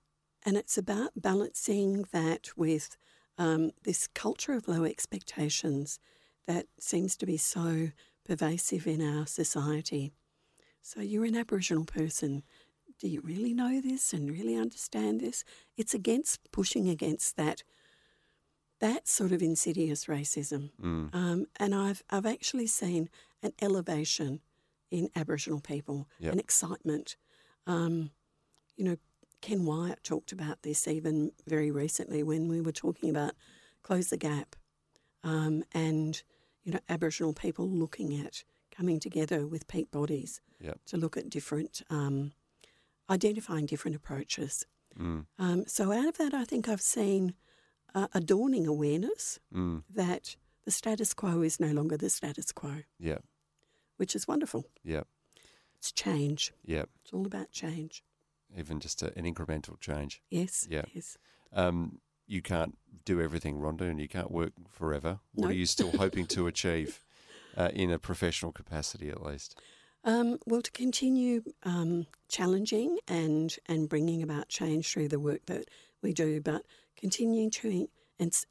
and 0.47 0.57
it's 0.57 0.79
about 0.79 1.11
balancing 1.15 2.07
that 2.11 2.49
with 2.57 2.97
um, 3.37 3.73
this 3.85 4.07
culture 4.07 4.55
of 4.55 4.69
low 4.69 4.85
expectations 4.85 6.01
that 6.47 6.67
seems 6.81 7.19
to 7.19 7.27
be 7.27 7.37
so 7.37 7.91
pervasive 8.25 8.87
in 8.87 9.03
our 9.03 9.27
society. 9.27 10.15
So 10.81 11.01
you're 11.03 11.27
an 11.27 11.37
Aboriginal 11.37 11.85
person. 11.85 12.43
Do 12.99 13.09
you 13.09 13.21
really 13.21 13.53
know 13.53 13.79
this 13.79 14.15
and 14.15 14.31
really 14.31 14.57
understand 14.57 15.21
this? 15.21 15.45
It's 15.77 15.93
against 15.93 16.51
pushing 16.51 16.89
against 16.89 17.37
that 17.37 17.63
that 18.81 19.07
sort 19.07 19.33
of 19.33 19.43
insidious 19.43 20.07
racism. 20.07 20.71
Um, 21.15 21.47
and 21.61 21.75
I've 21.75 22.03
I've 22.09 22.27
actually 22.27 22.69
seen 22.69 23.11
an 23.43 23.53
elevation 23.61 24.41
in 24.93 25.09
Aboriginal 25.17 25.61
people, 25.61 26.07
Yep. 26.21 26.33
an 26.35 26.39
excitement. 26.39 27.17
Um, 27.67 28.11
you 28.77 28.85
know, 28.85 28.97
Ken 29.41 29.65
Wyatt 29.65 30.05
talked 30.05 30.31
about 30.33 30.63
this 30.63 30.87
even 30.87 31.33
very 31.49 31.71
recently 31.71 32.23
when 32.23 32.47
we 32.49 32.61
were 32.61 32.73
talking 32.73 33.11
about 33.11 33.33
close 33.83 34.11
the 34.11 34.17
gap, 34.17 34.55
um, 35.25 35.65
and 35.73 36.23
you 36.63 36.73
know 36.73 36.81
Aboriginal 36.89 37.33
people 37.33 37.69
looking 37.69 38.15
at 38.25 38.45
coming 38.71 39.01
together 39.01 39.47
with 39.47 39.67
peak 39.67 39.91
bodies 39.91 40.41
Yep. 40.61 40.79
to 40.87 40.97
look 40.97 41.17
at 41.17 41.29
different, 41.29 41.83
um, 41.91 42.33
identifying 43.11 43.67
different 43.67 43.97
approaches. 43.97 44.67
Mm. 44.99 45.27
Um, 45.39 45.65
so 45.67 45.91
out 45.93 46.07
of 46.09 46.19
that, 46.19 46.35
I 46.35 46.45
think 46.45 46.69
I've 46.69 46.81
seen 46.83 47.35
uh, 47.95 48.09
a 48.15 48.21
dawning 48.21 48.67
awareness 48.67 49.39
Mm. 49.53 49.83
that 49.91 50.37
the 50.65 50.71
status 50.71 51.13
quo 51.15 51.43
is 51.43 51.59
no 51.61 51.73
longer 51.73 51.97
the 51.99 52.09
status 52.11 52.53
quo, 52.53 52.85
Yeah. 52.99 53.19
Which 54.03 54.17
is 54.17 54.27
wonderful. 54.27 54.65
Yeah. 54.83 55.03
It's 55.79 55.93
change. 55.93 56.53
Yeah. 56.65 56.87
It's 57.05 57.13
all 57.13 57.25
about 57.25 57.53
change. 57.53 58.03
Even 58.59 58.81
just 58.81 59.01
a, 59.01 59.17
an 59.17 59.33
incremental 59.33 59.79
change. 59.79 60.21
Yes. 60.29 60.67
Yeah. 60.69 60.83
Yes. 60.93 61.17
Um, 61.53 62.01
you 62.27 62.43
can't 62.43 62.77
do 63.05 63.21
everything, 63.21 63.59
Rhonda, 63.61 63.83
and 63.83 64.01
you 64.01 64.09
can't 64.09 64.33
work 64.33 64.55
forever. 64.73 65.21
What 65.35 65.45
No. 65.45 65.51
are 65.51 65.55
you 65.57 65.67
still 65.67 65.93
hoping 65.93 66.27
to 66.27 66.47
achieve 66.53 67.05
uh, 67.57 67.71
in 67.73 67.93
a 67.93 67.99
professional 68.01 68.51
capacity, 68.51 69.09
at 69.09 69.23
least? 69.23 69.57
Um, 70.03 70.41
well, 70.47 70.63
to 70.63 70.73
continue 70.73 71.45
um, 71.63 72.07
challenging 72.29 72.99
and 73.07 73.57
and 73.67 73.89
bringing 73.89 74.21
about 74.21 74.49
change 74.49 74.93
through 74.93 75.11
the 75.11 75.21
work 75.21 75.47
that 75.47 75.67
we 76.03 76.13
do, 76.13 76.41
but 76.41 76.63
continuing 76.97 77.51
to 77.53 77.89
ins- 78.19 78.47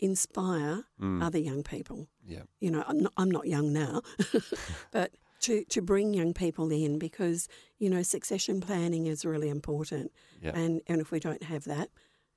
inspire 0.00 0.84
Mm. 1.00 1.22
other 1.22 1.38
young 1.38 1.62
people. 1.62 2.08
Yeah. 2.26 2.42
You 2.60 2.70
know, 2.72 2.84
I'm 2.86 3.00
not, 3.00 3.12
I'm 3.16 3.30
not 3.30 3.46
young 3.46 3.72
now, 3.72 4.02
but 4.92 5.12
to, 5.42 5.64
to 5.70 5.80
bring 5.80 6.12
young 6.14 6.34
people 6.34 6.70
in 6.70 6.98
because, 6.98 7.48
you 7.78 7.88
know, 7.88 8.02
succession 8.02 8.60
planning 8.60 9.06
is 9.06 9.24
really 9.24 9.48
important. 9.48 10.12
Yeah. 10.42 10.50
And, 10.54 10.82
and 10.86 11.00
if 11.00 11.10
we 11.10 11.20
don't 11.20 11.42
have 11.44 11.64
that, 11.64 11.88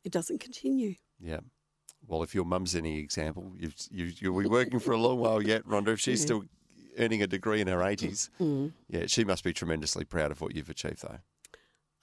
it 0.06 0.12
doesn't 0.12 0.40
continue. 0.40 0.96
Yeah. 1.20 1.42
Well, 2.08 2.24
if 2.24 2.34
your 2.36 2.46
mum's 2.46 2.76
any 2.76 3.00
example, 3.00 3.54
you've, 3.58 3.76
you, 3.92 4.12
you'll 4.20 4.40
be 4.42 4.48
working 4.48 4.80
for 4.80 4.92
a 4.92 4.98
long 4.98 5.20
while 5.20 5.42
yet, 5.42 5.66
Rhonda. 5.66 5.90
If 5.90 6.00
she's 6.00 6.22
Yeah. 6.22 6.26
still 6.26 6.44
earning 6.98 7.22
a 7.24 7.28
degree 7.28 7.60
in 7.62 7.68
her 7.68 7.80
80s, 7.80 8.30
Mm. 8.40 8.72
yeah, 8.90 9.06
she 9.08 9.24
must 9.26 9.44
be 9.44 9.52
tremendously 9.54 10.06
proud 10.06 10.32
of 10.32 10.40
what 10.42 10.56
you've 10.56 10.70
achieved, 10.70 11.02
though. 11.02 11.20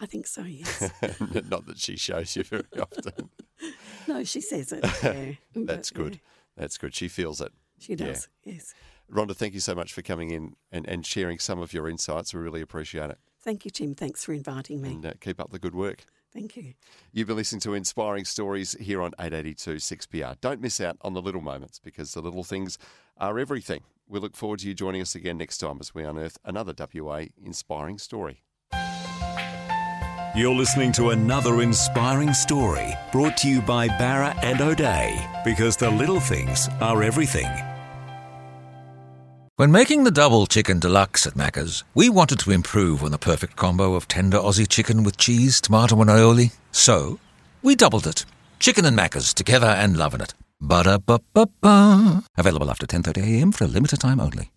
I 0.01 0.07
think 0.07 0.27
so. 0.27 0.43
Yes. 0.43 0.91
Not 1.51 1.67
that 1.67 1.79
she 1.79 1.97
shows 1.97 2.35
you 2.37 2.43
very 2.45 2.65
often. 2.81 3.31
no, 4.09 4.25
she 4.25 4.41
says 4.41 4.73
it. 4.73 4.85
Yeah. 5.03 5.33
That's 5.55 5.91
But, 5.91 5.99
yeah, 5.99 6.05
good. 6.05 6.21
That's 6.57 6.79
good. 6.79 6.95
She 6.95 7.09
feels 7.09 7.41
it. 7.41 7.53
she 7.79 7.93
Yeah. 7.95 8.07
does. 8.07 8.29
Yes. 8.45 8.75
Rhonda, 9.13 9.35
thank 9.37 9.55
you 9.55 9.61
so 9.61 9.75
much 9.75 9.93
for 9.93 10.03
coming 10.03 10.31
in 10.31 10.55
and, 10.73 10.89
and 10.89 11.05
sharing 11.05 11.39
some 11.39 11.59
of 11.61 11.73
your 11.73 11.89
insights. 11.89 12.33
We 12.33 12.41
really 12.41 12.61
appreciate 12.63 13.11
it. 13.11 13.19
Thank 13.43 13.65
you, 13.65 13.71
Tim. 13.71 13.95
Thanks 13.95 14.25
for 14.25 14.33
inviting 14.33 14.81
me. 14.81 14.91
And 14.91 15.05
uh, 15.07 15.13
keep 15.21 15.41
up 15.41 15.51
the 15.51 15.59
good 15.59 15.75
work. 15.75 16.05
Thank 16.33 16.57
you. 16.57 16.75
You've 17.13 17.27
been 17.27 17.37
listening 17.37 17.61
to 17.63 17.75
Inspiring 17.75 18.25
Stories 18.25 18.75
here 18.79 19.03
on 19.03 19.13
882 19.19 19.77
6PR. 19.77 20.41
Don't 20.41 20.61
miss 20.61 20.81
out 20.81 20.97
on 21.03 21.13
the 21.15 21.21
little 21.23 21.41
moments 21.41 21.81
because 21.81 22.13
the 22.15 22.23
little 22.23 22.45
things 22.45 22.79
are 23.17 23.39
everything. 23.39 23.81
We 24.07 24.21
look 24.21 24.37
forward 24.37 24.61
to 24.61 24.69
you 24.69 24.75
joining 24.75 25.03
us 25.03 25.15
again 25.17 25.39
next 25.39 25.59
time 25.59 25.79
as 25.81 25.93
we 25.95 26.05
unearth 26.05 26.39
another 26.45 26.73
WA 26.95 27.25
inspiring 27.45 27.99
story. 27.99 28.45
You're 30.41 30.55
listening 30.55 30.91
to 30.93 31.11
another 31.11 31.61
inspiring 31.61 32.33
story 32.33 32.95
brought 33.13 33.37
to 33.37 33.47
you 33.47 33.61
by 33.61 33.89
Bowra 33.89 34.35
and 34.43 34.59
O'Dea 34.63 35.21
because 35.45 35.77
the 35.77 35.91
little 35.91 36.19
things 36.19 36.67
are 36.81 37.03
everything. 37.03 37.47
When 39.57 39.71
making 39.71 40.05
the 40.05 40.11
double 40.11 40.47
chicken 40.47 40.79
deluxe 40.79 41.27
at 41.27 41.35
Macca's, 41.35 41.85
we 41.95 42.09
wanted 42.09 42.39
to 42.39 42.53
improve 42.53 43.05
on 43.05 43.11
the 43.11 43.19
perfect 43.19 43.57
combo 43.57 43.93
of 43.93 44.09
tender 44.09 44.39
Aussie 44.39 44.67
chicken 44.67 45.05
with 45.05 45.19
cheese, 45.19 45.61
tomato, 45.61 46.01
and 46.01 46.09
aioli. 46.09 46.53
So, 46.73 47.19
we 47.61 47.77
doubled 47.77 48.07
it. 48.07 48.25
Chicken 48.61 48.87
and 48.87 48.99
Macca's 48.99 49.35
together 49.35 49.67
and 49.67 49.99
loving 49.99 50.23
it. 50.23 50.33
Ba-da-ba-ba-ba. 50.63 52.25
Available 52.39 52.71
after 52.71 52.87
10.30am 52.87 53.55
for 53.55 53.65
a 53.65 53.69
limited 53.69 54.01
time 54.01 54.19
only. 54.19 54.51